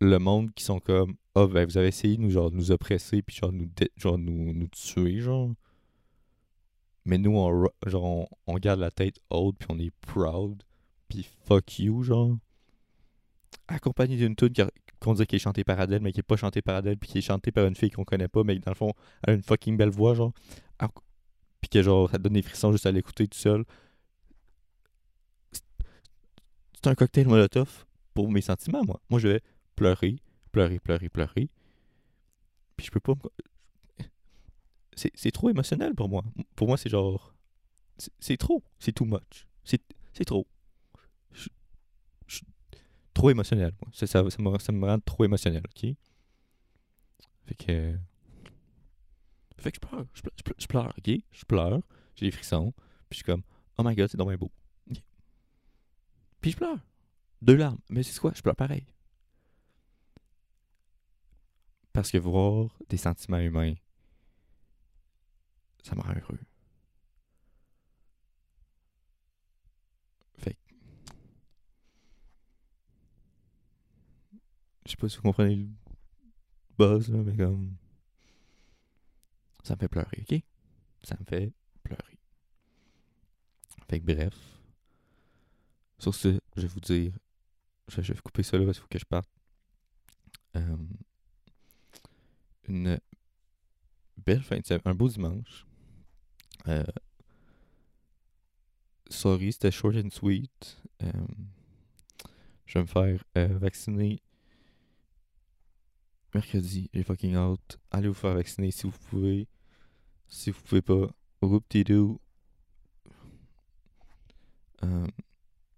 le 0.00 0.18
monde 0.18 0.52
qui 0.52 0.64
sont 0.64 0.80
comme 0.80 1.14
Ah, 1.36 1.46
ben 1.46 1.64
vous 1.64 1.78
avez 1.78 1.86
essayé 1.86 2.16
de 2.16 2.22
nous, 2.22 2.30
genre, 2.30 2.50
nous 2.50 2.72
oppresser, 2.72 3.22
puis 3.22 3.36
genre, 3.36 3.52
nous, 3.52 3.70
genre, 3.96 4.18
nous, 4.18 4.52
nous 4.52 4.66
tuer, 4.66 5.20
genre. 5.20 5.52
Mais 7.04 7.16
nous, 7.16 7.36
on, 7.36 7.68
genre, 7.86 8.28
on, 8.48 8.54
garde 8.58 8.80
la 8.80 8.90
tête 8.90 9.20
haute, 9.30 9.54
puis 9.60 9.68
on 9.70 9.78
est 9.78 9.92
proud, 10.00 10.60
puis 11.08 11.24
fuck 11.46 11.78
you, 11.78 12.02
genre. 12.02 12.36
Accompagné 13.68 14.16
d'une 14.16 14.34
tune 14.34 14.50
qui 14.50 14.62
qu'on 15.04 15.14
dit 15.14 15.26
qui 15.26 15.36
est 15.36 15.40
chantée 15.40 15.64
par 15.64 15.78
Adele, 15.80 16.00
mais 16.02 16.12
qui 16.12 16.20
est 16.20 16.24
pas 16.24 16.36
chantée 16.36 16.62
par 16.62 16.76
Adele, 16.76 16.96
puis 16.96 17.10
qui 17.10 17.18
est 17.18 17.22
chantée 17.22 17.52
par 17.52 17.66
une 17.66 17.76
fille 17.76 17.90
qu'on 17.90 18.04
connaît 18.04 18.28
pas, 18.28 18.42
mais 18.44 18.58
dans 18.58 18.70
le 18.70 18.76
fond, 18.76 18.92
a 19.26 19.32
une 19.32 19.42
fucking 19.42 19.76
belle 19.76 19.90
voix, 19.90 20.14
genre. 20.14 20.32
Puis 21.60 21.70
que, 21.70 21.82
genre, 21.82 22.10
ça 22.10 22.18
donne 22.18 22.34
des 22.34 22.42
frissons 22.42 22.72
juste 22.72 22.84
à 22.84 22.92
l'écouter 22.92 23.26
tout 23.26 23.38
seul. 23.38 23.64
C'est 26.74 26.88
un 26.88 26.94
cocktail 26.94 27.26
Molotov 27.26 27.86
pour 28.12 28.30
mes 28.30 28.42
sentiments, 28.42 28.84
moi. 28.84 29.00
Moi, 29.08 29.18
je 29.18 29.28
vais 29.28 29.40
pleurer, 29.76 30.16
pleurer, 30.52 30.78
pleurer, 30.78 31.08
pleurer. 31.08 31.48
Puis 32.76 32.86
je 32.86 32.90
peux 32.90 33.00
pas 33.00 33.14
me... 33.14 33.30
C'est, 34.94 35.32
trop 35.32 35.48
émotionnel 35.48 35.94
pour 35.94 36.08
moi. 36.08 36.22
Pour 36.54 36.68
moi, 36.68 36.76
c'est 36.76 36.90
genre... 36.90 37.34
C'est, 38.18 38.36
trop. 38.36 38.62
C'est 38.78 38.92
too 38.92 39.06
much. 39.06 39.46
C'est 39.64 40.24
trop. 40.24 40.46
Trop 43.14 43.30
émotionnel. 43.30 43.72
Ça, 43.92 44.06
ça, 44.06 44.28
ça 44.28 44.42
me, 44.42 44.58
ça 44.58 44.72
me 44.72 44.86
rend 44.86 44.98
trop 45.00 45.24
émotionnel, 45.24 45.62
OK? 45.64 45.96
Fait 47.46 47.54
que... 47.54 47.96
Fait 49.56 49.72
que 49.72 49.76
je 49.76 49.88
pleure. 49.88 50.06
Je 50.12 50.22
pleure, 50.22 50.34
je 50.58 50.66
pleure, 50.66 50.92
je 51.30 51.44
pleure. 51.44 51.80
J'ai 52.16 52.26
des 52.26 52.32
frissons. 52.32 52.74
Puis 53.08 53.12
je 53.12 53.16
suis 53.18 53.24
comme... 53.24 53.42
Oh 53.78 53.82
my 53.84 53.94
God, 53.94 54.08
c'est 54.08 54.16
bien 54.16 54.36
beau. 54.36 54.50
Puis 56.40 56.50
je 56.50 56.56
pleure. 56.56 56.78
Deux 57.40 57.56
larmes. 57.56 57.78
Mais 57.88 58.02
c'est 58.02 58.18
quoi? 58.18 58.32
Je 58.34 58.42
pleure 58.42 58.56
pareil. 58.56 58.86
Parce 61.92 62.10
que 62.10 62.18
voir 62.18 62.76
des 62.88 62.96
sentiments 62.96 63.38
humains, 63.38 63.74
ça 65.82 65.94
me 65.94 66.00
rend 66.00 66.12
heureux. 66.12 66.40
Je 74.86 74.90
sais 74.90 74.96
pas 74.96 75.08
si 75.08 75.16
vous 75.16 75.22
comprenez 75.22 75.56
le 75.56 75.68
buzz, 76.78 77.08
là, 77.08 77.18
mais 77.18 77.36
comme. 77.36 77.76
Ça 79.62 79.74
me 79.74 79.80
fait 79.80 79.88
pleurer, 79.88 80.24
ok? 80.30 80.42
Ça 81.02 81.16
me 81.18 81.24
fait 81.24 81.52
pleurer. 81.82 82.18
Fait 83.88 84.00
que 84.00 84.04
bref. 84.04 84.34
Sur 85.98 86.14
ce, 86.14 86.38
je 86.56 86.62
vais 86.62 86.68
vous 86.68 86.80
dire. 86.80 87.12
Je, 87.88 88.00
vais 88.00 88.20
couper 88.20 88.42
ça 88.42 88.58
là 88.58 88.64
parce 88.64 88.78
qu'il 88.78 88.82
faut 88.82 88.88
que 88.88 88.98
je 88.98 89.04
parte. 89.04 89.28
Euh, 90.56 90.76
une 92.68 92.98
belle 94.18 94.42
fin 94.42 94.58
de 94.58 94.66
semaine, 94.66 94.82
un 94.84 94.94
beau 94.94 95.08
dimanche. 95.08 95.66
Euh, 96.68 96.84
sorry, 99.08 99.52
c'était 99.52 99.70
short 99.70 99.96
and 99.96 100.10
sweet. 100.10 100.78
Euh, 101.02 101.12
je 102.66 102.78
vais 102.78 102.82
me 102.82 102.86
faire 102.86 103.24
euh, 103.36 103.58
vacciner 103.58 104.20
mercredi. 106.34 106.90
J'ai 106.92 107.02
fucking 107.02 107.36
out. 107.36 107.78
Allez 107.90 108.08
vous 108.08 108.14
faire 108.14 108.34
vacciner 108.34 108.70
si 108.70 108.82
vous 108.84 108.98
pouvez. 109.10 109.46
Si 110.28 110.50
vous 110.50 110.60
pouvez 110.62 110.82
pas, 110.82 111.08
whoop-de-doo. 111.42 112.20
Euh, 114.82 115.06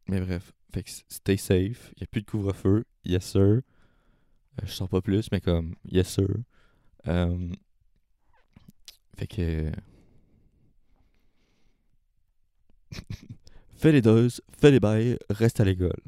mais 0.09 0.21
bref, 0.21 0.53
fait 0.73 0.83
que 0.83 0.91
stay 1.09 1.37
safe. 1.37 1.93
Il 1.97 2.05
a 2.05 2.07
plus 2.07 2.23
de 2.23 2.27
couvre-feu. 2.27 2.85
Yes, 3.05 3.25
sir. 3.25 3.41
Euh, 3.43 3.63
je 4.65 4.71
sors 4.73 4.89
pas 4.89 5.03
plus, 5.03 5.31
mais 5.33 5.41
comme, 5.41 5.75
yes, 5.91 6.09
sir. 6.15 6.29
Euh, 7.07 7.53
fait 9.17 9.27
que. 9.27 9.73
fais 13.77 13.93
les 13.93 14.03
doses, 14.03 14.41
fais 14.59 14.71
les 14.71 14.81
bails, 14.81 15.19
reste 15.29 15.61
à 15.61 15.65
l'école. 15.65 16.01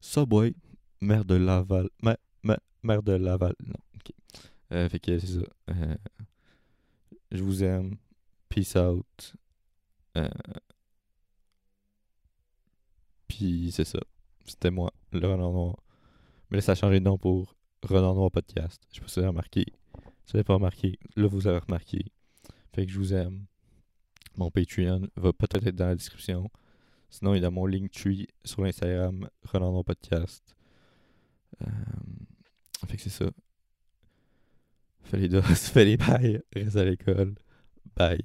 Subway, 0.00 0.54
mère 1.00 1.24
de 1.24 1.34
Laval. 1.34 1.88
ma- 2.02 2.16
ma- 2.42 2.58
Mère 2.82 3.02
de 3.02 3.12
Laval. 3.12 3.54
Non, 3.64 3.74
ok. 3.96 4.12
Euh, 4.72 4.88
fait 4.88 5.00
que 5.00 5.18
c'est 5.18 5.26
ça. 5.40 5.46
Euh, 5.70 5.96
je 7.30 7.42
vous 7.42 7.62
aime. 7.64 7.96
Peace 8.48 8.76
out. 8.76 9.34
Euh, 10.16 10.28
Puis 13.28 13.70
c'est 13.72 13.84
ça. 13.84 14.00
C'était 14.44 14.70
moi, 14.70 14.92
le 15.12 15.26
Renard 15.26 15.52
Noir. 15.52 15.76
Mais 16.50 16.58
là, 16.58 16.62
ça 16.62 16.72
a 16.72 16.74
changé 16.74 17.00
de 17.00 17.04
nom 17.04 17.16
pour 17.16 17.54
Renard 17.82 18.14
Noir 18.14 18.30
Podcast. 18.30 18.82
Je 18.90 18.96
sais 18.96 19.00
pas 19.00 19.08
si 19.08 19.14
vous 19.14 19.18
avez 19.20 19.28
remarqué. 19.28 19.64
Si 20.24 20.32
vous 20.32 20.36
n'avez 20.38 20.44
pas 20.44 20.54
remarqué, 20.54 20.98
là, 21.16 21.26
vous 21.28 21.46
avez 21.46 21.58
remarqué. 21.58 22.04
Fait 22.74 22.84
que 22.86 22.92
je 22.92 22.98
vous 22.98 23.14
aime. 23.14 23.46
Mon 24.36 24.50
Patreon 24.50 25.08
va 25.16 25.32
peut-être 25.32 25.66
être 25.66 25.76
dans 25.76 25.86
la 25.86 25.94
description. 25.94 26.50
Sinon, 27.10 27.34
il 27.34 27.42
y 27.42 27.44
a 27.44 27.50
mon 27.50 27.66
Linktree 27.66 28.26
sur 28.44 28.62
l'Instagram, 28.62 29.28
Renard 29.44 29.70
Noir 29.72 29.84
Podcast. 29.84 30.54
Euh, 31.62 31.66
fait 32.86 32.96
que 32.96 33.02
c'est 33.02 33.10
ça. 33.10 33.26
Doses, 35.28 35.70
fais 35.70 35.84
les 35.84 35.96
bails, 35.96 36.40
reste 36.54 36.76
à 36.76 36.84
l'école. 36.84 37.34
Bye. 37.96 38.22